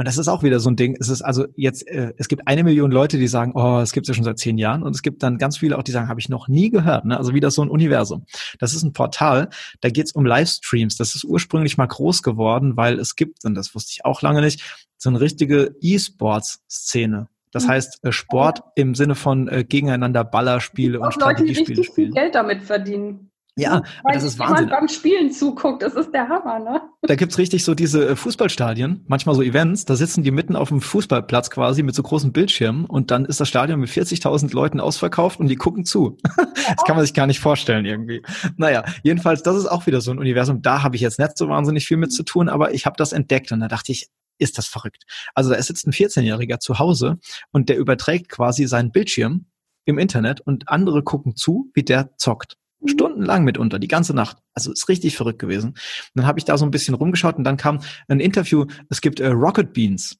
Und 0.00 0.08
das 0.08 0.16
ist 0.16 0.28
auch 0.28 0.42
wieder 0.42 0.60
so 0.60 0.70
ein 0.70 0.76
Ding. 0.76 0.96
Es 0.98 1.10
ist 1.10 1.20
also 1.20 1.46
jetzt, 1.56 1.86
äh, 1.86 2.14
es 2.16 2.28
gibt 2.28 2.48
eine 2.48 2.64
Million 2.64 2.90
Leute, 2.90 3.18
die 3.18 3.28
sagen, 3.28 3.52
oh, 3.54 3.80
es 3.80 3.92
gibt 3.92 4.08
ja 4.08 4.14
schon 4.14 4.24
seit 4.24 4.38
zehn 4.38 4.56
Jahren. 4.56 4.82
Und 4.82 4.94
es 4.96 5.02
gibt 5.02 5.22
dann 5.22 5.36
ganz 5.36 5.58
viele 5.58 5.76
auch, 5.76 5.82
die 5.82 5.92
sagen, 5.92 6.08
habe 6.08 6.18
ich 6.18 6.30
noch 6.30 6.48
nie 6.48 6.70
gehört. 6.70 7.04
Ne? 7.04 7.18
Also 7.18 7.34
wieder 7.34 7.50
so 7.50 7.60
ein 7.60 7.68
Universum. 7.68 8.24
Das 8.58 8.72
ist 8.72 8.82
ein 8.82 8.94
Portal, 8.94 9.50
da 9.82 9.90
geht 9.90 10.06
es 10.06 10.12
um 10.12 10.24
Livestreams. 10.24 10.96
Das 10.96 11.14
ist 11.14 11.24
ursprünglich 11.24 11.76
mal 11.76 11.84
groß 11.84 12.22
geworden, 12.22 12.78
weil 12.78 12.98
es 12.98 13.14
gibt, 13.14 13.44
und 13.44 13.54
das 13.54 13.74
wusste 13.74 13.90
ich 13.92 14.06
auch 14.06 14.22
lange 14.22 14.40
nicht, 14.40 14.88
so 14.96 15.10
eine 15.10 15.20
richtige 15.20 15.76
E-Sports-Szene. 15.82 17.28
Das 17.52 17.66
mhm. 17.66 17.68
heißt 17.68 18.02
äh, 18.02 18.10
Sport 18.10 18.62
im 18.76 18.94
Sinne 18.94 19.16
von 19.16 19.48
äh, 19.48 19.64
gegeneinander 19.64 20.24
Ballerspiele 20.24 20.98
und 20.98 21.12
Strategiespiele 21.12 21.58
Leute, 21.58 21.74
die 21.74 21.80
richtig 21.80 21.94
viel 21.94 22.10
Geld 22.10 22.34
damit 22.34 22.62
verdienen. 22.62 23.29
Ja, 23.60 23.82
Weil 24.02 24.14
das 24.14 24.24
ist 24.24 24.38
Wahnsinn. 24.38 24.68
beim 24.68 24.88
Spielen 24.88 25.30
zuguckt, 25.30 25.82
das 25.82 25.94
ist 25.94 26.12
der 26.12 26.28
Hammer, 26.28 26.58
ne? 26.58 26.80
Da 27.02 27.14
gibt's 27.14 27.38
richtig 27.38 27.64
so 27.64 27.74
diese 27.74 28.10
äh, 28.10 28.16
Fußballstadien, 28.16 29.04
manchmal 29.06 29.34
so 29.34 29.42
Events, 29.42 29.84
da 29.84 29.96
sitzen 29.96 30.22
die 30.22 30.30
mitten 30.30 30.56
auf 30.56 30.68
dem 30.68 30.80
Fußballplatz 30.80 31.50
quasi 31.50 31.82
mit 31.82 31.94
so 31.94 32.02
großen 32.02 32.32
Bildschirmen 32.32 32.84
und 32.86 33.10
dann 33.10 33.24
ist 33.24 33.40
das 33.40 33.48
Stadion 33.48 33.80
mit 33.80 33.90
40.000 33.90 34.54
Leuten 34.54 34.80
ausverkauft 34.80 35.40
und 35.40 35.48
die 35.48 35.56
gucken 35.56 35.84
zu. 35.84 36.16
das 36.36 36.84
kann 36.86 36.96
man 36.96 37.04
sich 37.04 37.14
gar 37.14 37.26
nicht 37.26 37.40
vorstellen 37.40 37.84
irgendwie. 37.84 38.22
Naja, 38.56 38.84
jedenfalls, 39.02 39.42
das 39.42 39.56
ist 39.56 39.66
auch 39.66 39.86
wieder 39.86 40.00
so 40.00 40.10
ein 40.10 40.18
Universum, 40.18 40.62
da 40.62 40.82
habe 40.82 40.96
ich 40.96 41.02
jetzt 41.02 41.18
nicht 41.18 41.36
so 41.36 41.48
wahnsinnig 41.48 41.86
viel 41.86 41.96
mit 41.96 42.12
zu 42.12 42.22
tun, 42.22 42.48
aber 42.48 42.74
ich 42.74 42.86
habe 42.86 42.96
das 42.96 43.12
entdeckt 43.12 43.52
und 43.52 43.60
da 43.60 43.68
dachte 43.68 43.92
ich, 43.92 44.08
ist 44.38 44.58
das 44.58 44.66
verrückt. 44.66 45.04
Also 45.34 45.50
da 45.50 45.62
sitzt 45.62 45.86
ein 45.86 45.92
14-Jähriger 45.92 46.58
zu 46.58 46.78
Hause 46.78 47.18
und 47.52 47.68
der 47.68 47.76
überträgt 47.76 48.30
quasi 48.30 48.66
seinen 48.66 48.90
Bildschirm 48.90 49.46
im 49.84 49.98
Internet 49.98 50.40
und 50.40 50.68
andere 50.68 51.02
gucken 51.02 51.36
zu, 51.36 51.70
wie 51.74 51.82
der 51.82 52.16
zockt. 52.16 52.56
Mhm. 52.80 52.88
Stundenlang 52.88 53.44
mitunter, 53.44 53.78
die 53.78 53.88
ganze 53.88 54.14
Nacht. 54.14 54.38
Also 54.54 54.72
ist 54.72 54.88
richtig 54.88 55.16
verrückt 55.16 55.38
gewesen. 55.38 55.70
Und 55.70 55.76
dann 56.14 56.26
habe 56.26 56.38
ich 56.38 56.44
da 56.44 56.56
so 56.58 56.64
ein 56.64 56.70
bisschen 56.70 56.94
rumgeschaut 56.94 57.36
und 57.36 57.44
dann 57.44 57.56
kam 57.56 57.80
ein 58.08 58.20
Interview. 58.20 58.66
Es 58.88 59.00
gibt 59.00 59.20
äh, 59.20 59.28
Rocket 59.28 59.72
Beans. 59.72 60.18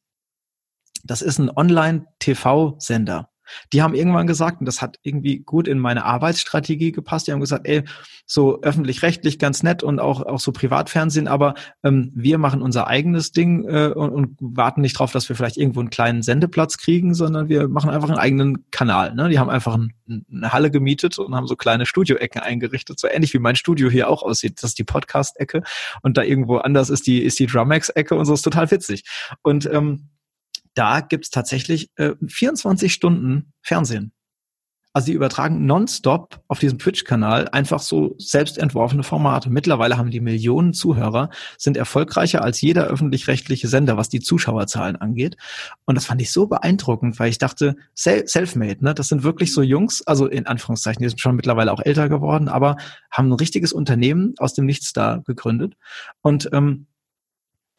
Das 1.04 1.22
ist 1.22 1.38
ein 1.38 1.50
Online-TV-Sender. 1.50 3.30
Die 3.72 3.82
haben 3.82 3.94
irgendwann 3.94 4.26
gesagt, 4.26 4.60
und 4.60 4.66
das 4.66 4.82
hat 4.82 4.98
irgendwie 5.02 5.40
gut 5.40 5.68
in 5.68 5.78
meine 5.78 6.04
Arbeitsstrategie 6.04 6.92
gepasst, 6.92 7.26
die 7.26 7.32
haben 7.32 7.40
gesagt, 7.40 7.66
ey, 7.66 7.84
so 8.26 8.62
öffentlich-rechtlich 8.62 9.38
ganz 9.38 9.62
nett 9.62 9.82
und 9.82 9.98
auch, 9.98 10.22
auch 10.22 10.40
so 10.40 10.52
Privatfernsehen, 10.52 11.28
aber 11.28 11.54
ähm, 11.82 12.12
wir 12.14 12.38
machen 12.38 12.62
unser 12.62 12.86
eigenes 12.86 13.32
Ding 13.32 13.66
äh, 13.68 13.88
und, 13.88 14.10
und 14.10 14.36
warten 14.40 14.80
nicht 14.80 14.98
drauf, 14.98 15.12
dass 15.12 15.28
wir 15.28 15.36
vielleicht 15.36 15.56
irgendwo 15.56 15.80
einen 15.80 15.90
kleinen 15.90 16.22
Sendeplatz 16.22 16.78
kriegen, 16.78 17.14
sondern 17.14 17.48
wir 17.48 17.68
machen 17.68 17.90
einfach 17.90 18.08
einen 18.08 18.18
eigenen 18.18 18.70
Kanal. 18.70 19.14
Ne? 19.14 19.28
Die 19.28 19.38
haben 19.38 19.50
einfach 19.50 19.76
ein, 19.76 19.94
eine 20.08 20.52
Halle 20.52 20.70
gemietet 20.70 21.18
und 21.18 21.34
haben 21.34 21.46
so 21.46 21.56
kleine 21.56 21.86
Studioecken 21.86 22.40
eingerichtet, 22.40 22.98
so 22.98 23.08
ähnlich 23.08 23.34
wie 23.34 23.38
mein 23.38 23.56
Studio 23.56 23.90
hier 23.90 24.08
auch 24.08 24.22
aussieht. 24.22 24.62
Das 24.62 24.70
ist 24.70 24.78
die 24.78 24.84
Podcast-Ecke 24.84 25.62
und 26.02 26.16
da 26.16 26.22
irgendwo 26.22 26.58
anders 26.58 26.90
ist 26.90 27.06
die, 27.06 27.22
ist 27.22 27.38
die 27.38 27.46
Drumex-Ecke 27.46 28.14
und 28.14 28.24
so 28.24 28.34
ist 28.34 28.42
total 28.42 28.70
witzig. 28.70 29.04
Und 29.42 29.68
ähm, 29.72 30.08
da 30.74 31.00
gibt's 31.00 31.30
tatsächlich 31.30 31.90
äh, 31.96 32.12
24 32.26 32.92
Stunden 32.92 33.52
Fernsehen. 33.62 34.12
Also 34.92 35.06
die 35.06 35.12
übertragen 35.12 35.66
nonstop 35.66 36.40
auf 36.48 36.58
diesem 36.58 36.78
Twitch-Kanal 36.78 37.48
einfach 37.50 37.78
so 37.78 38.16
selbst 38.18 38.58
entworfene 38.58 39.04
Formate. 39.04 39.48
Mittlerweile 39.48 39.96
haben 39.96 40.10
die 40.10 40.20
Millionen 40.20 40.72
Zuhörer, 40.72 41.30
sind 41.58 41.76
erfolgreicher 41.76 42.42
als 42.42 42.60
jeder 42.60 42.88
öffentlich-rechtliche 42.88 43.68
Sender, 43.68 43.96
was 43.96 44.08
die 44.08 44.18
Zuschauerzahlen 44.18 44.96
angeht. 44.96 45.36
Und 45.84 45.94
das 45.94 46.06
fand 46.06 46.20
ich 46.20 46.32
so 46.32 46.48
beeindruckend, 46.48 47.20
weil 47.20 47.30
ich 47.30 47.38
dachte, 47.38 47.76
self-made, 47.96 48.84
ne? 48.84 48.92
Das 48.92 49.06
sind 49.06 49.22
wirklich 49.22 49.54
so 49.54 49.62
Jungs, 49.62 50.04
also 50.08 50.26
in 50.26 50.48
Anführungszeichen, 50.48 51.02
die 51.02 51.08
sind 51.08 51.20
schon 51.20 51.36
mittlerweile 51.36 51.72
auch 51.72 51.80
älter 51.84 52.08
geworden, 52.08 52.48
aber 52.48 52.76
haben 53.12 53.28
ein 53.28 53.34
richtiges 53.34 53.72
Unternehmen 53.72 54.34
aus 54.38 54.54
dem 54.54 54.66
Nichts 54.66 54.92
da 54.92 55.22
gegründet. 55.24 55.74
Und 56.20 56.50
ähm, 56.52 56.86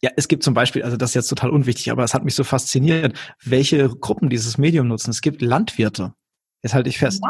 ja, 0.02 0.10
es 0.18 0.28
gibt 0.28 0.44
zum 0.44 0.54
Beispiel, 0.54 0.84
also 0.84 0.98
das 0.98 1.12
ist 1.12 1.16
jetzt 1.16 1.28
total 1.28 1.52
unwichtig, 1.52 1.92
aber 1.92 2.04
es 2.04 2.14
hat 2.14 2.26
mich 2.26 2.36
so 2.36 2.44
fasziniert, 2.44 3.18
welche 3.44 3.88
Gruppen 3.90 4.30
dieses 4.30 4.58
Medium 4.58 4.88
nutzen. 4.88 5.12
Es 5.12 5.22
gibt 5.22 5.42
Landwirte. 5.42 6.14
Jetzt 6.64 6.74
halte 6.74 6.90
ich 6.90 6.98
fest. 6.98 7.24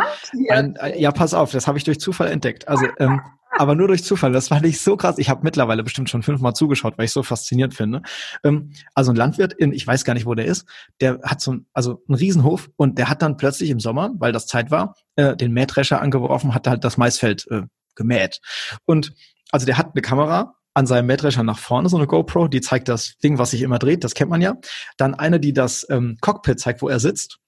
Ein, 0.49 0.77
ja, 0.97 1.11
pass 1.11 1.33
auf, 1.33 1.51
das 1.51 1.67
habe 1.67 1.77
ich 1.77 1.83
durch 1.83 1.99
Zufall 1.99 2.29
entdeckt. 2.29 2.67
Also, 2.67 2.85
ähm, 2.99 3.21
aber 3.57 3.75
nur 3.75 3.87
durch 3.87 4.03
Zufall. 4.03 4.31
Das 4.31 4.47
fand 4.49 4.65
ich 4.65 4.81
so 4.81 4.97
krass. 4.97 5.17
Ich 5.17 5.29
habe 5.29 5.41
mittlerweile 5.43 5.83
bestimmt 5.83 6.09
schon 6.09 6.23
fünfmal 6.23 6.53
zugeschaut, 6.53 6.97
weil 6.97 7.05
ich 7.05 7.11
so 7.11 7.23
faszinierend 7.23 7.73
finde. 7.73 8.01
Ähm, 8.43 8.71
also 8.93 9.11
ein 9.11 9.17
Landwirt 9.17 9.53
in, 9.53 9.73
ich 9.73 9.85
weiß 9.85 10.05
gar 10.05 10.13
nicht, 10.13 10.25
wo 10.25 10.33
der 10.33 10.45
ist, 10.45 10.65
der 10.99 11.19
hat 11.23 11.41
so 11.41 11.53
ein, 11.53 11.65
also 11.73 12.03
einen 12.07 12.15
Riesenhof 12.15 12.69
und 12.75 12.97
der 12.97 13.09
hat 13.09 13.21
dann 13.21 13.37
plötzlich 13.37 13.69
im 13.69 13.79
Sommer, 13.79 14.11
weil 14.15 14.31
das 14.31 14.47
Zeit 14.47 14.71
war, 14.71 14.95
äh, 15.15 15.35
den 15.35 15.51
Mähdrescher 15.51 16.01
angeworfen, 16.01 16.53
hat 16.53 16.67
halt 16.67 16.83
das 16.83 16.97
Maisfeld 16.97 17.45
äh, 17.51 17.63
gemäht. 17.95 18.39
Und 18.85 19.13
also 19.51 19.65
der 19.65 19.77
hat 19.77 19.91
eine 19.93 20.01
Kamera 20.01 20.55
an 20.73 20.87
seinem 20.87 21.07
Mähdrescher 21.07 21.43
nach 21.43 21.59
vorne, 21.59 21.89
so 21.89 21.97
eine 21.97 22.07
GoPro, 22.07 22.47
die 22.47 22.61
zeigt 22.61 22.87
das 22.87 23.17
Ding, 23.17 23.37
was 23.37 23.51
sich 23.51 23.61
immer 23.61 23.79
dreht, 23.79 24.03
das 24.03 24.13
kennt 24.13 24.31
man 24.31 24.41
ja. 24.41 24.55
Dann 24.97 25.13
eine, 25.15 25.39
die 25.39 25.53
das 25.53 25.85
ähm, 25.89 26.17
Cockpit 26.21 26.59
zeigt, 26.59 26.81
wo 26.81 26.89
er 26.89 26.99
sitzt. 26.99 27.39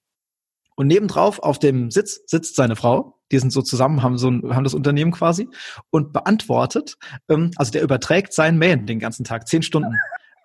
Und 0.76 0.88
nebendrauf 0.88 1.40
auf 1.40 1.60
dem 1.60 1.92
Sitz 1.92 2.22
sitzt 2.26 2.56
seine 2.56 2.76
Frau. 2.76 3.20
Die 3.32 3.40
sind 3.40 3.52
so 3.52 3.62
zusammen, 3.62 4.04
haben 4.04 4.18
so 4.18 4.30
ein, 4.30 4.56
haben 4.56 4.64
das 4.64 4.74
Unternehmen 4.74 5.12
quasi 5.12 5.48
und 5.92 6.14
beantwortet. 6.14 6.98
Ähm, 7.30 7.52
also 7.56 7.72
der 7.72 7.84
überträgt 7.84 8.34
sein 8.34 8.58
Mähen 8.58 8.86
den 8.86 9.00
ganzen 9.00 9.24
Tag, 9.24 9.48
zehn 9.48 9.62
Stunden. 9.62 9.96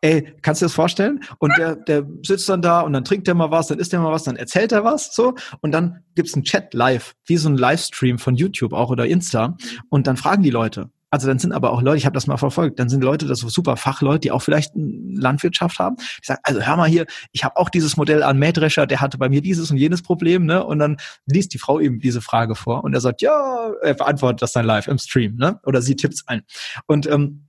Ey, 0.01 0.33
kannst 0.43 0.61
du 0.61 0.65
dir 0.65 0.69
das 0.69 0.75
vorstellen? 0.75 1.21
Und 1.39 1.57
der, 1.59 1.75
der 1.75 2.07
sitzt 2.23 2.49
dann 2.49 2.63
da 2.63 2.83
und 2.83 2.93
dann 2.93 3.05
trinkt 3.05 3.27
er 3.27 3.35
mal 3.35 3.51
was, 3.51 3.67
dann 3.67 3.81
isst 3.81 3.93
er 3.93 4.01
mal 4.01 4.13
was, 4.13 4.23
dann 4.23 4.37
erzählt 4.37 4.71
er 4.71 4.85
was, 4.85 5.13
so. 5.13 5.35
Und 5.61 5.73
dann 5.73 6.05
gibt's 6.15 6.35
einen 6.35 6.45
Chat 6.45 6.73
live, 6.73 7.17
wie 7.27 7.37
so 7.37 7.49
ein 7.49 7.57
Livestream 7.57 8.19
von 8.19 8.37
YouTube 8.37 8.75
auch 8.75 8.91
oder 8.91 9.07
Insta. 9.07 9.57
Und 9.89 10.07
dann 10.07 10.17
fragen 10.17 10.45
die 10.45 10.51
Leute. 10.51 10.91
Also 11.11 11.27
dann 11.27 11.39
sind 11.39 11.53
aber 11.53 11.73
auch 11.73 11.81
Leute, 11.83 11.97
ich 11.97 12.07
habe 12.07 12.15
das 12.15 12.27
mal 12.27 12.37
verfolgt, 12.37 12.79
dann 12.79 12.89
sind 12.89 13.03
Leute, 13.03 13.27
das 13.27 13.41
so 13.41 13.49
super 13.49 13.77
Fachleute, 13.77 14.21
die 14.21 14.31
auch 14.31 14.43
vielleicht 14.43 14.73
Landwirtschaft 14.75 15.79
haben, 15.79 15.97
die 15.97 16.27
sagen, 16.27 16.41
also 16.43 16.61
hör 16.61 16.77
mal 16.77 16.89
hier, 16.89 17.07
ich 17.33 17.45
habe 17.45 17.57
auch 17.57 17.71
dieses 17.71 17.97
Modell 17.97 18.23
an 18.23 18.39
Mähdrescher, 18.39 18.87
der 18.87 19.01
hatte 19.01 19.19
bei 19.19 19.29
mir 19.29 19.41
dieses 19.41 19.71
und 19.71 19.79
jenes 19.79 20.03
Problem, 20.03 20.45
ne? 20.45 20.65
Und 20.65 20.79
dann 20.79 20.99
liest 21.27 21.55
die 21.55 21.59
Frau 21.59 21.79
ihm 21.79 22.01
diese 22.01 22.21
Frage 22.21 22.55
vor 22.55 22.85
und 22.85 22.95
er 22.95 23.01
sagt, 23.01 23.23
ja, 23.23 23.71
er 23.83 23.95
beantwortet 23.95 24.43
das 24.43 24.53
dann 24.53 24.67
live 24.67 24.87
im 24.89 24.99
Stream, 24.99 25.37
ne? 25.37 25.61
Oder 25.65 25.83
sie 25.83 25.97
tippt's 25.97 26.27
ein. 26.27 26.43
Und 26.87 27.07
ähm, 27.07 27.48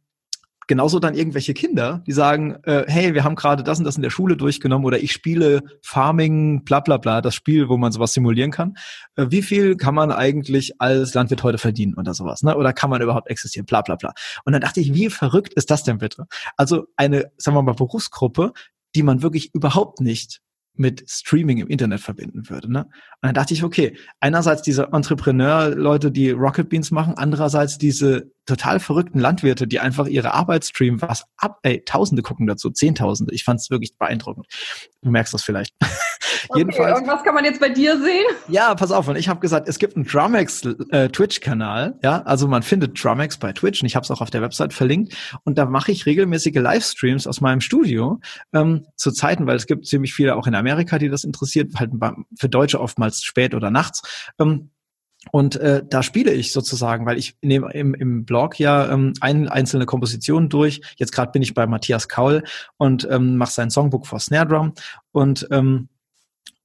Genauso 0.70 1.00
dann 1.00 1.16
irgendwelche 1.16 1.56
Kinder, 1.56 2.04
die 2.06 2.12
sagen, 2.12 2.58
äh, 2.62 2.84
hey, 2.86 3.16
wir 3.16 3.24
haben 3.24 3.34
gerade 3.34 3.64
das 3.64 3.80
und 3.80 3.86
das 3.86 3.96
in 3.96 4.04
der 4.04 4.12
Schule 4.12 4.38
durchgenommen 4.38 4.86
oder 4.86 5.02
ich 5.02 5.12
spiele 5.12 5.64
Farming, 5.82 6.64
bla 6.64 6.80
bla 6.80 6.98
bla, 6.98 7.22
das 7.22 7.34
Spiel, 7.34 7.70
wo 7.70 7.78
man 7.78 7.92
sowas 7.92 8.14
simulieren 8.14 8.52
kann. 8.52 8.76
Äh, 9.16 9.26
wie 9.30 9.42
viel 9.42 9.78
kann 9.78 9.96
man 9.96 10.12
eigentlich 10.12 10.80
als 10.80 11.16
Landwirt 11.16 11.42
heute 11.42 11.58
verdienen 11.58 11.96
oder 11.96 12.14
sowas? 12.14 12.44
Ne? 12.44 12.56
Oder 12.56 12.72
kann 12.72 12.92
man 12.92 13.02
überhaupt 13.02 13.32
existieren? 13.32 13.66
Bla 13.66 13.82
bla 13.82 13.96
bla. 13.96 14.14
Und 14.46 14.54
dann 14.54 14.62
dachte 14.62 14.80
ich, 14.80 14.94
wie 14.94 15.10
verrückt 15.10 15.56
ist 15.56 15.72
das 15.72 15.84
denn 15.84 15.98
bitte? 15.98 16.28
Also 16.56 16.86
eine, 16.96 17.32
sagen 17.38 17.58
wir 17.58 17.64
mal, 17.64 17.74
Berufsgruppe, 17.74 18.54
die 18.94 19.02
man 19.02 19.24
wirklich 19.24 19.50
überhaupt 19.56 20.02
nicht 20.02 20.40
mit 20.80 21.04
Streaming 21.10 21.58
im 21.58 21.68
Internet 21.68 22.00
verbinden 22.00 22.50
würde. 22.50 22.72
Ne? 22.72 22.86
Und 22.86 22.92
dann 23.22 23.34
dachte 23.34 23.54
ich, 23.54 23.64
okay, 23.64 23.98
einerseits 24.20 24.62
diese 24.62 24.90
Entrepreneur-Leute, 24.92 26.12
die 26.12 26.32
Rocket 26.32 26.70
Beans 26.70 26.90
machen, 26.92 27.16
andererseits 27.18 27.78
diese 27.78 28.32
total 28.46 28.80
verrückten 28.80 29.20
Landwirte, 29.20 29.68
die 29.68 29.80
einfach 29.80 30.08
ihre 30.08 30.34
Arbeit 30.34 30.66
streamen, 30.66 31.02
was 31.02 31.26
ab, 31.38 31.60
ey, 31.64 31.84
Tausende 31.86 32.24
gucken 32.24 32.48
dazu, 32.48 32.70
Zehntausende. 32.72 33.34
Ich 33.34 33.44
fand 33.44 33.60
es 33.60 33.70
wirklich 33.70 33.98
beeindruckend. 33.98 34.48
Du 35.02 35.12
merkst 35.12 35.34
das 35.34 35.44
vielleicht. 35.44 35.76
Okay, 36.48 36.60
Jedenfalls. 36.60 37.02
Und 37.02 37.08
was 37.08 37.24
kann 37.24 37.36
man 37.36 37.44
jetzt 37.44 37.60
bei 37.60 37.70
dir 37.70 38.00
sehen? 38.02 38.26
Ja, 38.48 38.74
pass 38.74 38.92
auf. 38.92 39.08
Und 39.08 39.18
ich 39.18 39.28
habe 39.28 39.40
gesagt, 39.40 39.68
es 39.68 39.78
gibt 39.78 39.96
einen 39.96 40.06
Drumex 40.06 40.64
äh, 40.90 41.10
Twitch-Kanal. 41.10 42.00
Ja, 42.02 42.22
also 42.24 42.48
man 42.48 42.64
findet 42.64 43.04
Drumex 43.04 43.38
bei 43.38 43.52
Twitch 43.52 43.82
und 43.82 43.88
ich 43.88 43.96
habe 43.96 44.04
es 44.04 44.12
auch 44.12 44.22
auf 44.22 44.30
der 44.30 44.42
Website 44.42 44.74
verlinkt. 44.74 45.14
Und 45.44 45.58
da 45.58 45.66
mache 45.66 45.92
ich 45.92 46.06
regelmäßige 46.06 46.56
Livestreams 46.56 47.28
aus 47.28 47.42
meinem 47.42 47.62
Studio 47.62 48.20
ähm, 48.54 48.86
zu 48.96 49.12
Zeiten, 49.12 49.48
weil 49.48 49.58
es 49.58 49.68
gibt 49.68 49.86
ziemlich 49.86 50.14
viele 50.14 50.36
auch 50.36 50.48
in 50.48 50.56
Amerika, 50.56 50.69
die 51.00 51.10
das 51.10 51.24
interessiert, 51.24 51.74
halt 51.76 51.92
für 52.38 52.50
Deutsche 52.50 52.80
oftmals 52.80 53.24
spät 53.24 53.54
oder 53.54 53.72
nachts. 53.72 54.02
Ähm, 54.40 54.72
und 55.32 55.58
äh, 55.58 55.84
da 55.88 56.02
spiele 56.02 56.32
ich 56.32 56.54
sozusagen, 56.54 57.06
weil 57.06 57.18
ich 57.18 57.36
nehme 57.42 57.72
im, 57.74 57.94
im 57.94 58.26
Blog 58.26 58.58
ja 58.58 58.90
ähm, 58.90 59.14
ein, 59.20 59.50
einzelne 59.50 59.86
Kompositionen 59.86 60.50
durch. 60.50 60.82
Jetzt 60.96 61.12
gerade 61.12 61.32
bin 61.32 61.42
ich 61.42 61.54
bei 61.54 61.68
Matthias 61.68 62.08
Kaul 62.08 62.44
und 62.78 63.08
ähm, 63.12 63.38
mache 63.38 63.52
sein 63.52 63.70
Songbook 63.70 64.08
for 64.08 64.20
Snare 64.20 64.48
Drum. 64.48 64.74
Und 65.12 65.48
ähm, 65.52 65.90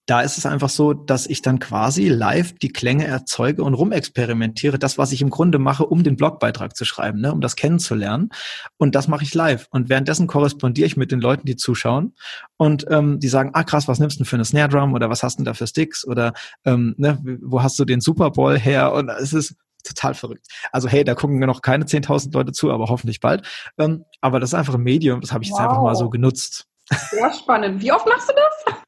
da 0.07 0.21
ist 0.21 0.37
es 0.37 0.45
einfach 0.45 0.69
so, 0.69 0.93
dass 0.93 1.27
ich 1.27 1.41
dann 1.41 1.59
quasi 1.59 2.09
live 2.09 2.53
die 2.59 2.69
Klänge 2.69 3.07
erzeuge 3.07 3.63
und 3.65 3.75
rumexperimentiere. 3.75 4.79
Das, 4.79 4.99
was 4.99 5.13
ich 5.13 5.23
im 5.23 5.31
Grunde 5.31 5.59
mache, 5.59 5.87
um 5.87 6.05
den 6.05 6.17
Blogbeitrag 6.17 6.77
zu 6.77 6.85
schreiben, 6.85 7.21
ne, 7.21 7.33
um 7.33 7.41
das 7.41 7.57
kennenzulernen. 7.57 8.29
Und 8.77 8.95
das 8.95 9.09
mache 9.09 9.25
ich 9.25 9.35
live. 9.35 9.67
Und 9.71 9.89
währenddessen 9.89 10.27
korrespondiere 10.27 10.87
ich 10.87 10.97
mit 10.99 11.11
den 11.11 11.21
Leuten, 11.21 11.47
die 11.47 11.57
zuschauen. 11.57 12.15
Und 12.59 12.87
ähm, 12.91 13.19
die 13.19 13.29
sagen, 13.29 13.51
ah 13.55 13.65
krass, 13.65 13.89
was 13.89 13.99
nimmst 13.99 14.17
du 14.17 14.25
denn 14.25 14.27
für 14.27 14.37
eine 14.37 14.45
Snare 14.45 14.69
Drum 14.69 14.93
oder 14.93 15.09
was 15.09 15.23
hast 15.23 15.39
du 15.39 15.41
denn 15.41 15.47
da 15.47 15.55
für 15.55 15.67
Sticks 15.67 16.07
oder 16.07 16.35
ähm, 16.67 16.95
ne, 16.99 17.19
wo 17.43 17.63
hast 17.63 17.79
du 17.79 17.87
den 17.87 18.03
Super 18.03 18.31
Bowl 18.31 18.59
her? 18.59 18.93
Und 18.93 19.09
es 19.09 19.33
ist 19.33 19.57
total 19.85 20.15
verrückt. 20.15 20.47
Also 20.71 20.89
hey, 20.89 21.05
da 21.05 21.15
gucken 21.15 21.39
noch 21.39 21.63
keine 21.63 21.85
10.000 21.85 22.33
Leute 22.33 22.53
zu, 22.53 22.71
aber 22.71 22.87
hoffentlich 22.87 23.21
bald. 23.21 23.47
Ähm, 23.79 24.05
aber 24.21 24.41
das 24.41 24.51
ist 24.51 24.55
einfach 24.55 24.75
ein 24.75 24.83
Medium, 24.83 25.21
das 25.21 25.33
habe 25.33 25.45
ich 25.45 25.51
wow. 25.51 25.59
jetzt 25.59 25.69
einfach 25.69 25.83
mal 25.83 25.95
so 25.95 26.11
genutzt. 26.11 26.67
Sehr 27.11 27.33
spannend. 27.33 27.81
Wie 27.83 27.93
oft 27.93 28.07
machst 28.07 28.29
du 28.29 28.35
das? 28.35 28.84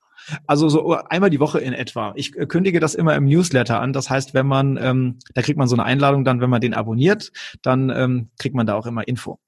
Also 0.47 0.69
so 0.69 0.95
einmal 0.95 1.31
die 1.31 1.41
Woche 1.41 1.61
in 1.61 1.73
etwa. 1.73 2.13
Ich 2.17 2.33
kündige 2.33 2.81
das 2.81 2.95
immer 2.95 3.15
im 3.15 3.25
Newsletter 3.25 3.81
an. 3.81 3.93
Das 3.93 4.11
heißt, 4.11 4.35
wenn 4.35 4.47
man, 4.47 4.77
ähm, 4.77 5.19
da 5.35 5.43
kriegt 5.43 5.59
man 5.59 5.69
so 5.69 5.77
eine 5.77 5.85
Einladung 5.85 6.25
dann, 6.25 6.41
wenn 6.41 6.51
man 6.51 6.61
den 6.61 6.75
abonniert, 6.75 7.33
dann 7.63 7.91
ähm, 7.91 8.31
kriegt 8.39 8.55
man 8.55 8.67
da 8.67 8.75
auch 8.75 8.87
immer 8.87 9.07
Info. 9.07 9.39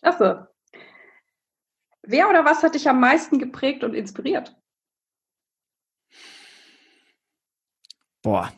Klasse. 0.00 0.48
Wer 2.02 2.28
oder 2.28 2.44
was 2.44 2.62
hat 2.62 2.74
dich 2.74 2.88
am 2.88 3.00
meisten 3.00 3.38
geprägt 3.38 3.84
und 3.84 3.94
inspiriert? 3.94 4.56
Boah. 8.22 8.52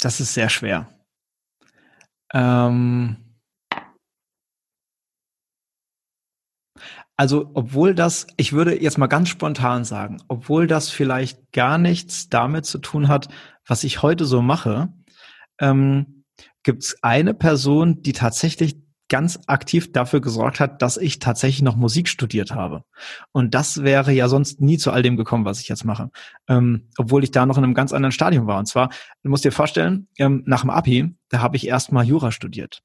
Das 0.00 0.20
ist 0.20 0.34
sehr 0.34 0.48
schwer. 0.48 0.88
Ähm 2.32 3.29
also, 7.20 7.50
obwohl 7.52 7.94
das, 7.94 8.26
ich 8.38 8.54
würde 8.54 8.80
jetzt 8.80 8.96
mal 8.96 9.06
ganz 9.06 9.28
spontan 9.28 9.84
sagen, 9.84 10.22
obwohl 10.28 10.66
das 10.66 10.88
vielleicht 10.88 11.52
gar 11.52 11.76
nichts 11.76 12.30
damit 12.30 12.64
zu 12.64 12.78
tun 12.78 13.08
hat, 13.08 13.28
was 13.66 13.84
ich 13.84 14.00
heute 14.00 14.24
so 14.24 14.40
mache, 14.40 14.88
ähm, 15.60 16.24
gibt 16.62 16.82
es 16.82 16.96
eine 17.02 17.34
Person, 17.34 18.00
die 18.00 18.14
tatsächlich 18.14 18.78
ganz 19.10 19.38
aktiv 19.48 19.92
dafür 19.92 20.22
gesorgt 20.22 20.60
hat, 20.60 20.80
dass 20.80 20.96
ich 20.96 21.18
tatsächlich 21.18 21.60
noch 21.60 21.76
Musik 21.76 22.08
studiert 22.08 22.54
habe. 22.54 22.84
Und 23.32 23.54
das 23.54 23.82
wäre 23.82 24.12
ja 24.12 24.26
sonst 24.26 24.62
nie 24.62 24.78
zu 24.78 24.90
all 24.90 25.02
dem 25.02 25.18
gekommen, 25.18 25.44
was 25.44 25.60
ich 25.60 25.68
jetzt 25.68 25.84
mache. 25.84 26.08
Ähm, 26.48 26.88
obwohl 26.96 27.22
ich 27.22 27.32
da 27.32 27.44
noch 27.44 27.58
in 27.58 27.64
einem 27.64 27.74
ganz 27.74 27.92
anderen 27.92 28.12
Stadium 28.12 28.46
war. 28.46 28.58
Und 28.58 28.64
zwar, 28.64 28.88
du 29.22 29.28
musst 29.28 29.44
dir 29.44 29.52
vorstellen, 29.52 30.08
ähm, 30.16 30.42
nach 30.46 30.62
dem 30.62 30.70
Abi, 30.70 31.14
da 31.28 31.42
habe 31.42 31.56
ich 31.56 31.66
erstmal 31.66 32.06
Jura 32.06 32.32
studiert. 32.32 32.80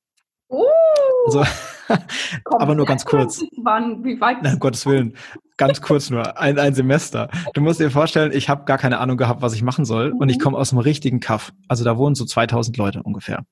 Oh. 1.25 1.43
Also, 1.87 2.57
aber 2.57 2.73
nur 2.73 2.87
ganz 2.87 3.05
kurz. 3.05 3.43
Wann, 3.57 4.03
wie 4.03 4.19
weit? 4.19 4.41
Nein, 4.41 4.55
um 4.55 4.59
Gottes 4.59 4.87
Willen. 4.87 5.15
Ganz 5.57 5.81
kurz 5.81 6.09
nur, 6.09 6.39
ein, 6.39 6.57
ein 6.57 6.73
Semester. 6.73 7.29
Du 7.53 7.61
musst 7.61 7.79
dir 7.79 7.91
vorstellen, 7.91 8.31
ich 8.33 8.49
habe 8.49 8.65
gar 8.65 8.79
keine 8.79 8.97
Ahnung 8.97 9.17
gehabt, 9.17 9.43
was 9.43 9.53
ich 9.53 9.61
machen 9.61 9.85
soll. 9.85 10.11
Mhm. 10.11 10.17
Und 10.17 10.29
ich 10.29 10.39
mhm. 10.39 10.41
komme 10.41 10.57
aus 10.57 10.71
einem 10.71 10.79
richtigen 10.79 11.19
Kaff. 11.19 11.53
Also 11.67 11.83
da 11.83 11.95
wohnen 11.97 12.15
so 12.15 12.25
2000 12.25 12.75
Leute 12.77 13.03
ungefähr. 13.03 13.45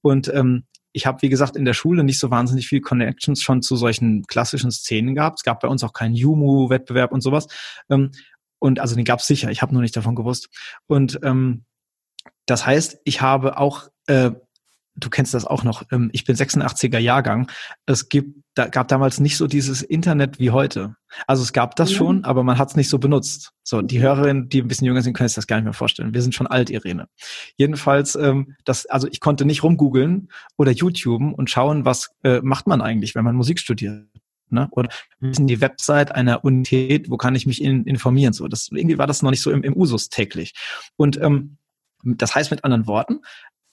Und 0.00 0.32
ähm, 0.32 0.64
ich 0.92 1.04
habe, 1.06 1.20
wie 1.20 1.28
gesagt, 1.28 1.54
in 1.54 1.66
der 1.66 1.74
Schule 1.74 2.02
nicht 2.02 2.18
so 2.18 2.30
wahnsinnig 2.30 2.66
viel 2.66 2.80
Connections 2.80 3.42
schon 3.42 3.60
zu 3.60 3.76
solchen 3.76 4.24
klassischen 4.26 4.70
Szenen 4.70 5.14
gehabt. 5.14 5.40
Es 5.40 5.44
gab 5.44 5.60
bei 5.60 5.68
uns 5.68 5.84
auch 5.84 5.92
keinen 5.92 6.14
Jumu-Wettbewerb 6.14 7.12
und 7.12 7.20
sowas. 7.20 7.46
Ähm, 7.90 8.12
und 8.58 8.80
also 8.80 8.96
den 8.96 9.04
gab 9.04 9.18
es 9.18 9.26
sicher, 9.26 9.50
ich 9.50 9.60
habe 9.60 9.74
nur 9.74 9.82
nicht 9.82 9.96
davon 9.96 10.14
gewusst. 10.14 10.48
Und 10.86 11.20
ähm, 11.22 11.66
das 12.46 12.64
heißt, 12.64 13.00
ich 13.04 13.20
habe 13.20 13.58
auch 13.58 13.88
äh, 14.06 14.30
du 14.96 15.10
kennst 15.10 15.34
das 15.34 15.44
auch 15.44 15.62
noch, 15.62 15.84
ähm, 15.92 16.10
ich 16.12 16.24
bin 16.24 16.36
86er 16.36 16.98
Jahrgang. 16.98 17.50
Es 17.84 18.08
gibt, 18.08 18.42
da 18.54 18.66
gab 18.66 18.88
damals 18.88 19.20
nicht 19.20 19.36
so 19.36 19.46
dieses 19.46 19.82
Internet 19.82 20.38
wie 20.38 20.50
heute. 20.50 20.96
Also 21.26 21.42
es 21.42 21.52
gab 21.52 21.76
das 21.76 21.92
schon, 21.92 22.24
aber 22.24 22.42
man 22.42 22.58
hat 22.58 22.70
es 22.70 22.76
nicht 22.76 22.88
so 22.88 22.98
benutzt. 22.98 23.52
So, 23.62 23.82
die 23.82 24.00
Hörerinnen, 24.00 24.48
die 24.48 24.62
ein 24.62 24.68
bisschen 24.68 24.86
jünger 24.86 25.02
sind, 25.02 25.14
können 25.14 25.28
sich 25.28 25.36
das 25.36 25.46
gar 25.46 25.56
nicht 25.56 25.64
mehr 25.64 25.72
vorstellen. 25.72 26.14
Wir 26.14 26.22
sind 26.22 26.34
schon 26.34 26.46
alt, 26.46 26.70
Irene. 26.70 27.08
Jedenfalls, 27.56 28.14
ähm, 28.16 28.56
das, 28.64 28.86
also 28.86 29.08
ich 29.08 29.20
konnte 29.20 29.44
nicht 29.44 29.62
rumgoogeln 29.62 30.28
oder 30.56 30.72
YouTuben 30.72 31.34
und 31.34 31.50
schauen, 31.50 31.84
was 31.84 32.10
äh, 32.22 32.40
macht 32.42 32.66
man 32.66 32.80
eigentlich, 32.80 33.14
wenn 33.14 33.24
man 33.24 33.36
Musik 33.36 33.60
studiert. 33.60 34.06
Ne? 34.48 34.68
Oder 34.70 34.88
wissen 35.18 35.46
die 35.46 35.60
Website 35.60 36.12
einer 36.12 36.44
Unität, 36.44 37.10
wo 37.10 37.16
kann 37.16 37.34
ich 37.34 37.46
mich 37.46 37.62
in, 37.62 37.84
informieren? 37.84 38.32
So, 38.32 38.46
das 38.48 38.68
irgendwie 38.70 38.98
war 38.98 39.06
das 39.06 39.22
noch 39.22 39.30
nicht 39.30 39.42
so 39.42 39.50
im, 39.50 39.62
im 39.62 39.76
Usus 39.76 40.08
täglich. 40.08 40.54
Und 40.96 41.20
ähm, 41.20 41.58
das 42.04 42.34
heißt 42.34 42.50
mit 42.50 42.64
anderen 42.64 42.86
Worten, 42.86 43.20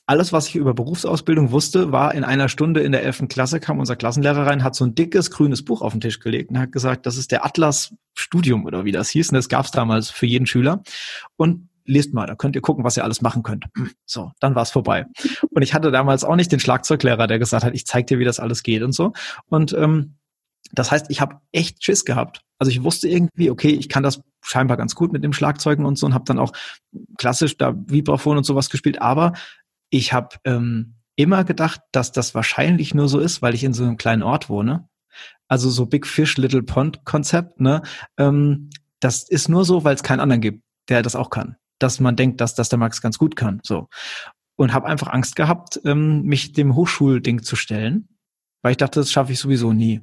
alles, 0.06 0.34
was 0.34 0.48
ich 0.48 0.56
über 0.56 0.74
Berufsausbildung 0.74 1.52
wusste, 1.52 1.92
war 1.92 2.14
in 2.14 2.24
einer 2.24 2.50
Stunde 2.50 2.82
in 2.82 2.92
der 2.92 3.04
11. 3.04 3.30
Klasse, 3.30 3.60
kam 3.60 3.80
unser 3.80 3.96
Klassenlehrer 3.96 4.46
rein, 4.46 4.64
hat 4.64 4.76
so 4.76 4.86
ein 4.86 4.96
dickes 4.96 5.32
grünes 5.32 5.64
Buch 5.64 5.82
auf 5.82 5.94
den 5.94 6.02
Tisch 6.02 6.20
gelegt 6.20 6.50
und 6.50 6.60
hat 6.60 6.72
gesagt, 6.72 7.06
das 7.06 7.18
ist 7.18 7.32
der 7.32 7.46
Atlas 7.46 7.94
Studium 8.14 8.66
oder 8.66 8.84
wie 8.84 8.92
das 8.92 9.10
hieß. 9.10 9.30
Und 9.30 9.36
das 9.36 9.48
gab 9.48 9.66
es 9.66 9.72
damals 9.72 10.10
für 10.10 10.26
jeden 10.26 10.46
Schüler. 10.46 10.84
Und 11.38 11.70
lest 11.86 12.14
mal, 12.14 12.28
da 12.28 12.36
könnt 12.36 12.56
ihr 12.56 12.62
gucken, 12.62 12.84
was 12.84 12.98
ihr 12.98 13.04
alles 13.04 13.22
machen 13.22 13.44
könnt. 13.44 13.66
So, 14.06 14.32
dann 14.40 14.54
war 14.54 14.62
es 14.62 14.70
vorbei. 14.70 15.06
Und 15.50 15.62
ich 15.64 15.74
hatte 15.74 15.90
damals 15.90 16.24
auch 16.24 16.36
nicht 16.36 16.52
den 16.52 16.60
Schlagzeuglehrer, 16.60 17.26
der 17.26 17.40
gesagt 17.40 17.64
hat, 17.64 17.74
ich 17.74 17.88
zeig 17.88 18.08
dir, 18.08 18.20
wie 18.20 18.26
das 18.26 18.40
alles 18.40 18.62
geht 18.62 18.84
und 18.84 18.92
so. 18.92 19.14
Und 19.48 19.74
ähm, 19.74 20.18
das 20.72 20.92
heißt, 20.92 21.08
ich 21.10 21.22
habe 21.22 21.38
echt 21.52 21.84
Schiss 21.84 22.06
gehabt. 22.06 22.42
Also 22.60 22.70
ich 22.70 22.84
wusste 22.84 23.08
irgendwie, 23.08 23.50
okay, 23.50 23.70
ich 23.70 23.90
kann 23.90 24.04
das 24.04 24.22
scheinbar 24.42 24.78
ganz 24.78 24.94
gut 24.94 25.14
mit 25.14 25.24
dem 25.24 25.34
Schlagzeugen 25.34 25.86
und 25.86 25.98
so 25.98 26.06
und 26.06 26.14
habe 26.14 26.26
dann 26.26 26.38
auch 26.38 26.52
klassisch 27.18 27.58
da 27.58 27.74
Vibraphon 27.76 28.38
und 28.38 28.44
sowas 28.44 28.70
gespielt, 28.70 29.02
aber 29.02 29.34
ich 29.94 30.12
habe 30.12 30.38
ähm, 30.44 30.96
immer 31.16 31.44
gedacht, 31.44 31.82
dass 31.92 32.12
das 32.12 32.34
wahrscheinlich 32.34 32.96
nur 32.96 33.08
so 33.08 33.20
ist, 33.20 33.44
weil 33.44 33.54
ich 33.54 33.64
in 33.64 33.74
so 33.74 33.84
einem 33.84 33.96
kleinen 33.96 34.24
Ort 34.24 34.50
wohne. 34.50 34.90
Also 35.48 35.70
so 35.70 35.86
Big 35.86 36.08
Fish, 36.08 36.36
Little 36.38 36.64
Pond 36.64 37.06
Konzept, 37.06 37.62
ne? 37.62 37.84
Ähm, 38.18 38.72
das 39.00 39.30
ist 39.30 39.50
nur 39.50 39.66
so, 39.66 39.84
weil 39.84 39.94
es 39.94 40.02
keinen 40.02 40.20
anderen 40.20 40.42
gibt, 40.42 40.64
der 40.90 41.04
das 41.04 41.16
auch 41.16 41.30
kann. 41.30 41.58
Dass 41.78 42.00
man 42.00 42.16
denkt, 42.16 42.42
dass 42.42 42.56
das 42.56 42.70
der 42.70 42.80
Max 42.80 43.04
ganz 43.04 43.20
gut 43.20 43.36
kann. 43.36 43.60
So. 43.64 43.88
Und 44.56 44.74
habe 44.74 44.88
einfach 44.88 45.14
Angst 45.14 45.36
gehabt, 45.36 45.80
ähm, 45.86 46.24
mich 46.24 46.54
dem 46.54 46.74
Hochschulding 46.74 47.44
zu 47.44 47.56
stellen, 47.56 48.08
weil 48.64 48.72
ich 48.72 48.78
dachte, 48.78 49.00
das 49.00 49.12
schaffe 49.12 49.32
ich 49.32 49.40
sowieso 49.40 49.74
nie. 49.74 50.02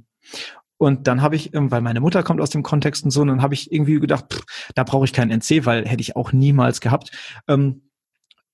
Und 0.77 1.09
dann 1.09 1.21
habe 1.21 1.35
ich, 1.35 1.53
ähm, 1.53 1.73
weil 1.73 1.81
meine 1.81 2.01
Mutter 2.01 2.23
kommt 2.23 2.41
aus 2.41 2.51
dem 2.51 2.63
Kontext 2.63 3.03
und 3.03 3.11
so, 3.11 3.23
und 3.23 3.29
dann 3.29 3.43
habe 3.43 3.55
ich 3.55 3.73
irgendwie 3.73 3.99
gedacht, 3.99 4.33
pff, 4.33 4.45
da 4.77 4.85
brauche 4.85 5.05
ich 5.05 5.13
keinen 5.13 5.33
NC, 5.33 5.67
weil 5.67 5.85
hätte 5.85 6.01
ich 6.01 6.15
auch 6.15 6.33
niemals 6.33 6.81
gehabt. 6.81 7.11
Ähm, 7.49 7.90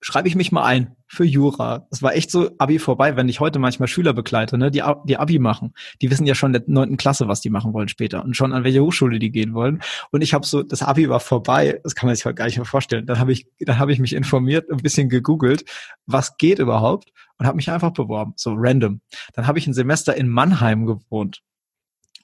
schreibe 0.07 0.29
ich 0.29 0.37
mich 0.37 0.53
mal 0.53 0.63
ein 0.63 0.95
für 1.09 1.25
Jura. 1.25 1.89
Das 1.91 2.01
war 2.01 2.15
echt 2.15 2.31
so 2.31 2.49
Abi 2.59 2.79
vorbei, 2.79 3.17
wenn 3.17 3.29
ich 3.29 3.41
heute 3.41 3.59
manchmal 3.59 3.89
Schüler 3.89 4.13
begleite, 4.13 4.57
ne, 4.57 4.71
die, 4.71 4.81
die 5.03 5.17
Abi 5.17 5.41
machen. 5.41 5.75
Die 6.01 6.13
wissen 6.13 6.27
ja 6.27 6.37
schon 6.37 6.55
in 6.55 6.63
der 6.63 6.63
neunten 6.73 6.97
Klasse, 6.97 7.27
was 7.27 7.41
die 7.41 7.51
machen 7.51 7.73
wollen 7.73 7.89
später 7.89 8.23
und 8.23 8.37
schon 8.37 8.53
an 8.53 8.63
welche 8.63 8.85
Hochschule 8.85 9.19
die 9.19 9.33
gehen 9.33 9.53
wollen. 9.53 9.83
Und 10.13 10.23
ich 10.23 10.33
habe 10.33 10.47
so, 10.47 10.63
das 10.63 10.83
Abi 10.83 11.09
war 11.09 11.19
vorbei, 11.19 11.81
das 11.83 11.97
kann 11.97 12.07
man 12.07 12.15
sich 12.15 12.25
heute 12.25 12.37
gar 12.37 12.45
nicht 12.45 12.57
mehr 12.57 12.65
vorstellen. 12.65 13.05
Dann 13.05 13.19
habe 13.19 13.33
ich, 13.33 13.49
dann 13.59 13.81
habe 13.81 13.93
ich 13.93 13.99
mich 13.99 14.13
informiert, 14.13 14.71
ein 14.71 14.77
bisschen 14.77 15.09
gegoogelt, 15.09 15.65
was 16.07 16.37
geht 16.37 16.61
überhaupt 16.61 17.13
und 17.39 17.47
habe 17.47 17.57
mich 17.57 17.69
einfach 17.69 17.91
beworben, 17.91 18.35
so 18.37 18.55
random. 18.57 19.01
Dann 19.33 19.49
habe 19.49 19.59
ich 19.59 19.67
ein 19.67 19.75
Semester 19.75 20.17
in 20.17 20.29
Mannheim 20.29 20.87
gewohnt 20.87 21.43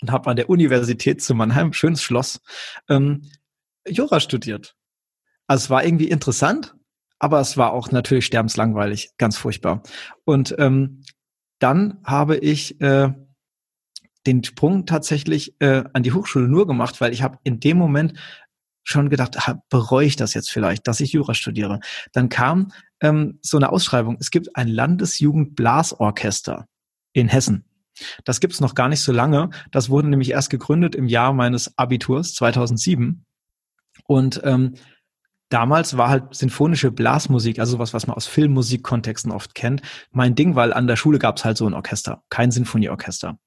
und 0.02 0.12
habe 0.12 0.30
an 0.30 0.36
der 0.36 0.48
Universität 0.48 1.20
zu 1.20 1.34
Mannheim, 1.34 1.72
schönes 1.72 2.00
Schloss, 2.00 2.40
ähm, 2.88 3.28
Jura 3.88 4.20
studiert. 4.20 4.76
Also 5.48 5.64
es 5.64 5.70
war 5.70 5.84
irgendwie 5.84 6.08
interessant, 6.08 6.76
aber 7.22 7.38
es 7.38 7.56
war 7.56 7.72
auch 7.72 7.92
natürlich 7.92 8.26
sterbenslangweilig, 8.26 9.12
ganz 9.16 9.36
furchtbar. 9.36 9.84
Und 10.24 10.56
ähm, 10.58 11.02
dann 11.60 11.98
habe 12.02 12.36
ich 12.36 12.80
äh, 12.80 13.12
den 14.26 14.42
Sprung 14.42 14.86
tatsächlich 14.86 15.54
äh, 15.60 15.84
an 15.92 16.02
die 16.02 16.12
Hochschule 16.12 16.48
nur 16.48 16.66
gemacht, 16.66 17.00
weil 17.00 17.12
ich 17.12 17.22
habe 17.22 17.38
in 17.44 17.60
dem 17.60 17.76
Moment 17.76 18.18
schon 18.82 19.08
gedacht, 19.08 19.36
bereue 19.70 20.04
ich 20.04 20.16
das 20.16 20.34
jetzt 20.34 20.50
vielleicht, 20.50 20.88
dass 20.88 20.98
ich 20.98 21.12
Jura 21.12 21.34
studiere. 21.34 21.78
Dann 22.10 22.28
kam 22.28 22.72
ähm, 23.00 23.38
so 23.40 23.56
eine 23.56 23.70
Ausschreibung. 23.70 24.16
Es 24.18 24.32
gibt 24.32 24.56
ein 24.56 24.66
Landesjugendblasorchester 24.66 26.66
in 27.12 27.28
Hessen. 27.28 27.64
Das 28.24 28.40
gibt 28.40 28.54
es 28.54 28.60
noch 28.60 28.74
gar 28.74 28.88
nicht 28.88 29.00
so 29.00 29.12
lange. 29.12 29.50
Das 29.70 29.90
wurde 29.90 30.08
nämlich 30.08 30.32
erst 30.32 30.50
gegründet 30.50 30.96
im 30.96 31.06
Jahr 31.06 31.32
meines 31.32 31.78
Abiturs 31.78 32.34
2007. 32.34 33.24
Und 34.08 34.40
ähm, 34.42 34.74
damals 35.52 35.96
war 35.96 36.08
halt 36.08 36.34
sinfonische 36.34 36.90
Blasmusik, 36.90 37.58
also 37.58 37.78
was, 37.78 37.92
was 37.92 38.06
man 38.06 38.16
aus 38.16 38.26
Filmmusikkontexten 38.26 39.30
oft 39.30 39.54
kennt, 39.54 39.82
mein 40.10 40.34
Ding, 40.34 40.54
weil 40.54 40.72
an 40.72 40.86
der 40.86 40.96
Schule 40.96 41.18
gab 41.18 41.36
es 41.36 41.44
halt 41.44 41.56
so 41.56 41.66
ein 41.66 41.74
Orchester, 41.74 42.22
kein 42.30 42.50
Sinfonieorchester. 42.50 43.38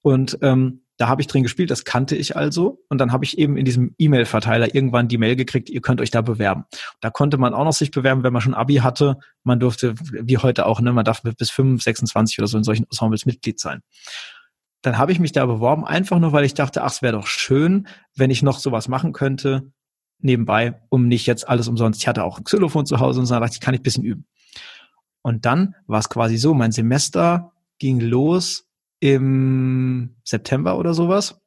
Und 0.00 0.38
ähm, 0.42 0.82
da 0.98 1.08
habe 1.08 1.20
ich 1.20 1.28
drin 1.28 1.42
gespielt, 1.44 1.70
das 1.70 1.84
kannte 1.84 2.16
ich 2.16 2.36
also. 2.36 2.84
Und 2.88 2.98
dann 2.98 3.12
habe 3.12 3.24
ich 3.24 3.38
eben 3.38 3.56
in 3.56 3.64
diesem 3.64 3.94
E-Mail-Verteiler 3.98 4.74
irgendwann 4.74 5.08
die 5.08 5.18
Mail 5.18 5.36
gekriegt, 5.36 5.70
ihr 5.70 5.80
könnt 5.80 6.00
euch 6.00 6.10
da 6.10 6.22
bewerben. 6.22 6.64
Da 7.00 7.10
konnte 7.10 7.38
man 7.38 7.54
auch 7.54 7.64
noch 7.64 7.72
sich 7.72 7.92
bewerben, 7.92 8.24
wenn 8.24 8.32
man 8.32 8.42
schon 8.42 8.54
Abi 8.54 8.76
hatte. 8.76 9.16
Man 9.44 9.60
durfte, 9.60 9.94
wie 9.98 10.38
heute 10.38 10.66
auch, 10.66 10.80
ne, 10.80 10.92
man 10.92 11.04
darf 11.04 11.22
bis 11.22 11.50
5, 11.50 11.82
26 11.82 12.38
oder 12.40 12.48
so 12.48 12.58
in 12.58 12.64
solchen 12.64 12.84
Ensembles 12.84 13.26
Mitglied 13.26 13.60
sein. 13.60 13.80
Dann 14.82 14.98
habe 14.98 15.12
ich 15.12 15.20
mich 15.20 15.32
da 15.32 15.46
beworben, 15.46 15.84
einfach 15.84 16.18
nur, 16.18 16.32
weil 16.32 16.44
ich 16.44 16.54
dachte, 16.54 16.82
ach, 16.82 16.92
es 16.92 17.02
wäre 17.02 17.14
doch 17.14 17.26
schön, 17.26 17.88
wenn 18.16 18.30
ich 18.30 18.42
noch 18.42 18.58
sowas 18.58 18.88
machen 18.88 19.12
könnte, 19.12 19.72
nebenbei, 20.20 20.80
um 20.88 21.08
nicht 21.08 21.26
jetzt 21.26 21.48
alles 21.48 21.68
umsonst. 21.68 22.00
Ich 22.00 22.08
hatte 22.08 22.24
auch 22.24 22.38
ein 22.38 22.44
Xylophon 22.44 22.86
zu 22.86 23.00
Hause 23.00 23.20
und 23.20 23.26
so 23.26 23.38
dachte 23.38 23.54
ich, 23.54 23.60
kann 23.60 23.74
ich 23.74 23.80
ein 23.80 23.84
bisschen 23.84 24.04
üben. 24.04 24.26
Und 25.22 25.44
dann 25.44 25.74
war 25.86 26.00
es 26.00 26.08
quasi 26.08 26.36
so, 26.36 26.54
mein 26.54 26.72
Semester 26.72 27.52
ging 27.78 28.00
los 28.00 28.66
im 29.00 30.16
September 30.24 30.78
oder 30.78 30.94
sowas. 30.94 31.40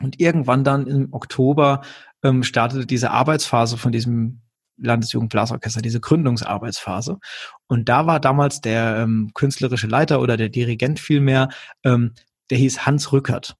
Und 0.00 0.20
irgendwann 0.20 0.64
dann 0.64 0.86
im 0.86 1.12
Oktober 1.12 1.82
ähm, 2.22 2.42
startete 2.42 2.86
diese 2.86 3.10
Arbeitsphase 3.10 3.76
von 3.76 3.92
diesem 3.92 4.42
Landesjugendblasorchester, 4.80 5.82
diese 5.82 6.00
Gründungsarbeitsphase. 6.00 7.18
Und 7.66 7.88
da 7.88 8.06
war 8.06 8.20
damals 8.20 8.60
der 8.60 8.98
ähm, 8.98 9.32
künstlerische 9.34 9.88
Leiter 9.88 10.20
oder 10.20 10.36
der 10.36 10.48
Dirigent 10.48 11.00
vielmehr, 11.00 11.48
ähm, 11.84 12.14
der 12.50 12.58
hieß 12.58 12.86
Hans 12.86 13.12
Rückert. 13.12 13.56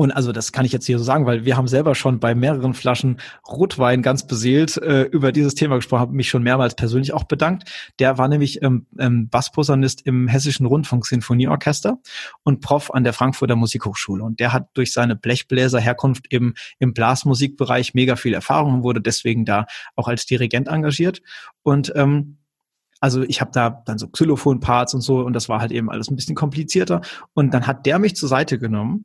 Und 0.00 0.12
also 0.12 0.30
das 0.30 0.52
kann 0.52 0.64
ich 0.64 0.70
jetzt 0.70 0.86
hier 0.86 0.96
so 0.96 1.02
sagen, 1.02 1.26
weil 1.26 1.44
wir 1.44 1.56
haben 1.56 1.66
selber 1.66 1.96
schon 1.96 2.20
bei 2.20 2.32
mehreren 2.36 2.72
Flaschen 2.72 3.16
Rotwein 3.48 4.00
ganz 4.00 4.28
beseelt 4.28 4.76
äh, 4.76 5.02
über 5.02 5.32
dieses 5.32 5.56
Thema 5.56 5.74
gesprochen, 5.74 6.02
habe 6.02 6.12
mich 6.12 6.28
schon 6.28 6.44
mehrmals 6.44 6.76
persönlich 6.76 7.12
auch 7.12 7.24
bedankt. 7.24 7.68
Der 7.98 8.16
war 8.16 8.28
nämlich 8.28 8.62
ähm, 8.62 8.86
ähm, 8.96 9.28
Bassposaunist 9.28 10.06
im 10.06 10.28
Hessischen 10.28 10.66
Rundfunk 10.66 11.04
Sinfonieorchester 11.04 11.98
und 12.44 12.60
Prof 12.60 12.92
an 12.92 13.02
der 13.02 13.12
Frankfurter 13.12 13.56
Musikhochschule. 13.56 14.22
Und 14.22 14.38
der 14.38 14.52
hat 14.52 14.68
durch 14.74 14.92
seine 14.92 15.16
Blechbläser-Herkunft 15.16 16.26
im, 16.30 16.54
im 16.78 16.94
Blasmusikbereich 16.94 17.92
mega 17.94 18.14
viel 18.14 18.34
Erfahrung 18.34 18.74
und 18.74 18.82
wurde 18.84 19.00
deswegen 19.00 19.44
da 19.44 19.66
auch 19.96 20.06
als 20.06 20.26
Dirigent 20.26 20.68
engagiert. 20.68 21.22
Und 21.64 21.92
ähm, 21.96 22.38
also 23.00 23.22
ich 23.22 23.40
habe 23.40 23.50
da 23.52 23.82
dann 23.84 23.98
so 23.98 24.06
Xylophon-Parts 24.06 24.94
und 24.94 25.00
so 25.00 25.22
und 25.22 25.32
das 25.32 25.48
war 25.48 25.60
halt 25.60 25.72
eben 25.72 25.90
alles 25.90 26.08
ein 26.08 26.14
bisschen 26.14 26.36
komplizierter. 26.36 27.00
Und 27.34 27.52
dann 27.52 27.66
hat 27.66 27.84
der 27.84 27.98
mich 27.98 28.14
zur 28.14 28.28
Seite 28.28 28.60
genommen 28.60 29.04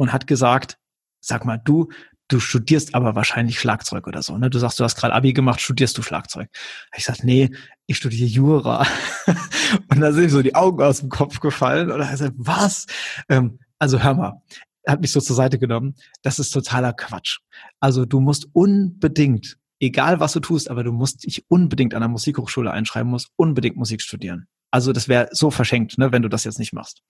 und 0.00 0.14
hat 0.14 0.26
gesagt, 0.26 0.78
sag 1.20 1.44
mal, 1.44 1.58
du, 1.58 1.90
du 2.28 2.40
studierst 2.40 2.94
aber 2.94 3.16
wahrscheinlich 3.16 3.60
Schlagzeug 3.60 4.06
oder 4.06 4.22
so. 4.22 4.38
Ne? 4.38 4.48
Du 4.48 4.58
sagst, 4.58 4.80
du 4.80 4.84
hast 4.84 4.96
gerade 4.96 5.12
Abi 5.12 5.34
gemacht, 5.34 5.60
studierst 5.60 5.98
du 5.98 6.00
Schlagzeug. 6.00 6.48
Ich 6.96 7.04
sag, 7.04 7.22
nee, 7.22 7.50
ich 7.84 7.98
studiere 7.98 8.26
Jura. 8.26 8.86
und 9.90 10.00
da 10.00 10.12
sind 10.12 10.30
so 10.30 10.40
die 10.40 10.54
Augen 10.54 10.82
aus 10.82 11.00
dem 11.00 11.10
Kopf 11.10 11.40
gefallen 11.40 11.90
und 11.90 12.00
er 12.00 12.16
sagt, 12.16 12.32
was? 12.38 12.86
Ähm, 13.28 13.58
also 13.78 14.02
hör 14.02 14.14
mal, 14.14 14.42
er 14.84 14.94
hat 14.94 15.02
mich 15.02 15.12
so 15.12 15.20
zur 15.20 15.36
Seite 15.36 15.58
genommen. 15.58 15.94
Das 16.22 16.38
ist 16.38 16.48
totaler 16.48 16.94
Quatsch. 16.94 17.40
Also 17.78 18.06
du 18.06 18.20
musst 18.20 18.46
unbedingt, 18.54 19.58
egal 19.80 20.18
was 20.18 20.32
du 20.32 20.40
tust, 20.40 20.70
aber 20.70 20.82
du 20.82 20.92
musst 20.92 21.24
dich 21.24 21.44
unbedingt 21.48 21.92
an 21.92 22.00
der 22.00 22.08
Musikhochschule 22.08 22.70
einschreiben, 22.70 23.10
musst 23.10 23.28
unbedingt 23.36 23.76
Musik 23.76 24.00
studieren. 24.00 24.46
Also 24.70 24.94
das 24.94 25.08
wäre 25.08 25.28
so 25.32 25.50
verschenkt, 25.50 25.98
ne, 25.98 26.10
wenn 26.10 26.22
du 26.22 26.30
das 26.30 26.44
jetzt 26.44 26.58
nicht 26.58 26.72
machst. 26.72 27.02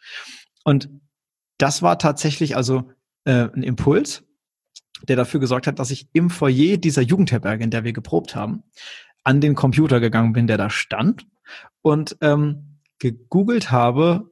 Und 0.65 0.89
das 1.61 1.83
war 1.83 1.99
tatsächlich 1.99 2.57
also 2.57 2.91
äh, 3.25 3.49
ein 3.55 3.63
Impuls, 3.63 4.25
der 5.07 5.17
dafür 5.17 5.41
gesorgt 5.41 5.67
hat, 5.67 5.79
dass 5.79 5.91
ich 5.91 6.09
im 6.13 6.31
Foyer 6.31 6.77
dieser 6.77 7.03
Jugendherberge, 7.03 7.65
in 7.65 7.71
der 7.71 7.85
wir 7.85 7.93
geprobt 7.93 8.35
haben, 8.35 8.63
an 9.25 9.41
den 9.41 9.55
Computer 9.55 10.01
gegangen 10.01 10.33
bin, 10.33 10.47
der 10.47 10.59
da 10.59 10.71
stand 10.71 11.27
und 11.83 12.17
ähm, 12.21 12.79
gegoogelt 12.99 13.71
habe, 13.71 14.31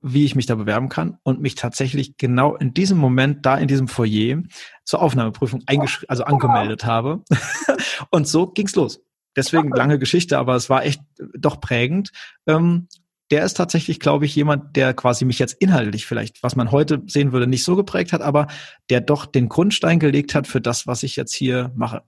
wie 0.00 0.24
ich 0.24 0.36
mich 0.36 0.46
da 0.46 0.54
bewerben 0.54 0.88
kann 0.88 1.18
und 1.24 1.40
mich 1.40 1.56
tatsächlich 1.56 2.16
genau 2.18 2.54
in 2.54 2.72
diesem 2.72 2.98
Moment 2.98 3.44
da 3.44 3.56
in 3.56 3.66
diesem 3.66 3.88
Foyer 3.88 4.42
zur 4.84 5.02
Aufnahmeprüfung 5.02 5.62
eingeschrieben, 5.66 6.08
also 6.08 6.24
angemeldet 6.24 6.84
habe. 6.84 7.24
und 8.10 8.28
so 8.28 8.46
ging's 8.46 8.76
los. 8.76 9.02
Deswegen 9.36 9.70
lange 9.70 9.98
Geschichte, 9.98 10.38
aber 10.38 10.54
es 10.54 10.70
war 10.70 10.84
echt 10.84 11.00
doch 11.36 11.60
prägend. 11.60 12.10
Ähm, 12.46 12.88
der 13.30 13.44
ist 13.44 13.54
tatsächlich, 13.54 14.00
glaube 14.00 14.24
ich, 14.24 14.34
jemand, 14.34 14.76
der 14.76 14.94
quasi 14.94 15.24
mich 15.24 15.38
jetzt 15.38 15.54
inhaltlich 15.54 16.06
vielleicht, 16.06 16.42
was 16.42 16.56
man 16.56 16.70
heute 16.70 17.02
sehen 17.06 17.32
würde, 17.32 17.46
nicht 17.46 17.64
so 17.64 17.76
geprägt 17.76 18.12
hat, 18.12 18.22
aber 18.22 18.46
der 18.90 19.00
doch 19.00 19.26
den 19.26 19.48
Grundstein 19.48 19.98
gelegt 19.98 20.34
hat 20.34 20.46
für 20.46 20.60
das, 20.60 20.86
was 20.86 21.02
ich 21.02 21.16
jetzt 21.16 21.34
hier 21.34 21.70
mache. 21.74 22.02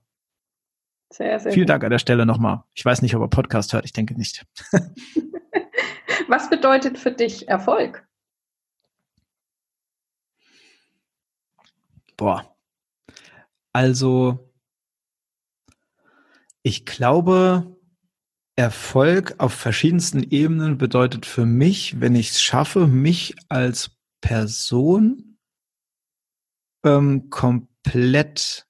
Sehr, 1.11 1.39
sehr 1.39 1.51
Vielen 1.51 1.65
gut. 1.65 1.69
Dank 1.69 1.83
an 1.83 1.91
der 1.91 1.99
Stelle 1.99 2.25
nochmal. 2.25 2.63
Ich 2.73 2.85
weiß 2.85 3.01
nicht, 3.01 3.15
ob 3.15 3.21
er 3.21 3.27
Podcast 3.27 3.73
hört, 3.73 3.85
ich 3.85 3.93
denke 3.93 4.15
nicht. 4.15 4.45
was 6.27 6.49
bedeutet 6.49 6.97
für 6.97 7.11
dich 7.11 7.47
Erfolg? 7.49 8.07
Boah. 12.17 12.55
Also, 13.73 14.51
ich 16.63 16.85
glaube, 16.85 17.75
Erfolg 18.61 19.33
auf 19.39 19.53
verschiedensten 19.53 20.21
Ebenen 20.21 20.77
bedeutet 20.77 21.25
für 21.25 21.47
mich, 21.47 21.99
wenn 21.99 22.13
ich 22.13 22.29
es 22.29 22.41
schaffe, 22.43 22.85
mich 22.85 23.35
als 23.49 23.89
Person 24.21 25.37
ähm, 26.85 27.31
komplett 27.31 28.67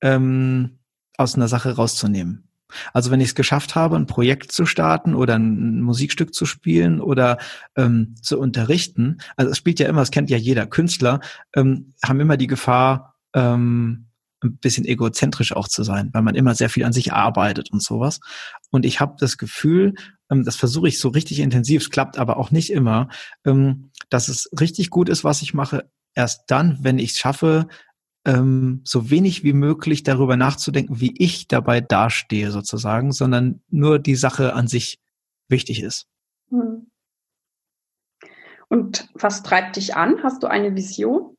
ähm, 0.00 0.78
aus 1.18 1.34
einer 1.34 1.48
Sache 1.48 1.74
rauszunehmen. 1.74 2.48
Also 2.92 3.10
wenn 3.10 3.20
ich 3.20 3.28
es 3.28 3.34
geschafft 3.34 3.74
habe, 3.74 3.96
ein 3.96 4.06
Projekt 4.06 4.52
zu 4.52 4.64
starten 4.64 5.16
oder 5.16 5.34
ein 5.36 5.82
Musikstück 5.82 6.32
zu 6.32 6.46
spielen 6.46 7.00
oder 7.00 7.38
ähm, 7.76 8.14
zu 8.22 8.38
unterrichten, 8.38 9.18
also 9.36 9.50
es 9.50 9.58
spielt 9.58 9.80
ja 9.80 9.88
immer, 9.88 10.02
es 10.02 10.12
kennt 10.12 10.30
ja 10.30 10.36
jeder 10.36 10.66
Künstler, 10.68 11.18
ähm, 11.56 11.94
haben 12.04 12.20
immer 12.20 12.36
die 12.36 12.46
Gefahr, 12.46 13.16
ähm, 13.34 14.06
ein 14.42 14.56
bisschen 14.58 14.84
egozentrisch 14.84 15.54
auch 15.54 15.68
zu 15.68 15.82
sein, 15.82 16.10
weil 16.12 16.22
man 16.22 16.34
immer 16.34 16.54
sehr 16.54 16.68
viel 16.68 16.84
an 16.84 16.92
sich 16.92 17.12
arbeitet 17.12 17.70
und 17.70 17.82
sowas. 17.82 18.20
Und 18.70 18.84
ich 18.84 19.00
habe 19.00 19.16
das 19.18 19.38
Gefühl, 19.38 19.94
ähm, 20.30 20.44
das 20.44 20.56
versuche 20.56 20.88
ich 20.88 20.98
so 20.98 21.08
richtig 21.08 21.40
intensiv, 21.40 21.82
es 21.82 21.90
klappt 21.90 22.18
aber 22.18 22.36
auch 22.36 22.50
nicht 22.50 22.70
immer, 22.70 23.08
ähm, 23.44 23.90
dass 24.10 24.28
es 24.28 24.48
richtig 24.58 24.90
gut 24.90 25.08
ist, 25.08 25.24
was 25.24 25.42
ich 25.42 25.54
mache, 25.54 25.90
erst 26.14 26.44
dann, 26.48 26.78
wenn 26.82 26.98
ich 26.98 27.12
es 27.12 27.18
schaffe, 27.18 27.68
ähm, 28.24 28.80
so 28.84 29.10
wenig 29.10 29.44
wie 29.44 29.52
möglich 29.52 30.02
darüber 30.02 30.36
nachzudenken, 30.36 31.00
wie 31.00 31.14
ich 31.16 31.46
dabei 31.48 31.80
dastehe 31.80 32.50
sozusagen, 32.50 33.12
sondern 33.12 33.62
nur 33.70 33.98
die 33.98 34.16
Sache 34.16 34.54
an 34.54 34.66
sich 34.66 34.98
wichtig 35.48 35.82
ist. 35.82 36.06
Hm. 36.50 36.90
Und 38.68 39.08
was 39.14 39.44
treibt 39.44 39.76
dich 39.76 39.94
an? 39.94 40.22
Hast 40.24 40.42
du 40.42 40.48
eine 40.48 40.74
Vision? 40.74 41.35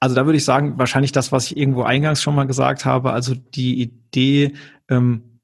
Also 0.00 0.14
da 0.14 0.26
würde 0.26 0.36
ich 0.36 0.44
sagen, 0.44 0.78
wahrscheinlich 0.78 1.12
das, 1.12 1.32
was 1.32 1.46
ich 1.46 1.56
irgendwo 1.56 1.82
eingangs 1.82 2.22
schon 2.22 2.34
mal 2.34 2.46
gesagt 2.46 2.84
habe, 2.84 3.12
also 3.12 3.34
die 3.34 3.80
Idee, 3.80 4.54
ähm, 4.88 5.40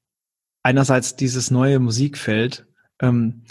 einerseits 0.63 1.15
dieses 1.15 1.51
neue 1.51 1.79
Musikfeld, 1.79 2.65
ähm, 3.01 3.43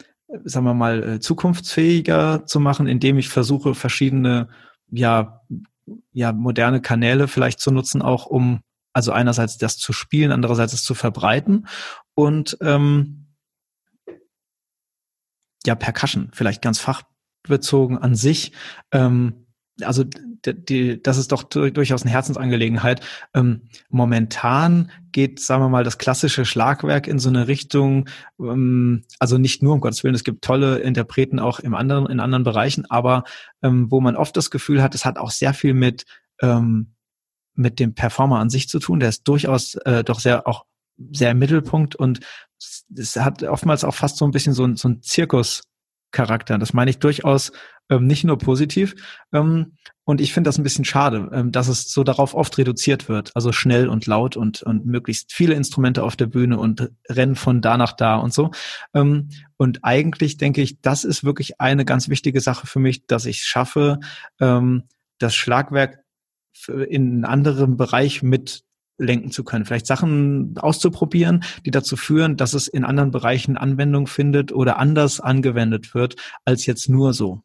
sagen 0.44 0.66
wir 0.66 0.74
mal, 0.74 1.02
äh, 1.02 1.20
zukunftsfähiger 1.20 2.46
zu 2.46 2.59
machen, 2.59 2.86
indem 2.86 3.18
ich 3.18 3.28
versuche, 3.28 3.74
verschiedene, 3.74 4.48
ja, 4.90 5.42
ja, 6.12 6.32
moderne 6.32 6.80
Kanäle 6.80 7.28
vielleicht 7.28 7.61
zu 7.61 7.70
nutzen, 7.70 8.02
auch 8.02 8.26
um, 8.26 8.61
also 8.94 9.12
einerseits 9.12 9.59
das 9.59 9.76
zu 9.76 9.92
spielen, 9.92 10.32
andererseits 10.32 10.72
es 10.72 10.82
zu 10.82 10.94
verbreiten 10.94 11.66
und 12.14 12.57
ähm, 12.62 13.26
ja, 15.66 15.74
Percussion, 15.74 16.30
vielleicht 16.32 16.62
ganz 16.62 16.78
fachbezogen 16.80 17.98
an 17.98 18.14
sich, 18.14 18.52
ähm, 18.92 19.46
also 19.82 20.05
die, 20.47 21.03
das 21.03 21.16
ist 21.16 21.32
doch 21.32 21.42
durchaus 21.42 22.03
eine 22.03 22.11
Herzensangelegenheit. 22.11 23.01
Ähm, 23.34 23.62
momentan 23.88 24.90
geht, 25.12 25.40
sagen 25.40 25.62
wir 25.62 25.68
mal, 25.68 25.84
das 25.84 25.99
klassische 25.99 26.45
Schlagwerk 26.45 27.07
in 27.07 27.18
so 27.18 27.28
eine 27.28 27.49
Richtung, 27.49 28.09
ähm, 28.38 29.05
also 29.18 29.38
nicht 29.38 29.62
nur 29.62 29.74
um 29.74 29.80
Gottes 29.80 30.05
Willen, 30.05 30.14
es 30.14 30.24
gibt 30.24 30.45
tolle 30.45 30.78
Interpreten 30.78 31.38
auch 31.38 31.61
im 31.61 31.74
anderen, 31.74 32.07
in 32.07 32.20
anderen 32.20 32.45
Bereichen, 32.45 32.84
aber 32.90 33.24
ähm, 33.62 33.90
wo 33.90 34.01
man 34.01 34.16
oft 34.16 34.36
das 34.36 34.51
Gefühl 34.51 34.82
hat, 34.82 34.95
es 34.95 35.05
hat 35.05 35.18
auch 35.18 35.30
sehr 35.30 35.55
viel 35.55 35.74
mit, 35.74 36.05
ähm, 36.42 36.95
mit 37.55 37.78
dem 37.80 37.95
Performer 37.95 38.40
an 38.40 38.51
sich 38.51 38.68
zu 38.68 38.78
tun. 38.78 39.01
Der 39.01 39.09
ist 39.09 39.26
durchaus 39.28 39.74
äh, 39.76 40.05
doch 40.05 40.20
sehr 40.20 40.47
auch 40.47 40.64
sehr 41.12 41.32
im 41.32 41.38
Mittelpunkt 41.38 41.97
und 41.97 42.20
es 42.97 43.16
hat 43.16 43.42
oftmals 43.42 43.84
auch 43.84 43.95
fast 43.95 44.16
so 44.16 44.24
ein 44.24 44.30
bisschen 44.30 44.55
so 44.55 44.64
ein, 44.64 44.76
so 44.76 44.88
ein 44.88 45.03
Zirkus. 45.03 45.62
Das 46.16 46.72
meine 46.72 46.90
ich 46.90 47.01
durchaus 47.01 47.51
ähm, 47.91 48.07
nicht 48.07 48.24
nur 48.24 48.39
positiv. 48.39 48.95
Ähm, 49.32 49.76
und 50.05 50.20
ich 50.20 50.35
finde 50.35 50.49
das 50.49 50.59
ein 50.59 50.62
bisschen 50.62 50.85
schade, 50.85 51.30
ähm, 51.32 51.53
dass 51.53 51.68
es 51.68 51.91
so 51.91 52.05
darauf 52.05 52.35
oft 52.35 52.57
reduziert 52.59 53.09
wird. 53.09 53.30
Also 53.35 53.53
schnell 53.53 53.89
und 53.89 54.07
laut 54.07 54.37
und, 54.37 54.62
und 54.62 54.87
möglichst 54.87 55.32
viele 55.32 55.55
Instrumente 55.55 56.03
auf 56.03 56.16
der 56.16 56.26
Bühne 56.26 56.59
und 56.59 56.91
rennen 57.09 57.37
von 57.37 57.61
da 57.61 57.76
nach 57.76 57.93
da 57.93 58.16
und 58.16 58.32
so. 58.32 58.51
Ähm, 58.95 59.30
und 59.57 59.85
eigentlich 59.85 60.37
denke 60.37 60.61
ich, 60.62 60.80
das 60.80 61.05
ist 61.05 61.24
wirklich 61.24 61.61
eine 61.61 61.85
ganz 61.85 62.09
wichtige 62.09 62.41
Sache 62.41 62.66
für 62.66 62.80
mich, 62.80 63.07
dass 63.07 63.26
ich 63.26 63.43
schaffe, 63.45 64.01
ähm, 64.41 64.85
das 65.18 65.35
Schlagwerk 65.35 66.01
in 66.68 67.03
einen 67.03 67.24
anderen 67.24 67.76
Bereich 67.76 68.22
mit 68.22 68.64
lenken 68.99 69.30
zu 69.30 69.43
können. 69.43 69.64
Vielleicht 69.64 69.87
Sachen 69.87 70.57
auszuprobieren, 70.59 71.43
die 71.66 71.70
dazu 71.70 71.97
führen, 71.97 72.37
dass 72.37 72.55
es 72.55 72.68
in 72.68 72.85
anderen 72.85 73.11
Bereichen 73.11 73.57
Anwendung 73.57 74.07
findet 74.07 74.53
oder 74.53 74.78
anders 74.78 75.20
angewendet 75.20 75.95
wird 75.95 76.16
als 76.45 76.66
jetzt 76.66 76.89
nur 76.89 77.12
so. 77.12 77.43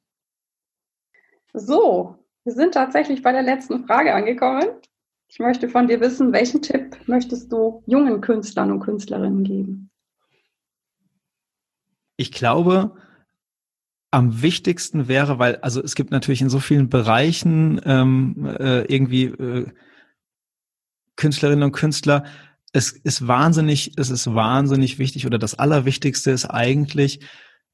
So, 1.54 2.16
wir 2.44 2.54
sind 2.54 2.74
tatsächlich 2.74 3.22
bei 3.22 3.32
der 3.32 3.44
letzten 3.44 3.86
Frage 3.86 4.14
angekommen. 4.14 4.66
Ich 5.28 5.40
möchte 5.40 5.70
von 5.70 5.88
dir 5.88 6.00
wissen, 6.00 6.34
welchen 6.34 6.62
Tipp 6.62 6.98
möchtest 7.08 7.52
du 7.52 7.84
jungen 7.86 8.22
Künstlern 8.22 8.72
und 8.72 8.80
Künstlerinnen 8.80 9.44
geben? 9.44 9.92
Ich 12.18 12.32
glaube, 12.32 12.96
am 14.12 14.42
wichtigsten 14.42 15.08
wäre, 15.08 15.38
weil 15.38 15.58
also 15.58 15.82
es 15.84 15.96
gibt 15.96 16.12
natürlich 16.12 16.42
in 16.42 16.50
so 16.50 16.60
vielen 16.60 16.90
Bereichen 16.90 17.80
ähm, 17.86 18.46
äh, 18.60 18.82
irgendwie 18.86 19.26
äh, 19.26 19.68
Künstlerinnen 21.16 21.64
und 21.64 21.74
Künstler, 21.74 22.24
es 22.72 22.92
ist 22.92 23.28
wahnsinnig, 23.28 23.94
es 23.98 24.10
ist 24.10 24.34
wahnsinnig 24.34 25.00
wichtig 25.00 25.26
oder 25.26 25.38
das 25.38 25.58
Allerwichtigste 25.58 26.32
ist 26.32 26.46
eigentlich, 26.46 27.20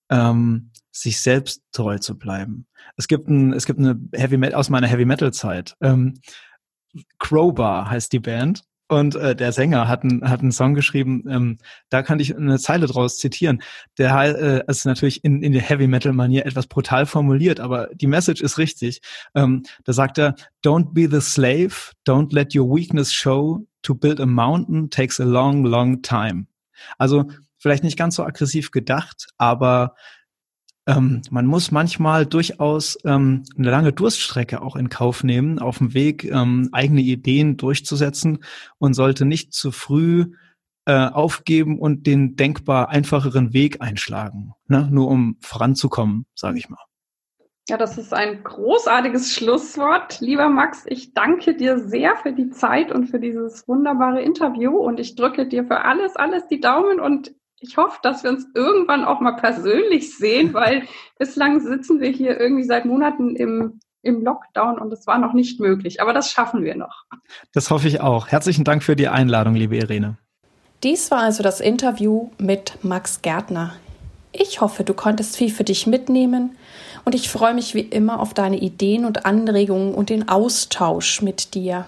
ähm, 0.09 0.71
sich 0.95 1.21
selbst 1.21 1.61
treu 1.73 1.97
zu 1.97 2.17
bleiben. 2.17 2.67
Es 2.95 3.07
gibt 3.07 3.27
ein, 3.27 3.51
es 3.53 3.65
gibt 3.65 3.79
eine 3.79 3.99
Heavy 4.13 4.37
Metal 4.37 4.57
aus 4.57 4.69
meiner 4.69 4.87
Heavy 4.87 5.05
Metal 5.05 5.33
Zeit. 5.33 5.75
Ähm, 5.81 6.21
Crowbar 7.19 7.89
heißt 7.89 8.13
die 8.13 8.19
Band 8.19 8.63
und 8.87 9.15
äh, 9.15 9.35
der 9.35 9.51
Sänger 9.51 9.89
hat, 9.89 10.05
ein, 10.05 10.29
hat 10.29 10.39
einen 10.39 10.53
Song 10.53 10.73
geschrieben, 10.73 11.25
ähm, 11.27 11.57
da 11.89 12.01
kann 12.01 12.19
ich 12.21 12.35
eine 12.35 12.59
Zeile 12.59 12.87
draus 12.87 13.17
zitieren. 13.17 13.61
Der 13.97 14.15
äh, 14.21 14.63
ist 14.71 14.85
natürlich 14.85 15.23
in, 15.25 15.41
in 15.43 15.51
der 15.51 15.61
Heavy 15.61 15.87
Metal 15.87 16.13
Manier 16.13 16.45
etwas 16.45 16.67
brutal 16.67 17.05
formuliert, 17.05 17.59
aber 17.59 17.89
die 17.93 18.07
Message 18.07 18.41
ist 18.41 18.57
richtig. 18.57 19.01
Ähm, 19.33 19.63
da 19.83 19.91
sagt 19.91 20.17
er, 20.17 20.35
Don't 20.63 20.93
be 20.93 21.09
the 21.11 21.19
slave, 21.19 21.91
don't 22.07 22.33
let 22.33 22.55
your 22.55 22.73
weakness 22.73 23.11
show. 23.11 23.65
To 23.81 23.93
build 23.93 24.19
a 24.21 24.25
mountain 24.25 24.89
takes 24.89 25.19
a 25.19 25.25
long, 25.25 25.65
long 25.65 26.01
time. 26.01 26.47
Also 26.97 27.25
vielleicht 27.57 27.83
nicht 27.83 27.97
ganz 27.97 28.15
so 28.15 28.23
aggressiv 28.23 28.71
gedacht, 28.71 29.27
aber 29.37 29.95
ähm, 30.87 31.21
man 31.31 31.45
muss 31.45 31.71
manchmal 31.71 32.25
durchaus 32.25 32.97
ähm, 33.05 33.43
eine 33.57 33.71
lange 33.71 33.93
Durststrecke 33.93 34.61
auch 34.61 34.75
in 34.75 34.89
Kauf 34.89 35.23
nehmen, 35.23 35.59
auf 35.59 35.79
dem 35.79 35.93
Weg 35.93 36.25
ähm, 36.25 36.69
eigene 36.71 37.01
Ideen 37.01 37.57
durchzusetzen 37.57 38.43
und 38.77 38.93
sollte 38.93 39.25
nicht 39.25 39.53
zu 39.53 39.71
früh 39.71 40.33
äh, 40.85 41.07
aufgeben 41.07 41.79
und 41.79 42.05
den 42.05 42.35
denkbar 42.35 42.89
einfacheren 42.89 43.53
Weg 43.53 43.81
einschlagen, 43.81 44.53
ne? 44.67 44.87
nur 44.91 45.07
um 45.07 45.37
voranzukommen, 45.41 46.27
sage 46.35 46.59
ich 46.59 46.69
mal. 46.69 46.77
Ja, 47.67 47.77
das 47.77 47.97
ist 47.97 48.13
ein 48.13 48.43
großartiges 48.43 49.33
Schlusswort. 49.33 50.21
Lieber 50.21 50.49
Max, 50.49 50.83
ich 50.85 51.15
danke 51.15 51.55
dir 51.55 51.79
sehr 51.79 52.15
für 52.17 52.31
die 52.31 52.51
Zeit 52.51 52.91
und 52.91 53.07
für 53.07 53.19
dieses 53.19 53.67
wunderbare 53.67 54.21
Interview 54.21 54.77
und 54.77 54.99
ich 54.99 55.15
drücke 55.15 55.47
dir 55.47 55.65
für 55.65 55.81
alles, 55.81 56.15
alles 56.15 56.47
die 56.47 56.59
Daumen 56.59 56.99
und 56.99 57.33
ich 57.59 57.77
hoffe, 57.77 57.99
dass 58.03 58.23
wir 58.23 58.29
uns 58.29 58.47
irgendwann 58.53 59.05
auch 59.05 59.19
mal 59.19 59.35
persönlich 59.35 60.15
sehen, 60.17 60.53
weil 60.53 60.83
bislang 61.17 61.61
sitzen 61.61 61.99
wir 61.99 62.09
hier 62.09 62.39
irgendwie 62.39 62.63
seit 62.63 62.85
Monaten 62.85 63.35
im, 63.35 63.79
im 64.01 64.23
Lockdown 64.23 64.79
und 64.79 64.91
es 64.93 65.07
war 65.07 65.17
noch 65.17 65.33
nicht 65.33 65.59
möglich. 65.59 66.01
Aber 66.01 66.13
das 66.13 66.31
schaffen 66.31 66.63
wir 66.63 66.75
noch. 66.75 67.05
Das 67.53 67.69
hoffe 67.69 67.87
ich 67.87 68.01
auch. 68.01 68.27
Herzlichen 68.27 68.63
Dank 68.63 68.83
für 68.83 68.95
die 68.95 69.07
Einladung, 69.07 69.55
liebe 69.55 69.77
Irene. 69.77 70.17
Dies 70.83 71.09
war 71.09 71.19
also 71.19 71.41
das 71.41 71.61
Interview 71.61 72.29
mit 72.37 72.77
Max 72.83 73.21
Gärtner. 73.21 73.75
Ich 74.31 74.59
hoffe, 74.59 74.83
du 74.83 74.93
konntest 74.93 75.37
viel 75.37 75.49
für 75.49 75.63
dich 75.63 75.87
mitnehmen 75.87 76.57
und 77.05 77.15
ich 77.15 77.29
freue 77.29 77.53
mich 77.53 77.73
wie 77.73 77.79
immer 77.81 78.19
auf 78.19 78.33
deine 78.33 78.57
Ideen 78.57 79.05
und 79.05 79.25
Anregungen 79.25 79.95
und 79.95 80.09
den 80.09 80.27
Austausch 80.27 81.21
mit 81.21 81.55
dir. 81.55 81.87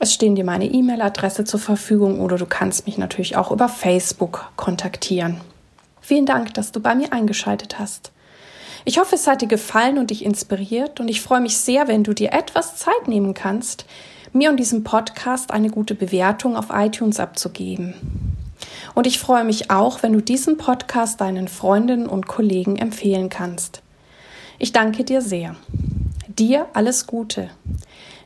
Es 0.00 0.14
stehen 0.14 0.36
dir 0.36 0.44
meine 0.44 0.66
E-Mail-Adresse 0.66 1.44
zur 1.44 1.58
Verfügung 1.58 2.20
oder 2.20 2.36
du 2.36 2.46
kannst 2.46 2.86
mich 2.86 2.98
natürlich 2.98 3.36
auch 3.36 3.50
über 3.50 3.68
Facebook 3.68 4.52
kontaktieren. 4.56 5.40
Vielen 6.00 6.26
Dank, 6.26 6.54
dass 6.54 6.70
du 6.70 6.80
bei 6.80 6.94
mir 6.94 7.12
eingeschaltet 7.12 7.78
hast. 7.78 8.12
Ich 8.84 8.98
hoffe, 8.98 9.16
es 9.16 9.26
hat 9.26 9.42
dir 9.42 9.48
gefallen 9.48 9.98
und 9.98 10.10
dich 10.10 10.24
inspiriert 10.24 11.00
und 11.00 11.08
ich 11.08 11.20
freue 11.20 11.40
mich 11.40 11.58
sehr, 11.58 11.88
wenn 11.88 12.04
du 12.04 12.14
dir 12.14 12.32
etwas 12.32 12.76
Zeit 12.76 13.08
nehmen 13.08 13.34
kannst, 13.34 13.84
mir 14.32 14.50
und 14.50 14.56
diesem 14.56 14.84
Podcast 14.84 15.50
eine 15.50 15.68
gute 15.68 15.94
Bewertung 15.94 16.56
auf 16.56 16.66
iTunes 16.70 17.18
abzugeben. 17.18 17.94
Und 18.94 19.06
ich 19.06 19.18
freue 19.18 19.44
mich 19.44 19.70
auch, 19.70 20.02
wenn 20.02 20.12
du 20.12 20.20
diesen 20.20 20.56
Podcast 20.56 21.20
deinen 21.20 21.48
Freundinnen 21.48 22.06
und 22.06 22.28
Kollegen 22.28 22.76
empfehlen 22.76 23.28
kannst. 23.28 23.82
Ich 24.58 24.72
danke 24.72 25.04
dir 25.04 25.22
sehr. 25.22 25.56
Dir 26.26 26.66
alles 26.72 27.06
Gute. 27.06 27.50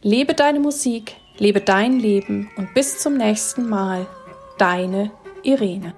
Lebe 0.03 0.35
deine 0.35 0.61
Musik, 0.61 1.17
lebe 1.39 1.61
dein 1.61 1.99
Leben 1.99 2.51
und 2.57 2.75
bis 2.75 2.99
zum 2.99 3.17
nächsten 3.17 3.69
Mal. 3.69 4.07
Deine 4.59 5.11
Irene. 5.43 5.95